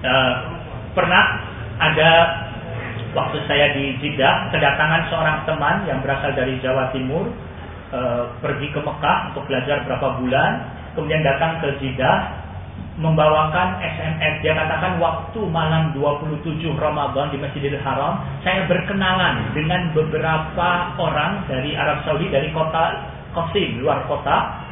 [0.06, 0.34] uh,
[0.94, 1.24] pernah
[1.82, 2.12] ada
[3.18, 7.28] waktu saya di Jeddah kedatangan seorang teman yang berasal dari Jawa Timur
[7.92, 10.52] uh, pergi ke Mekah untuk belajar berapa bulan
[10.96, 12.46] kemudian datang ke Jeddah
[12.96, 14.40] membawakan SMS.
[14.40, 21.76] Dia katakan waktu malam 27 Ramadan di Masjidil Haram, saya berkenalan dengan beberapa orang dari
[21.76, 24.64] Arab Saudi dari kota Qasim, luar kota,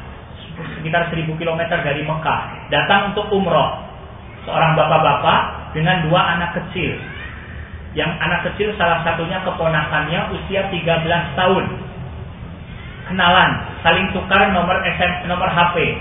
[0.79, 3.91] sekitar 1000 km dari Mekah, datang untuk umroh.
[4.43, 5.39] Seorang bapak-bapak
[5.71, 6.99] dengan dua anak kecil.
[7.93, 11.65] Yang anak kecil salah satunya keponakannya usia 13 tahun.
[13.07, 13.51] Kenalan,
[13.83, 15.99] saling tukar nomor SM, nomor HP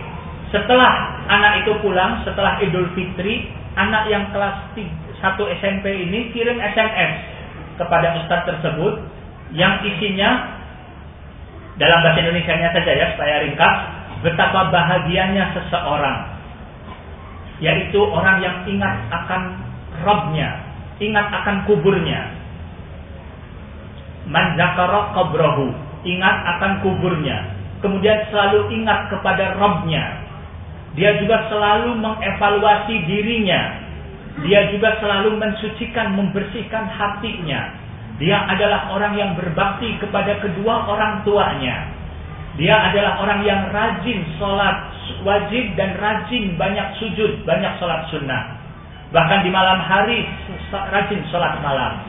[0.53, 7.13] setelah anak itu pulang, setelah Idul Fitri, anak yang kelas 1 SMP ini kirim SMS
[7.81, 9.01] kepada ustadz tersebut
[9.57, 10.61] yang isinya
[11.81, 13.77] dalam bahasa Indonesia-nya saja ya supaya ringkas
[14.21, 16.32] betapa bahagianya seseorang
[17.63, 19.43] yaitu orang yang ingat akan
[20.03, 20.51] Robnya
[20.99, 22.35] ingat akan kuburnya
[24.27, 25.15] man zakara
[26.03, 30.23] ingat akan kuburnya kemudian selalu ingat kepada Robnya
[30.93, 33.81] dia juga selalu mengevaluasi dirinya.
[34.45, 37.81] Dia juga selalu mensucikan, membersihkan hatinya.
[38.21, 41.89] Dia adalah orang yang berbakti kepada kedua orang tuanya.
[42.61, 44.93] Dia adalah orang yang rajin sholat
[45.25, 48.61] wajib dan rajin banyak sujud, banyak sholat sunnah.
[49.09, 50.29] Bahkan di malam hari
[50.73, 52.01] rajin sholat malam.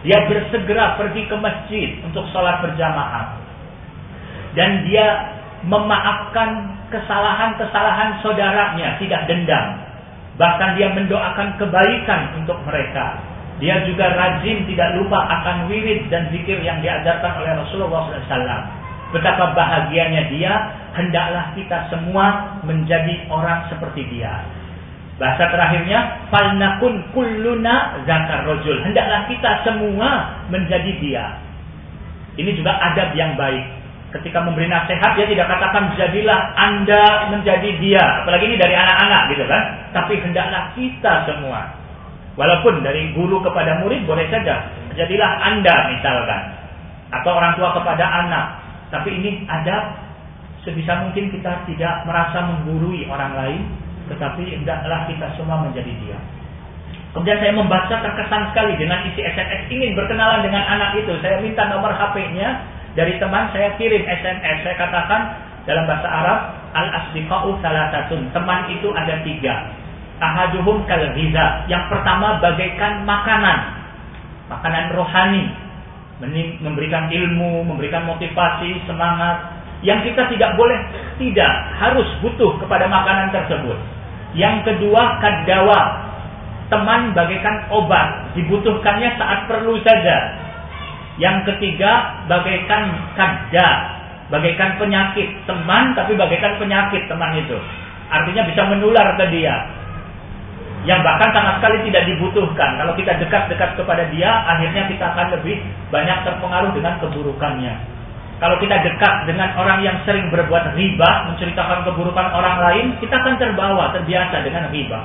[0.00, 3.36] Dia bersegera pergi ke masjid untuk sholat berjamaah.
[4.56, 5.36] Dan dia
[5.68, 9.66] memaafkan kesalahan-kesalahan saudaranya, tidak dendam.
[10.40, 13.20] Bahkan dia mendoakan kebaikan untuk mereka.
[13.60, 18.79] Dia juga rajin tidak lupa akan wirid dan zikir yang diajarkan oleh Rasulullah SAW.
[19.10, 20.52] Betapa bahagianya dia,
[20.94, 24.46] hendaklah kita semua menjadi orang seperti dia.
[25.18, 28.80] Bahasa terakhirnya, falnakun kulluna zakar rojul.
[28.86, 31.24] Hendaklah kita semua menjadi dia.
[32.38, 33.82] Ini juga adab yang baik.
[34.10, 38.04] Ketika memberi nasihat, dia tidak katakan jadilah anda menjadi dia.
[38.24, 39.62] Apalagi ini dari anak-anak gitu kan.
[39.92, 41.80] Tapi hendaklah kita semua
[42.38, 44.70] Walaupun dari guru kepada murid boleh saja.
[44.94, 46.42] Jadilah Anda misalkan.
[47.10, 48.46] Atau orang tua kepada anak.
[48.90, 49.96] Tapi ini ada
[50.66, 53.62] sebisa mungkin kita tidak merasa menggurui orang lain.
[54.10, 56.18] Tetapi hendaklah kita semua menjadi dia.
[57.10, 61.10] Kemudian saya membaca terkesan sekali dengan isi SMS ingin berkenalan dengan anak itu.
[61.22, 62.62] Saya minta nomor HP-nya
[62.94, 64.62] dari teman saya kirim SMS.
[64.62, 65.20] Saya katakan
[65.66, 66.40] dalam bahasa Arab
[66.74, 68.30] al-asdiqa'u salatatun.
[68.30, 69.54] Teman itu ada tiga
[70.22, 71.02] ahaduhum kal.
[71.66, 73.58] Yang pertama bagaikan makanan.
[74.52, 75.44] Makanan rohani.
[76.60, 79.56] Memberikan ilmu, memberikan motivasi, semangat.
[79.80, 80.76] Yang kita tidak boleh,
[81.16, 83.78] tidak harus butuh kepada makanan tersebut.
[84.36, 85.82] Yang kedua kadawa.
[86.70, 90.38] Teman bagaikan obat, dibutuhkannya saat perlu saja.
[91.18, 93.68] Yang ketiga bagaikan kada,
[94.30, 95.34] bagaikan penyakit.
[95.50, 97.58] Teman tapi bagaikan penyakit teman itu.
[98.06, 99.79] Artinya bisa menular ke dia
[100.88, 102.80] yang bahkan sama sekali tidak dibutuhkan.
[102.80, 105.60] Kalau kita dekat-dekat kepada dia, akhirnya kita akan lebih
[105.92, 107.74] banyak terpengaruh dengan keburukannya.
[108.40, 113.36] Kalau kita dekat dengan orang yang sering berbuat riba, menceritakan keburukan orang lain, kita akan
[113.36, 115.04] terbawa, terbiasa dengan riba.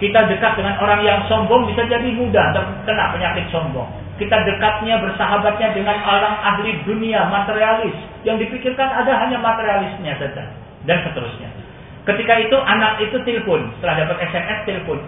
[0.00, 3.86] Kita dekat dengan orang yang sombong, bisa jadi mudah terkena penyakit sombong.
[4.16, 7.94] Kita dekatnya, bersahabatnya dengan orang ahli dunia, materialis.
[8.24, 10.48] Yang dipikirkan ada hanya materialisnya saja.
[10.88, 11.53] Dan seterusnya.
[12.04, 15.00] Ketika itu anak itu telepon, setelah dapat SMS telepon.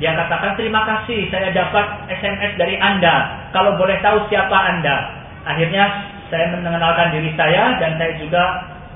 [0.00, 3.44] Dia katakan terima kasih saya dapat SMS dari Anda.
[3.52, 4.96] Kalau boleh tahu siapa Anda.
[5.44, 8.42] Akhirnya saya mengenalkan diri saya dan saya juga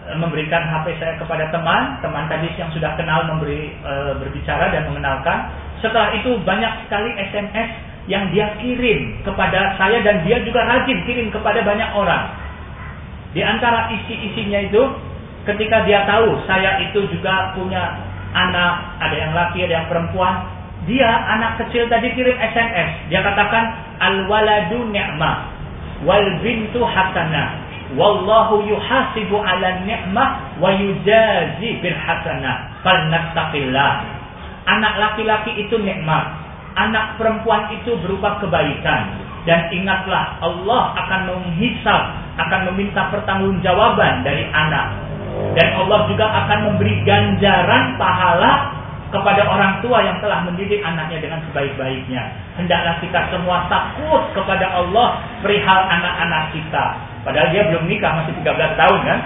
[0.08, 3.92] e, memberikan HP saya kepada teman, teman tadi yang sudah kenal memberi e,
[4.24, 5.52] berbicara dan mengenalkan.
[5.84, 7.68] Setelah itu banyak sekali SMS
[8.08, 12.32] yang dia kirim kepada saya dan dia juga rajin kirim kepada banyak orang.
[13.36, 14.82] Di antara isi-isinya itu
[15.44, 18.00] ketika dia tahu saya itu juga punya
[18.34, 20.44] anak, ada yang laki, ada yang perempuan,
[20.84, 23.08] dia anak kecil tadi kirim SMS.
[23.08, 23.64] Dia katakan
[24.00, 25.36] al waladu ni'mah
[26.04, 27.62] wal bintu hasanah.
[27.94, 32.80] Wallahu yuhasibu ala ni'mah wa yujazi bil hasanah.
[32.82, 33.92] Falnattaqillah.
[34.64, 36.42] Anak laki-laki itu nikmat.
[36.74, 39.22] Anak perempuan itu berupa kebaikan.
[39.44, 42.02] Dan ingatlah Allah akan menghisap,
[42.40, 45.03] akan meminta pertanggungjawaban dari anak
[45.54, 48.52] dan Allah juga akan memberi ganjaran pahala
[49.14, 52.22] kepada orang tua yang telah mendidik anaknya dengan sebaik-baiknya.
[52.58, 56.84] Hendaklah kita semua takut kepada Allah perihal anak-anak kita.
[57.22, 59.20] Padahal dia belum nikah, masih 13 tahun kan?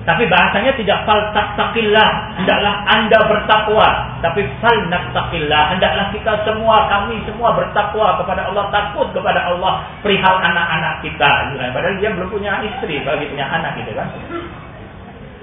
[0.00, 2.10] Tapi bahasanya tidak fal takillah,
[2.40, 3.88] hendaklah Anda bertakwa,
[4.24, 10.40] tapi fal takillah, hendaklah kita semua kami semua bertakwa kepada Allah, takut kepada Allah perihal
[10.40, 11.54] anak-anak kita.
[11.54, 14.08] Padahal dia belum punya istri, bagi punya anak gitu kan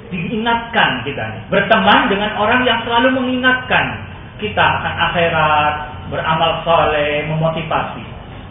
[0.10, 1.42] diingatkan kita nih.
[1.52, 3.86] Berteman dengan orang yang selalu mengingatkan
[4.38, 5.74] kita akan akhirat,
[6.14, 8.06] beramal soleh, memotivasi.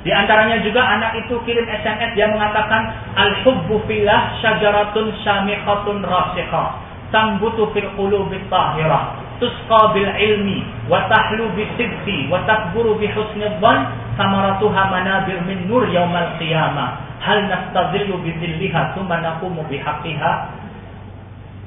[0.07, 6.79] Di antaranya juga anak itu kirim SMS dia mengatakan al-hubbu fillah syajaratun syamikhatun rasikha
[7.11, 13.51] tambutu fil qulubi tahirah tusqa bil ilmi wa tahlu bis sidqi wa takburu bi husni
[13.59, 20.33] dhann samaratuha manabir min nur yaumal qiyamah hal nastadillu bi dhilliha thumma naqumu bi haqqiha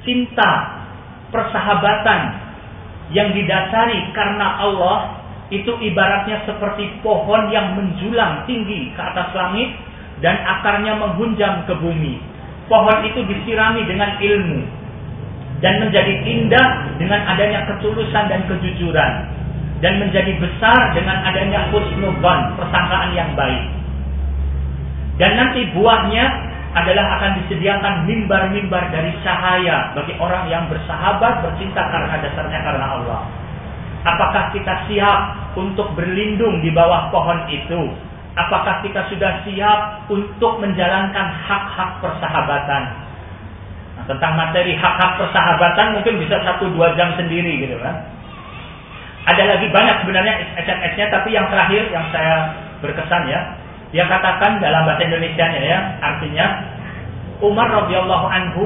[0.06, 0.80] cinta,
[1.30, 2.20] persahabatan
[3.10, 4.98] yang didasari karena Allah
[5.50, 9.74] itu ibaratnya seperti pohon yang menjulang tinggi ke atas langit
[10.22, 12.22] dan akarnya menghunjam ke bumi.
[12.70, 14.60] Pohon itu disirami dengan ilmu
[15.58, 16.68] dan menjadi indah
[17.02, 19.12] dengan adanya ketulusan dan kejujuran
[19.80, 23.64] dan menjadi besar dengan adanya husnuban, persangkaan yang baik.
[25.18, 26.24] Dan nanti buahnya
[26.70, 33.20] adalah akan disediakan mimbar-mimbar dari cahaya bagi orang yang bersahabat bercinta karena dasarnya karena Allah.
[34.06, 35.20] Apakah kita siap
[35.58, 37.90] untuk berlindung di bawah pohon itu
[38.38, 42.82] Apakah kita sudah siap untuk menjalankan hak-hak persahabatan?
[43.98, 48.06] Nah, tentang materi hak-hak persahabatan mungkin bisa satu dua jam sendiri gitu kan.
[49.34, 53.40] Ada lagi banyak sebenarnya SMS-nya, tapi yang terakhir yang saya berkesan ya,
[53.90, 56.46] dia katakan dalam bahasa Indonesia ya, artinya
[57.42, 58.62] Umar radhiyallahu anhu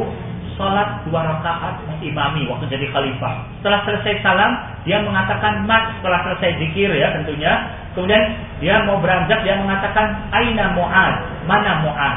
[0.54, 3.42] sholat dua rakaat imami waktu jadi khalifah.
[3.58, 4.52] Setelah selesai salam,
[4.86, 7.52] dia mengatakan mat setelah selesai zikir ya tentunya.
[7.94, 8.22] Kemudian
[8.58, 11.14] dia mau beranjak, dia mengatakan aina Mu'ad,
[11.46, 12.16] mana Mu'ad.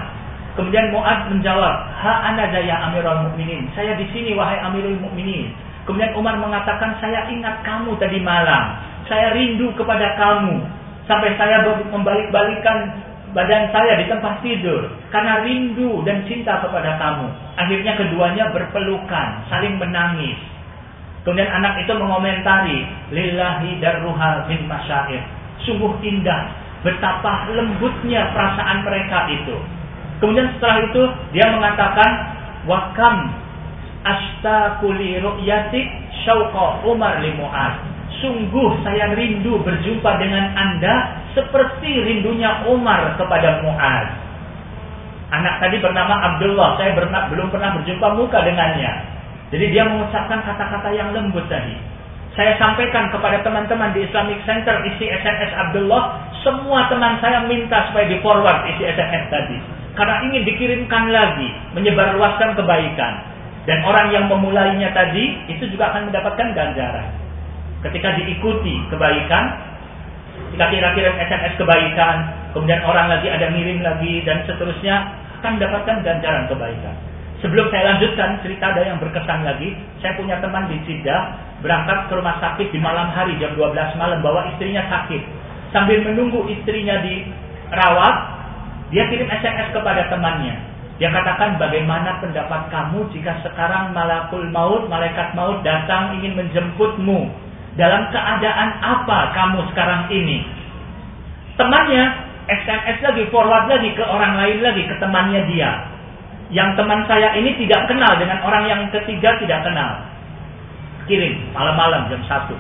[0.58, 3.70] Kemudian Mu'ad menjawab, ha ana ya Amirul Mukminin.
[3.78, 5.54] Saya di sini wahai Amirul Mukminin.
[5.86, 8.76] Kemudian Umar mengatakan, saya ingat kamu tadi malam.
[9.08, 10.66] Saya rindu kepada kamu.
[11.08, 12.78] Sampai saya membalik-balikan
[13.32, 14.92] badan saya di tempat tidur.
[15.10, 17.28] Karena rindu dan cinta kepada kamu.
[17.56, 20.36] Akhirnya keduanya berpelukan, saling menangis.
[21.24, 25.24] Kemudian anak itu mengomentari, Lillahi darruha bin masyair.
[25.68, 26.56] Sungguh indah,
[26.88, 29.56] betapa lembutnya perasaan mereka itu.
[30.24, 31.04] Kemudian setelah itu
[31.36, 32.12] dia mengatakan,
[32.68, 33.32] Wakam
[34.04, 35.88] astaquli ru'yatik
[36.24, 37.97] syauqa Umar li Mu'ad.
[38.18, 44.08] Sungguh saya rindu berjumpa dengan Anda seperti rindunya Umar kepada Mu'ad.
[45.28, 48.92] Anak tadi bernama Abdullah, saya berna, belum pernah berjumpa muka dengannya.
[49.52, 51.76] Jadi dia mengucapkan kata-kata yang lembut tadi.
[52.38, 58.06] Saya sampaikan kepada teman-teman di Islamic Center isi SMS Abdullah, semua teman saya minta supaya
[58.08, 59.58] di forward isi SMS tadi.
[59.98, 63.14] Karena ingin dikirimkan lagi, menyebarluaskan kebaikan.
[63.66, 67.08] Dan orang yang memulainya tadi itu juga akan mendapatkan ganjaran.
[67.86, 69.44] Ketika diikuti kebaikan,
[70.50, 72.16] ketika kira-kira SMS kebaikan,
[72.54, 74.96] kemudian orang lagi ada mirim lagi dan seterusnya
[75.42, 76.96] akan mendapatkan ganjaran kebaikan.
[77.38, 82.14] Sebelum saya lanjutkan cerita ada yang berkesan lagi, saya punya teman di Jeddah berangkat ke
[82.18, 85.22] rumah sakit di malam hari jam 12 malam bawa istrinya sakit.
[85.70, 88.16] Sambil menunggu istrinya dirawat,
[88.90, 90.58] dia kirim SMS kepada temannya.
[90.98, 97.30] Dia katakan bagaimana pendapat kamu jika sekarang malakul maut, malaikat maut datang ingin menjemputmu.
[97.78, 100.42] Dalam keadaan apa kamu sekarang ini?
[101.56, 102.04] Temannya
[102.50, 105.72] SMS lagi, forward lagi ke orang lain lagi, ke temannya dia.
[106.50, 110.02] Yang teman saya ini tidak kenal dengan orang yang ketiga tidak kenal.
[111.06, 112.56] Kirim malam-malam jam 1.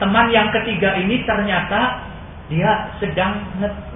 [0.00, 2.06] Teman yang ketiga ini ternyata
[2.46, 3.42] dia sedang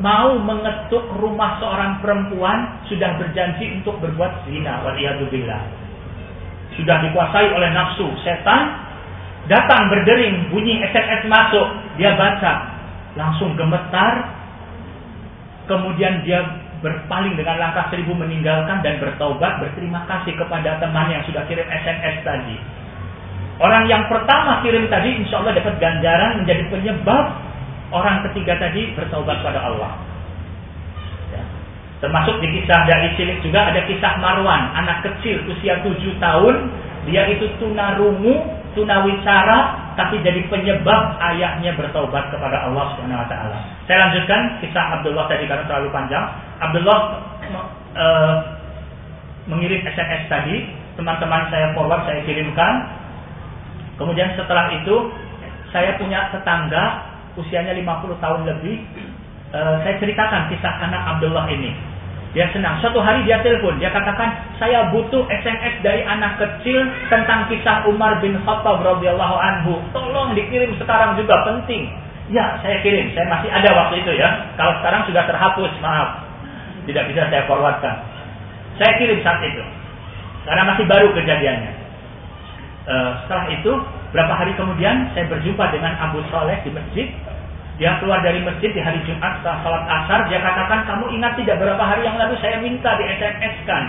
[0.03, 5.63] mau mengetuk rumah seorang perempuan sudah berjanji untuk berbuat zina waliyadzubillah
[6.75, 8.90] sudah dikuasai oleh nafsu setan
[9.51, 11.67] datang berdering bunyi SMS masuk.
[11.99, 12.53] Dia baca.
[13.19, 14.39] Langsung gemetar.
[15.67, 16.41] Kemudian dia
[16.81, 22.25] berpaling dengan langkah seribu meninggalkan dan bertaubat berterima kasih kepada teman yang sudah kirim SMS
[22.25, 22.57] tadi.
[23.61, 27.25] Orang yang pertama kirim tadi insya Allah dapat ganjaran menjadi penyebab
[27.93, 29.93] orang ketiga tadi bertobat pada Allah.
[31.29, 31.45] Ya.
[32.01, 36.73] Termasuk di kisah dari cilik juga ada kisah Marwan, anak kecil usia tujuh tahun,
[37.05, 38.41] dia itu tunarungu,
[38.73, 43.57] tunawicara, tapi jadi penyebab ayahnya bertobat kepada Allah Subhanahu wa taala.
[43.85, 46.25] Saya lanjutkan kisah Abdullah tadi karena terlalu panjang.
[46.63, 46.99] Abdullah
[47.99, 48.35] uh,
[49.51, 52.75] mengirim SMS tadi, teman-teman saya forward saya kirimkan.
[53.99, 55.13] Kemudian setelah itu
[55.75, 58.77] saya punya tetangga usianya 50 tahun lebih,
[59.53, 61.90] uh, saya ceritakan kisah anak Abdullah ini.
[62.31, 62.79] Dia senang.
[62.79, 64.31] Suatu hari dia telepon, dia katakan,
[64.63, 69.83] saya butuh SMS dari anak kecil tentang kisah Umar bin Khattab radhiyallahu anhu.
[69.91, 71.91] Tolong dikirim sekarang juga penting.
[72.31, 73.11] Ya, saya kirim.
[73.19, 74.31] Saya masih ada waktu itu ya.
[74.55, 76.23] Kalau sekarang sudah terhapus, maaf.
[76.87, 77.99] Tidak bisa saya forwardkan.
[78.79, 79.65] Saya kirim saat itu.
[80.47, 81.73] Karena masih baru kejadiannya.
[82.87, 83.73] Uh, setelah itu
[84.11, 87.07] Berapa hari kemudian saya berjumpa dengan Abu Soleh di masjid.
[87.81, 90.29] Dia keluar dari masjid di hari Jumat setelah sholat asar.
[90.29, 93.85] Dia katakan, kamu ingat tidak berapa hari yang lalu saya minta di SMS kan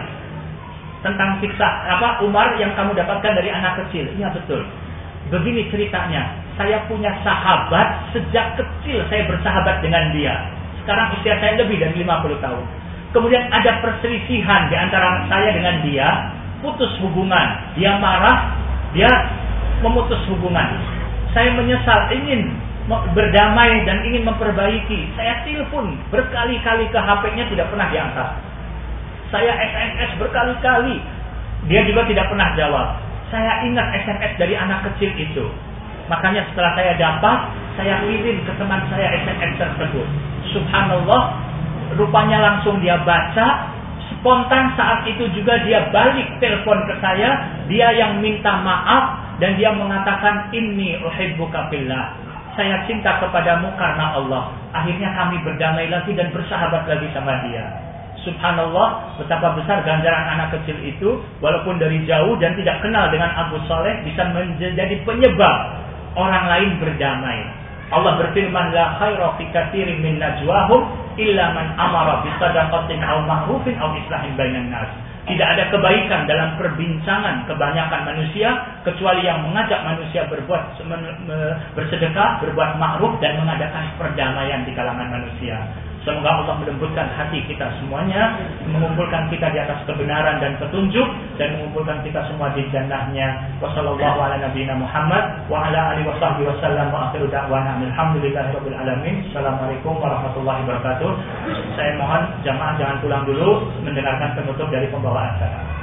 [1.01, 4.07] tentang siksa apa Umar yang kamu dapatkan dari anak kecil.
[4.15, 4.63] Iya betul.
[5.27, 10.39] Begini ceritanya, saya punya sahabat sejak kecil saya bersahabat dengan dia.
[10.81, 12.63] Sekarang usia saya lebih dari 50 tahun.
[13.11, 16.31] Kemudian ada perselisihan di antara saya dengan dia,
[16.63, 17.75] putus hubungan.
[17.75, 18.55] Dia marah,
[18.95, 19.11] dia
[19.83, 20.79] memutus hubungan.
[21.35, 22.55] Saya menyesal, ingin
[23.15, 25.13] berdamai dan ingin memperbaiki.
[25.15, 28.29] Saya telepon berkali-kali ke HP-nya tidak pernah diangkat.
[29.31, 30.99] Saya SMS berkali-kali,
[31.71, 32.87] dia juga tidak pernah jawab.
[33.31, 35.45] Saya ingat SMS dari anak kecil itu.
[36.11, 37.37] Makanya setelah saya dapat,
[37.79, 40.07] saya kirim ke teman saya SMS tersebut.
[40.51, 41.39] Subhanallah,
[41.95, 43.71] rupanya langsung dia baca,
[44.11, 49.71] spontan saat itu juga dia balik telepon ke saya, dia yang minta maaf dan dia
[49.71, 52.30] mengatakan ini uhibbuka fillah.
[52.55, 54.51] Saya cinta kepadamu karena Allah.
[54.75, 57.63] Akhirnya kami berdamai lagi dan bersahabat lagi sama dia.
[58.21, 63.57] Subhanallah, betapa besar ganjaran anak kecil itu, walaupun dari jauh dan tidak kenal dengan Abu
[63.65, 65.57] Saleh, bisa menjadi penyebab
[66.13, 67.39] orang lain berdamai.
[67.91, 70.85] Allah berfirman, La khaira fi kathirin min najwahum
[71.19, 74.87] illa man amara bi sadaqatin aw ma'rufin aw islahin bainan nas.
[75.21, 80.81] Tidak ada kebaikan dalam perbincangan kebanyakan manusia kecuali yang mengajak manusia berbuat
[81.77, 85.61] bersedekah, berbuat ma'ruf dan mengadakan perdamaian di kalangan manusia.
[86.01, 88.33] Semoga Allah melembutkan hati kita semuanya,
[88.65, 91.05] mengumpulkan kita di atas kebenaran dan petunjuk
[91.37, 93.53] dan mengumpulkan kita semua di jannahnya.
[93.61, 99.29] Wassallallahu ala nabiyina Muhammad wa ala alihi wasahbihi wasallam wa akhiru da'wana alhamdulillahirabbil alamin.
[99.29, 101.11] Assalamualaikum warahmatullahi wabarakatuh.
[101.77, 105.80] Saya mohon jamaah jangan pulang dulu mendengarkan penutup dari pembawa acara.